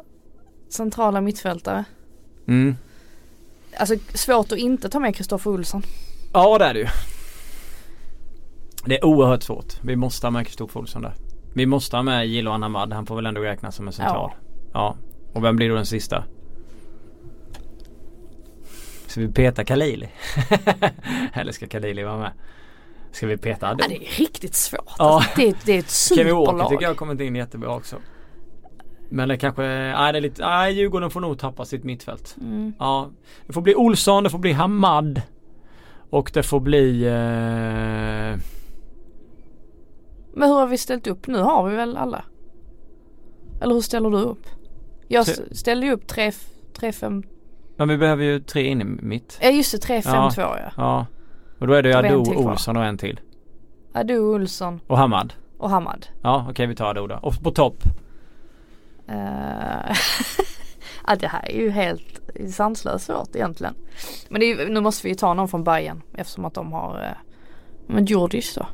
Centrala 0.70 1.22
mittfältare. 1.22 1.86
Mm. 2.48 2.78
Alltså 3.78 3.96
svårt 4.14 4.52
att 4.52 4.58
inte 4.58 4.90
ta 4.90 5.00
med 5.00 5.16
Kristoffer 5.16 5.52
Olsson. 5.52 5.82
Ja 6.34 6.58
det 6.58 6.66
är 6.66 6.74
det 6.74 6.80
ju. 6.80 6.88
Det 8.88 8.98
är 8.98 9.06
oerhört 9.06 9.44
svårt. 9.44 9.74
Vi 9.84 9.96
måste 9.96 10.28
ha 10.28 10.32
med 10.32 10.48
Kristoffer 10.48 10.80
Olsson 10.80 11.02
där. 11.02 11.14
Vi 11.54 11.66
måste 11.66 11.96
ha 11.96 12.04
med 12.04 12.28
Jiloan 12.28 12.64
Hamad. 12.64 12.94
Han 12.94 13.06
får 13.06 13.16
väl 13.16 13.26
ändå 13.26 13.42
räknas 13.42 13.76
som 13.76 13.88
en 13.88 13.94
central. 13.94 14.32
Ja. 14.34 14.38
ja. 14.74 14.98
Och 15.34 15.44
vem 15.44 15.56
blir 15.56 15.70
då 15.70 15.76
den 15.76 15.86
sista? 15.86 16.24
Ska 19.08 19.22
vi 19.22 19.28
peta 19.28 19.64
Kalili? 19.64 20.10
Eller 21.34 21.52
ska 21.52 21.68
Kalili 21.68 22.04
vara 22.04 22.18
med? 22.18 22.32
Ska 23.12 23.28
vi 23.28 23.38
peta 23.38 23.68
Ado? 23.68 23.84
Ja, 23.84 23.88
det 23.90 23.96
är 23.96 24.20
riktigt 24.20 24.56
svårt. 24.56 24.96
Ja. 24.98 25.16
Alltså, 25.16 25.30
det, 25.36 25.58
det 25.66 25.74
är 25.74 25.80
ett 25.80 25.90
superlag. 25.90 26.26
Kevin 26.28 26.36
Walker 26.36 26.70
tycker 26.70 26.84
jag 26.84 26.90
har 26.90 26.96
kommit 26.96 27.22
in 27.22 27.36
jättebra 27.36 27.76
också. 27.76 27.96
Men 29.10 29.30
det 29.30 29.38
kanske, 29.38 29.62
nej 29.62 30.14
det 30.14 30.20
är 30.20 30.22
lite, 30.22 30.48
nej 30.48 30.74
Djurgården 30.74 31.10
får 31.10 31.20
nog 31.20 31.40
tappa 31.40 31.66
sitt 31.66 31.84
mittfält. 31.84 32.36
Mm. 32.42 32.74
Ja. 32.80 33.10
Det 33.48 33.54
får 33.54 33.62
bli 33.62 33.76
Olsson, 33.76 34.24
det 34.24 34.30
får 34.30 34.40
bli 34.40 34.52
Hamad. 34.52 35.22
Och 36.10 36.32
det 36.34 36.44
får 36.44 36.60
bli 36.60 37.06
eh, 37.06 38.40
men 40.38 40.50
hur 40.50 40.56
har 40.56 40.68
vi 40.68 40.78
ställt 40.78 41.08
upp? 41.08 41.28
Nu 41.28 41.40
har 41.40 41.70
vi 41.70 41.76
väl 41.76 41.98
alla? 41.98 42.24
Eller 43.62 43.74
hur 43.74 43.82
ställer 43.82 44.10
du 44.10 44.18
upp? 44.18 44.48
Jag 45.08 45.28
ställde 45.52 45.86
ju 45.86 45.92
upp 45.92 46.12
3-5 46.12 47.24
Men 47.76 47.90
vi 47.90 47.98
behöver 47.98 48.24
ju 48.24 48.40
tre 48.40 48.68
in 48.68 48.82
i 48.82 48.84
mitt. 48.84 49.40
Ja 49.42 49.50
just 49.50 49.72
det, 49.72 50.02
3-5-2 50.02 50.34
ja. 50.38 50.60
ja. 50.60 50.72
Ja. 50.78 51.06
Och 51.60 51.68
då 51.68 51.74
är 51.74 51.84
det 51.84 51.90
ju 51.90 51.96
Ado, 51.96 52.50
Olsson 52.50 52.78
och 52.78 52.86
en 52.86 52.98
till. 52.98 53.20
Ado, 53.94 54.14
Olsson. 54.14 54.80
Och 54.88 54.98
Hamad. 54.98 55.34
Och 55.58 55.70
Hamad. 55.70 56.08
Ja 56.22 56.40
okej 56.42 56.52
okay, 56.52 56.68
vi 56.68 56.76
tar 56.76 56.86
Ado 56.86 57.08
då. 57.08 57.20
Och 57.22 57.44
på 57.44 57.52
topp? 57.52 57.84
Uh, 59.10 59.16
ja 61.08 61.16
det 61.20 61.28
här 61.28 61.52
är 61.52 61.60
ju 61.60 61.70
helt 61.70 62.22
sanslöst 62.50 63.06
svårt 63.06 63.36
egentligen. 63.36 63.76
Men 64.30 64.42
är, 64.42 64.70
nu 64.70 64.82
måste 64.82 65.08
vi 65.08 65.10
ju 65.10 65.16
ta 65.16 65.34
någon 65.34 65.48
från 65.48 65.64
Bayern 65.64 66.02
eftersom 66.14 66.46
att 66.46 66.54
de 66.54 66.74
har 66.74 66.96
uh, 66.96 67.34
Men 67.88 68.06
Djurdjic 68.06 68.56
då. 68.56 68.66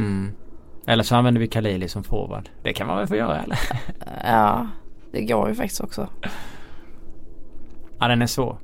Mm. 0.00 0.32
Eller 0.86 1.02
så 1.02 1.16
använder 1.16 1.40
vi 1.40 1.46
Kalili 1.46 1.88
som 1.88 2.04
forward. 2.04 2.48
Det 2.62 2.72
kan 2.72 2.86
man 2.86 2.96
väl 2.96 3.06
få 3.06 3.16
göra 3.16 3.42
eller? 3.42 3.58
ja, 4.24 4.66
det 5.12 5.24
går 5.24 5.48
ju 5.48 5.54
faktiskt 5.54 5.80
också. 5.80 6.08
Ja 7.98 8.08
den 8.08 8.22
är 8.22 8.26
svår. 8.26 8.58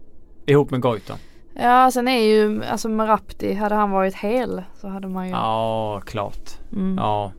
Ihop 0.47 0.71
med 0.71 0.81
Goitom. 0.81 1.17
Ja 1.55 1.91
sen 1.91 2.09
är 2.09 2.25
ju, 2.25 2.65
alltså 2.65 2.89
Marapti, 2.89 3.55
hade 3.55 3.75
han 3.75 3.91
varit 3.91 4.15
hel 4.15 4.63
så 4.75 4.89
hade 4.89 5.09
man 5.09 5.27
ju 5.27 5.33
Ja 5.33 6.03
klart. 6.07 6.51
Mm. 6.73 6.97
Ja. 6.99 7.33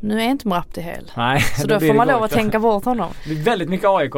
Nu 0.00 0.20
är 0.20 0.24
inte 0.24 0.48
Marapti 0.48 0.80
hel. 0.80 1.10
Nej. 1.16 1.40
Så 1.40 1.66
då 1.68 1.80
får 1.80 1.94
man 1.94 2.08
lov 2.08 2.22
att 2.22 2.30
tänka 2.30 2.58
bort 2.60 2.84
honom. 2.84 3.10
Det 3.24 3.32
är 3.32 3.44
väldigt 3.44 3.68
mycket 3.68 3.88
AIK. 3.88 4.14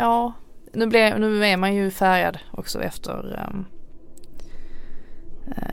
Ja. 0.00 0.32
nu, 0.72 0.86
blev, 0.86 1.20
nu 1.20 1.46
är 1.46 1.56
man 1.56 1.74
ju 1.74 1.90
färgad 1.90 2.38
också 2.50 2.82
efter 2.82 3.46
um, 3.48 3.66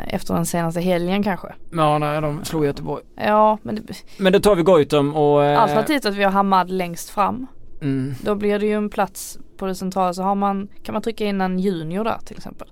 efter 0.07 0.33
den 0.33 0.45
senaste 0.45 0.81
helgen 0.81 1.23
kanske. 1.23 1.47
Ja, 1.71 1.97
nej, 1.97 2.21
de 2.21 2.45
slog 2.45 2.65
Göteborg. 2.65 3.03
Ja, 3.15 3.57
men 3.61 3.75
det, 3.75 3.93
Men 4.17 4.33
då 4.33 4.39
tar 4.39 4.55
vi 4.55 4.63
Goitom 4.63 5.15
och... 5.15 5.43
Eh, 5.45 5.61
Alternativt 5.61 6.05
att 6.05 6.15
vi 6.15 6.23
har 6.23 6.31
Hamad 6.31 6.69
längst 6.69 7.09
fram. 7.09 7.47
Mm. 7.81 8.13
Då 8.23 8.35
blir 8.35 8.59
det 8.59 8.65
ju 8.65 8.73
en 8.73 8.89
plats 8.89 9.39
på 9.57 9.65
det 9.65 9.75
centrala 9.75 10.13
så 10.13 10.23
har 10.23 10.35
man, 10.35 10.67
kan 10.83 10.93
man 10.93 11.01
trycka 11.01 11.25
in 11.25 11.41
en 11.41 11.59
junior 11.59 12.03
där 12.03 12.17
till 12.25 12.37
exempel. 12.37 12.67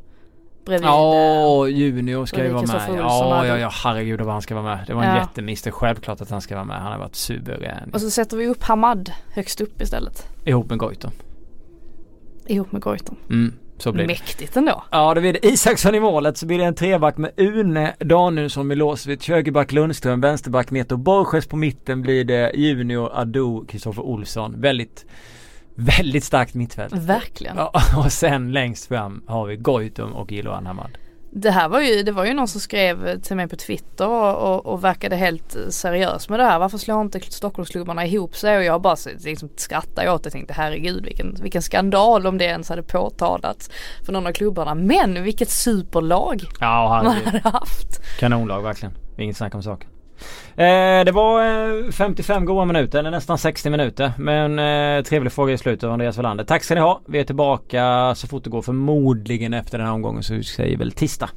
Bredvid. 0.66 0.88
Ja, 0.88 1.68
Junior 1.68 2.26
ska 2.26 2.44
ju 2.44 2.50
vara 2.50 2.66
med. 2.68 3.00
Ja, 3.00 3.46
ja, 3.46 3.58
ja, 3.58 3.70
herregud 3.84 4.22
vad 4.22 4.34
han 4.34 4.42
ska 4.42 4.56
vara 4.56 4.66
med. 4.76 4.80
Det 4.88 4.94
var 4.94 5.04
en 5.04 5.10
Ja. 5.16 5.18
jättemiss. 5.22 5.62
Det 5.62 5.70
är 5.70 5.72
självklart 5.72 6.22
att 6.22 6.30
han 6.30 6.42
ska 6.42 6.56
vara 6.56 6.66
med. 6.66 6.78
Han 6.82 6.92
har 6.92 7.00
varit 7.00 7.16
suverän. 7.16 7.90
Och 7.94 8.02
så 8.02 8.10
sätter 8.10 8.38
vi 8.38 8.48
upp 8.48 8.64
Hamad 8.64 9.12
högst 9.34 9.62
upp 9.62 9.82
istället. 9.82 10.28
Ihop 10.46 10.70
med 10.70 10.78
Goitom. 10.80 11.12
Ihop 12.48 12.72
med 12.72 12.82
Goitom. 12.82 13.16
Mm, 13.30 13.54
så 13.78 13.92
blir 13.92 14.04
det. 14.04 14.08
Mäktigt 14.08 14.58
ändå. 14.58 14.84
Ja, 14.92 15.14
då 15.14 15.22
blir 15.22 15.34
det 15.34 15.46
Isaksson 15.46 15.96
i 15.96 16.00
målet. 16.00 16.38
Så 16.38 16.46
blir 16.46 16.58
det 16.58 16.66
en 16.66 16.76
treback 16.76 17.18
med 17.18 17.32
Une 17.38 17.94
Danielsson, 18.00 18.68
Milosevic, 18.68 19.28
högerback 19.28 19.72
Lundström, 19.72 20.22
vänsterback 20.22 20.72
Neto 20.72 20.98
Borges. 20.98 21.48
På 21.48 21.56
mitten 21.56 22.02
blir 22.02 22.24
det 22.24 22.52
Junior, 22.56 23.12
Ado, 23.14 23.66
Kristoffer 23.66 24.02
Olsson. 24.02 24.62
Väldigt, 24.62 25.06
väldigt 25.76 26.24
starkt 26.24 26.54
mittfält. 26.54 26.94
Verkligen. 26.94 27.58
Ja, 27.58 27.72
och 27.98 28.12
sen 28.12 28.52
längst 28.52 28.88
fram 28.88 29.24
har 29.28 29.46
vi 29.46 29.56
Goitom 29.56 30.14
och 30.14 30.32
Iloan 30.32 30.66
Hamad. 30.66 30.98
Det 31.32 31.52
här 31.52 31.70
var 31.70 31.82
ju, 31.82 32.04
det 32.04 32.12
var 32.12 32.26
ju 32.26 32.34
någon 32.34 32.48
som 32.48 32.62
skrev 32.62 33.22
till 33.22 33.36
mig 33.36 33.48
på 33.48 33.56
Twitter 33.56 34.08
och, 34.08 34.36
och, 34.36 34.66
och 34.66 34.84
verkade 34.84 35.16
helt 35.16 35.58
seriös 35.70 36.30
med 36.30 36.40
det 36.40 36.44
här. 36.44 36.60
Varför 36.60 36.78
slår 36.78 37.02
inte 37.02 37.20
Stockholmsklubbarna 37.20 38.06
ihop 38.06 38.36
sig? 38.36 38.58
Och 38.58 38.64
jag 38.64 38.82
bara 38.82 38.96
liksom 39.20 39.50
skrattade 39.56 40.12
åt 40.12 40.24
det 40.24 40.28
och 40.28 40.34
tänkte 40.34 40.54
herregud 40.54 41.06
vilken, 41.06 41.36
vilken 41.42 41.62
skandal 41.62 42.28
om 42.28 42.38
det 42.38 42.46
ens 42.46 42.70
hade 42.70 42.84
påtalats 42.84 43.70
för 44.06 44.14
någon 44.14 44.28
av 44.28 44.32
klubbarna. 44.32 44.76
Men 44.76 45.24
vilket 45.24 45.50
superlag 45.50 46.44
Ja, 46.60 47.02
man 47.04 47.16
hade 47.16 47.50
haft. 47.50 48.20
Kanonlag 48.20 48.62
verkligen. 48.62 48.94
Inget 49.18 49.38
snack 49.38 49.56
om 49.56 49.64
saken. 49.64 49.90
Eh, 50.56 51.06
det 51.06 51.12
var 51.12 51.42
eh, 51.86 51.92
55 51.92 52.46
goda 52.46 52.66
minuter, 52.66 53.00
eller 53.00 53.12
nästan 53.12 53.38
60 53.38 53.70
minuter. 53.70 54.12
Men 54.18 54.60
eh, 54.60 55.04
trevlig 55.04 55.32
fråga 55.32 55.54
i 55.54 55.58
slutet 55.58 55.84
av 55.84 55.94
Andreas 55.94 56.18
Welander. 56.18 56.44
Tack 56.44 56.64
ska 56.64 56.76
ni 56.76 56.82
ha. 56.82 57.02
Vi 57.08 57.20
är 57.20 57.24
tillbaka 57.24 58.14
så 58.16 58.28
fort 58.28 58.44
det 58.44 58.50
går. 58.50 58.62
Förmodligen 58.62 59.54
efter 59.54 59.78
den 59.78 59.88
här 59.88 59.94
omgången 59.94 60.24
så 60.24 60.44
säger 60.44 60.78
väl 60.78 60.92
tisdag. 60.92 61.30